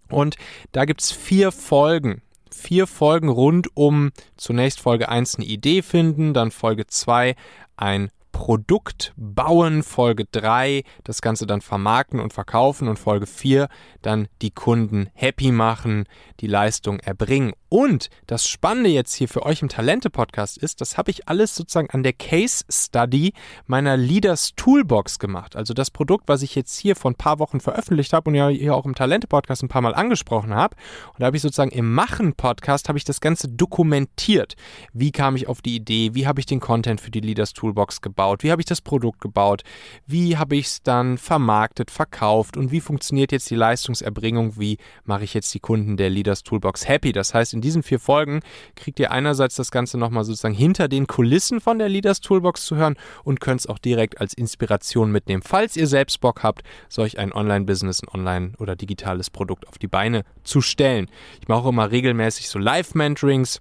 Und 0.08 0.36
da 0.72 0.86
gibt 0.86 1.02
es 1.02 1.12
vier 1.12 1.52
Folgen. 1.52 2.22
Vier 2.50 2.86
Folgen 2.86 3.28
rund 3.28 3.68
um 3.76 4.10
zunächst 4.38 4.80
Folge 4.80 5.10
1 5.10 5.34
eine 5.34 5.44
Idee 5.44 5.82
finden, 5.82 6.32
dann 6.32 6.50
Folge 6.50 6.86
2 6.86 7.36
ein 7.76 8.08
Produkt 8.36 9.14
bauen, 9.16 9.82
Folge 9.82 10.26
3 10.30 10.82
das 11.04 11.22
Ganze 11.22 11.46
dann 11.46 11.62
vermarkten 11.62 12.20
und 12.20 12.34
verkaufen 12.34 12.86
und 12.86 12.98
Folge 12.98 13.26
4 13.26 13.66
dann 14.02 14.28
die 14.42 14.50
Kunden 14.50 15.08
happy 15.14 15.52
machen, 15.52 16.04
die 16.40 16.46
Leistung 16.46 17.00
erbringen. 17.00 17.54
Und 17.70 18.10
das 18.26 18.46
Spannende 18.46 18.90
jetzt 18.90 19.14
hier 19.14 19.28
für 19.28 19.44
euch 19.44 19.62
im 19.62 19.68
Talente-Podcast 19.68 20.58
ist, 20.58 20.80
das 20.80 20.98
habe 20.98 21.10
ich 21.10 21.28
alles 21.28 21.54
sozusagen 21.54 21.90
an 21.90 22.02
der 22.02 22.12
Case 22.12 22.64
Study 22.70 23.32
meiner 23.66 23.96
Leaders 23.96 24.52
Toolbox 24.54 25.18
gemacht. 25.18 25.56
Also 25.56 25.74
das 25.74 25.90
Produkt, 25.90 26.28
was 26.28 26.42
ich 26.42 26.54
jetzt 26.54 26.78
hier 26.78 26.94
vor 26.94 27.10
ein 27.10 27.16
paar 27.16 27.38
Wochen 27.38 27.58
veröffentlicht 27.58 28.12
habe 28.12 28.30
und 28.30 28.36
ja 28.36 28.48
hier 28.48 28.76
auch 28.76 28.84
im 28.84 28.94
Talente-Podcast 28.94 29.62
ein 29.62 29.68
paar 29.68 29.82
Mal 29.82 29.94
angesprochen 29.94 30.54
habe. 30.54 30.76
Und 31.14 31.20
da 31.20 31.26
habe 31.26 31.36
ich 31.36 31.42
sozusagen 31.42 31.72
im 31.72 31.92
Machen-Podcast 31.92 32.88
habe 32.88 32.98
ich 32.98 33.04
das 33.04 33.20
Ganze 33.20 33.48
dokumentiert. 33.48 34.56
Wie 34.92 35.10
kam 35.10 35.36
ich 35.36 35.48
auf 35.48 35.62
die 35.62 35.74
Idee? 35.74 36.14
Wie 36.14 36.26
habe 36.26 36.38
ich 36.38 36.46
den 36.46 36.60
Content 36.60 37.00
für 37.00 37.10
die 37.10 37.20
Leaders 37.20 37.54
Toolbox 37.54 38.02
gebaut? 38.02 38.25
Wie 38.40 38.50
habe 38.50 38.60
ich 38.60 38.66
das 38.66 38.80
Produkt 38.80 39.20
gebaut? 39.20 39.62
Wie 40.06 40.36
habe 40.36 40.56
ich 40.56 40.66
es 40.66 40.82
dann 40.82 41.18
vermarktet, 41.18 41.90
verkauft? 41.90 42.56
Und 42.56 42.72
wie 42.72 42.80
funktioniert 42.80 43.32
jetzt 43.32 43.50
die 43.50 43.54
Leistungserbringung? 43.54 44.58
Wie 44.58 44.78
mache 45.04 45.24
ich 45.24 45.34
jetzt 45.34 45.52
die 45.54 45.60
Kunden 45.60 45.96
der 45.96 46.10
Leaders 46.10 46.42
Toolbox 46.42 46.88
happy? 46.88 47.12
Das 47.12 47.34
heißt, 47.34 47.54
in 47.54 47.60
diesen 47.60 47.82
vier 47.82 48.00
Folgen 48.00 48.40
kriegt 48.74 48.98
ihr 49.00 49.10
einerseits 49.10 49.56
das 49.56 49.70
Ganze 49.70 49.98
nochmal 49.98 50.24
sozusagen 50.24 50.54
hinter 50.54 50.88
den 50.88 51.06
Kulissen 51.06 51.60
von 51.60 51.78
der 51.78 51.88
Leaders 51.88 52.20
Toolbox 52.20 52.64
zu 52.64 52.76
hören 52.76 52.96
und 53.24 53.40
könnt 53.40 53.60
es 53.60 53.66
auch 53.66 53.78
direkt 53.78 54.20
als 54.20 54.34
Inspiration 54.34 55.10
mitnehmen, 55.10 55.42
falls 55.42 55.76
ihr 55.76 55.86
selbst 55.86 56.20
Bock 56.20 56.42
habt, 56.42 56.62
solch 56.88 57.18
ein 57.18 57.32
Online-Business, 57.32 58.02
ein 58.02 58.08
Online- 58.08 58.52
oder 58.58 58.76
digitales 58.76 59.30
Produkt 59.30 59.68
auf 59.68 59.78
die 59.78 59.88
Beine 59.88 60.24
zu 60.44 60.60
stellen. 60.60 61.08
Ich 61.40 61.48
mache 61.48 61.60
auch 61.60 61.68
immer 61.68 61.90
regelmäßig 61.90 62.48
so 62.48 62.58
Live-Mentorings 62.58 63.60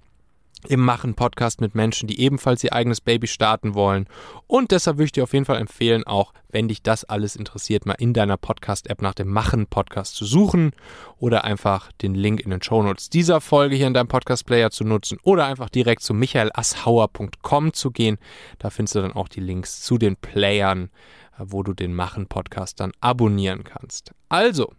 im 0.68 0.80
Machen 0.80 1.16
Podcast 1.16 1.62
mit 1.62 1.76
Menschen, 1.76 2.08
die 2.08 2.20
ebenfalls 2.20 2.64
ihr 2.64 2.74
eigenes 2.74 3.02
Baby 3.02 3.28
starten 3.28 3.74
wollen. 3.74 4.08
Und 4.48 4.72
deshalb 4.72 4.98
würde 4.98 5.06
ich 5.06 5.12
dir 5.12 5.24
auf 5.24 5.34
jeden 5.34 5.46
Fall 5.46 5.58
empfehlen, 5.58 6.06
auch 6.06 6.34
wenn 6.50 6.68
dich 6.68 6.82
das 6.82 7.04
alles 7.04 7.36
interessiert, 7.36 7.86
mal 7.86 7.94
in 7.94 8.14
deiner 8.14 8.38
Podcast-App 8.38 9.02
nach 9.02 9.14
dem 9.14 9.30
Machen 9.30 9.68
Podcast 9.68 10.16
zu 10.16 10.26
suchen 10.26 10.72
oder 11.18 11.44
einfach 11.44 11.92
den 11.94 12.16
Link 12.16 12.40
in 12.40 12.50
den 12.50 12.62
Shownotes 12.62 13.10
dieser 13.10 13.42
Folge 13.42 13.76
hier 13.76 13.88
in 13.88 13.94
deinem 13.94 14.08
Podcast-Player 14.08 14.72
zu 14.72 14.84
nutzen 14.84 15.18
oder 15.24 15.46
einfach 15.46 15.70
direkt 15.70 16.02
zu 16.02 16.14
michaelasshauer.com 16.14 17.74
zu 17.74 17.92
gehen. 17.92 18.18
Da 18.60 18.70
findest 18.70 18.96
du 18.96 19.02
dann 19.02 19.14
auch 19.14 19.28
die 19.28 19.42
Links 19.42 19.82
zu 19.82 19.98
den 19.98 20.16
Playern, 20.16 20.90
wo 21.38 21.64
du 21.64 21.74
den 21.74 21.94
Machen 21.94 22.28
Podcast 22.28 22.80
dann 22.80 22.92
abonnieren 23.02 23.64
kannst. 23.64 24.12
Also, 24.30 24.72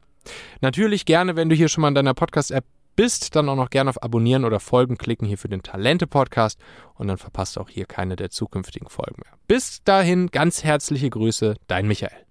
natürlich 0.61 1.05
gerne, 1.05 1.37
wenn 1.37 1.49
du 1.49 1.55
hier 1.55 1.68
schon 1.68 1.82
mal 1.82 1.89
in 1.89 1.95
deiner 1.95 2.14
Podcast-App 2.14 2.64
bist, 2.97 3.36
dann 3.36 3.49
auch 3.49 3.57
noch 3.57 3.70
gerne 3.70 3.90
auf 3.90 4.03
Abonnieren 4.03 4.44
oder 4.44 4.59
Folgen 4.59 4.99
klicken 4.99 5.26
hier 5.26 5.38
für 5.38 5.49
den 5.49 5.62
Talente-Podcast 5.62 6.59
und 6.94 7.09
dann 7.09 7.18
verpasst 7.18 7.59
auch 7.59 7.68
hier 7.68 7.86
keine 7.86 8.16
der 8.16 8.30
zukünftigen 8.30 8.88
Folgen 8.88 9.22
mehr. 9.24 9.38
Bis 9.47 9.82
dahin 9.84 10.28
ganz 10.28 10.64
herzliche 10.64 11.11
Grüße, 11.11 11.57
dein 11.68 11.86
Michael. 11.86 12.25